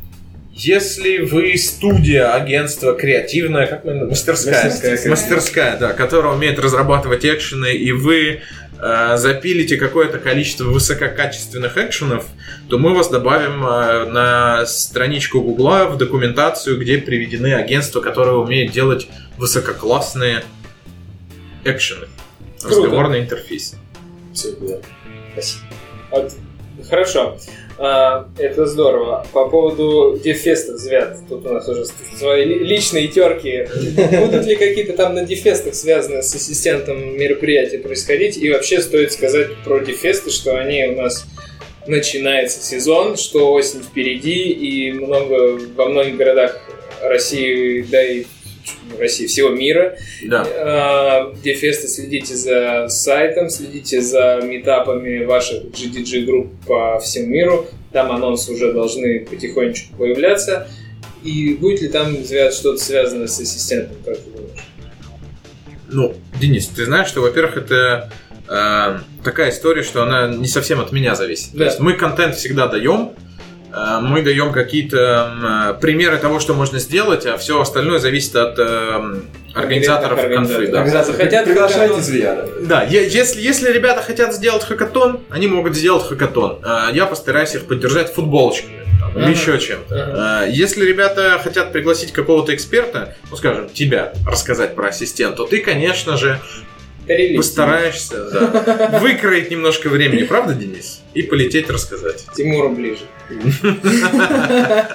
если 0.55 1.17
вы 1.17 1.57
студия, 1.57 2.33
агентство 2.33 2.93
креативное, 2.93 3.67
как 3.67 3.83
мы, 3.83 4.07
мастерская, 4.07 4.63
Мастерская. 4.63 5.09
мастерская, 5.09 5.77
да, 5.77 5.91
которая 5.91 6.33
умеет 6.33 6.57
разрабатывать 6.59 7.25
экшены, 7.25 7.73
и 7.73 7.91
вы 7.91 8.39
э, 8.79 9.17
запилите 9.17 9.75
какое-то 9.75 10.17
количество 10.17 10.63
высококачественных 10.63 11.77
экшенов, 11.77 12.25
то 12.69 12.77
мы 12.77 12.95
вас 12.95 13.09
добавим 13.09 13.65
э, 13.65 14.05
на 14.05 14.65
страничку 14.65 15.41
Гугла 15.41 15.87
в 15.89 15.97
документацию, 15.97 16.79
где 16.79 16.99
приведены 16.99 17.53
агентства, 17.53 17.99
которые 17.99 18.37
умеют 18.37 18.71
делать 18.71 19.07
высококлассные 19.37 20.43
экшены. 21.65 22.07
Круто. 22.61 22.75
Разговорный 22.77 23.19
интерфейс. 23.19 23.75
Спасибо. 24.33 24.81
Спасибо. 25.33 25.63
Вот, 26.11 26.33
Хорошо. 26.89 27.37
А, 27.77 28.27
это 28.39 28.65
здорово. 28.65 29.25
По 29.33 29.49
поводу 29.49 30.17
дефестов, 30.23 30.77
Звят, 30.77 31.17
тут 31.27 31.45
у 31.45 31.49
нас 31.53 31.67
уже 31.67 31.85
свои 31.85 32.45
ли- 32.45 32.59
личные 32.59 33.07
терки. 33.09 33.67
Будут 34.17 34.45
ли 34.45 34.55
какие-то 34.55 34.93
там 34.93 35.13
на 35.13 35.25
дефестах 35.25 35.75
связаны 35.75 36.23
с 36.23 36.33
ассистентом 36.33 37.17
мероприятия 37.17 37.79
происходить? 37.79 38.37
И 38.37 38.49
вообще 38.49 38.81
стоит 38.81 39.11
сказать 39.11 39.49
про 39.65 39.79
дефесты, 39.79 40.29
что 40.31 40.57
они 40.57 40.85
у 40.85 40.95
нас 41.01 41.25
начинается 41.85 42.63
сезон, 42.63 43.17
что 43.17 43.51
осень 43.51 43.81
впереди, 43.81 44.49
и 44.49 44.91
много 44.93 45.59
во 45.75 45.85
многих 45.89 46.15
городах 46.15 46.59
России, 47.01 47.81
да 47.81 48.01
и 48.01 48.23
России 48.99 49.27
всего 49.27 49.49
мира 49.49 49.97
Да. 50.23 50.45
э, 50.45 51.35
Дефеста 51.43 51.87
следите 51.87 52.35
за 52.35 52.87
сайтом, 52.89 53.49
следите 53.49 54.01
за 54.01 54.41
метапами 54.43 55.23
ваших 55.25 55.63
GDG 55.65 56.25
групп 56.25 56.51
по 56.65 56.99
всему 56.99 57.27
миру. 57.27 57.67
Там 57.91 58.11
анонсы 58.11 58.51
уже 58.51 58.73
должны 58.73 59.25
потихонечку 59.25 59.95
появляться. 59.97 60.67
И 61.23 61.55
будет 61.55 61.81
ли 61.81 61.87
там 61.89 62.15
что-то 62.23 62.77
связано 62.77 63.27
с 63.27 63.39
ассистентом, 63.39 63.95
как 64.05 64.17
ты 64.17 64.29
думаешь? 64.29 64.59
Ну, 65.89 66.13
Денис, 66.39 66.67
ты 66.67 66.85
знаешь, 66.85 67.07
что, 67.07 67.21
во-первых, 67.21 67.57
это 67.57 68.11
э, 68.47 68.99
такая 69.23 69.49
история, 69.51 69.83
что 69.83 70.03
она 70.03 70.27
не 70.27 70.47
совсем 70.47 70.79
от 70.79 70.91
меня 70.91 71.15
зависит. 71.15 71.49
Да. 71.53 71.59
То 71.59 71.65
есть 71.65 71.79
мы 71.79 71.93
контент 71.93 72.35
всегда 72.35 72.67
даем, 72.67 73.11
мы 74.01 74.21
даем 74.21 74.51
какие-то 74.53 75.75
э, 75.77 75.81
примеры 75.81 76.17
того, 76.17 76.39
что 76.39 76.53
можно 76.53 76.79
сделать, 76.79 77.25
а 77.25 77.37
все 77.37 77.59
остальное 77.59 77.99
зависит 77.99 78.35
от 78.35 78.57
э, 78.57 79.19
организаторов 79.53 80.21
конфы. 80.21 80.67
Да. 80.67 80.79
Организаторы 80.79 81.17
хотят 81.17 81.45
Приглашайте 81.45 81.81
хакатон. 81.81 82.01
Звияна. 82.03 82.43
Да, 82.61 82.83
если, 82.83 83.41
если 83.41 83.71
ребята 83.71 84.01
хотят 84.01 84.33
сделать 84.33 84.63
хакатон, 84.63 85.21
они 85.29 85.47
могут 85.47 85.75
сделать 85.75 86.07
хакатон. 86.07 86.59
Я 86.93 87.05
постараюсь 87.05 87.55
их 87.55 87.65
поддержать 87.65 88.13
футболочками 88.13 88.85
там, 88.99 89.11
Ага. 89.23 89.29
еще 89.31 89.59
чем-то. 89.59 90.45
Если 90.49 90.85
ребята 90.85 91.39
хотят 91.43 91.71
пригласить 91.71 92.11
какого-то 92.11 92.53
эксперта, 92.55 93.15
ну 93.29 93.37
скажем, 93.37 93.69
тебя 93.69 94.13
рассказать 94.27 94.75
про 94.75 94.87
ассистент, 94.89 95.35
то 95.37 95.45
ты, 95.45 95.59
конечно 95.59 96.17
же, 96.17 96.39
Релиз. 97.07 97.37
постараешься 97.37 98.29
да, 98.31 98.99
выкроить 99.01 99.51
немножко 99.51 99.89
времени, 99.89 100.23
правда, 100.23 100.53
Денис? 100.53 101.01
И 101.13 101.21
полететь 101.23 101.69
рассказать. 101.69 102.25
Тимуру 102.35 102.69
ближе. 102.69 103.01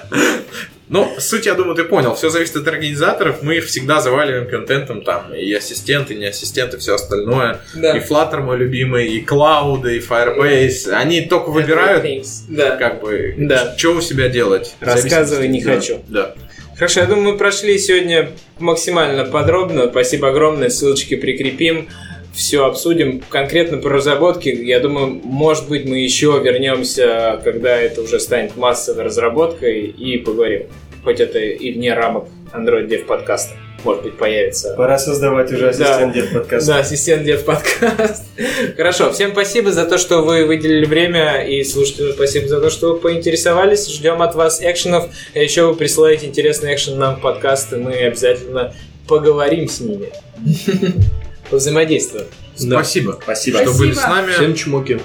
Ну, 0.89 1.09
суть, 1.19 1.45
я 1.45 1.53
думаю, 1.53 1.73
ты 1.75 1.85
понял. 1.85 2.15
Все 2.15 2.29
зависит 2.29 2.57
от 2.57 2.67
организаторов. 2.67 3.41
Мы 3.43 3.55
их 3.55 3.65
всегда 3.65 4.01
заваливаем 4.01 4.49
контентом 4.49 5.03
там. 5.03 5.33
И 5.33 5.53
ассистенты, 5.53 6.15
и 6.15 6.17
не 6.17 6.25
ассистенты, 6.25 6.79
все 6.79 6.95
остальное. 6.95 7.61
Да. 7.73 7.95
И 7.97 8.01
Flutter 8.05 8.41
мой 8.41 8.57
любимый, 8.57 9.07
и 9.07 9.23
Cloud, 9.23 9.89
и 9.89 9.99
Firebase. 9.99 10.89
Они 10.91 11.21
только 11.21 11.49
выбирают, 11.49 12.03
Да. 12.49 12.75
как 12.75 12.99
бы, 12.99 13.33
Да. 13.37 13.73
что 13.77 13.91
у 13.93 14.01
себя 14.01 14.27
делать. 14.27 14.75
Рассказывай, 14.81 15.47
не 15.47 15.63
да, 15.63 15.75
хочу. 15.75 16.03
Да. 16.09 16.35
Хорошо, 16.75 17.01
я 17.01 17.05
думаю, 17.05 17.33
мы 17.33 17.37
прошли 17.37 17.77
сегодня 17.77 18.31
максимально 18.59 19.25
подробно. 19.25 19.87
Спасибо 19.89 20.29
огромное, 20.29 20.69
ссылочки 20.69 21.15
прикрепим. 21.15 21.89
Все 22.33 22.65
обсудим 22.65 23.21
конкретно 23.29 23.77
про 23.77 23.91
разработки. 23.91 24.49
Я 24.49 24.79
думаю, 24.79 25.19
может 25.23 25.67
быть, 25.67 25.85
мы 25.85 25.99
еще 25.99 26.41
вернемся, 26.43 27.39
когда 27.43 27.77
это 27.77 28.01
уже 28.01 28.19
станет 28.19 28.55
массовой 28.55 29.03
разработкой, 29.03 29.87
и 29.87 30.17
поговорим. 30.17 30.67
Хоть 31.03 31.19
это 31.19 31.39
и 31.39 31.73
вне 31.73 31.93
рамок 31.93 32.29
Android 32.53 32.87
Dev 32.87 33.05
подкаста. 33.05 33.55
Может 33.83 34.03
быть, 34.03 34.17
появится. 34.17 34.75
Пора 34.77 34.99
создавать 34.99 35.51
уже 35.51 35.69
ассистент 35.69 36.13
Да. 36.13 36.21
дед 36.21 36.33
подкаста. 36.33 36.67
Да, 36.73 36.79
ассистент 36.79 37.23
Дев 37.23 37.43
подкаст. 37.45 38.23
Хорошо, 38.77 39.11
всем 39.11 39.31
спасибо 39.31 39.71
за 39.71 39.85
то, 39.85 39.97
что 39.97 40.21
вы 40.21 40.45
выделили 40.45 40.85
время, 40.85 41.43
и 41.47 41.63
слушателям 41.63 42.13
спасибо 42.13 42.47
за 42.47 42.61
то, 42.61 42.69
что 42.69 42.93
вы 42.93 42.99
поинтересовались. 42.99 43.87
Ждем 43.89 44.21
от 44.21 44.35
вас 44.35 44.61
экшенов. 44.61 45.09
А 45.33 45.39
еще 45.39 45.65
вы 45.67 45.75
присылаете 45.75 46.27
интересный 46.27 46.73
экшен 46.75 46.99
нам 46.99 47.15
в 47.15 47.21
подкаст, 47.21 47.73
и 47.73 47.77
мы 47.77 47.93
обязательно 47.93 48.73
поговорим 49.07 49.67
с 49.67 49.79
ними. 49.79 50.09
Взаимодействуем. 51.51 52.27
Спасибо, 52.55 53.19
Спасибо. 53.23 53.59
что 53.59 53.73
были 53.77 53.93
с 53.93 54.03
нами. 54.03 54.31
Всем 54.31 54.53
чмоки. 54.55 54.99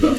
Да. 0.00 0.14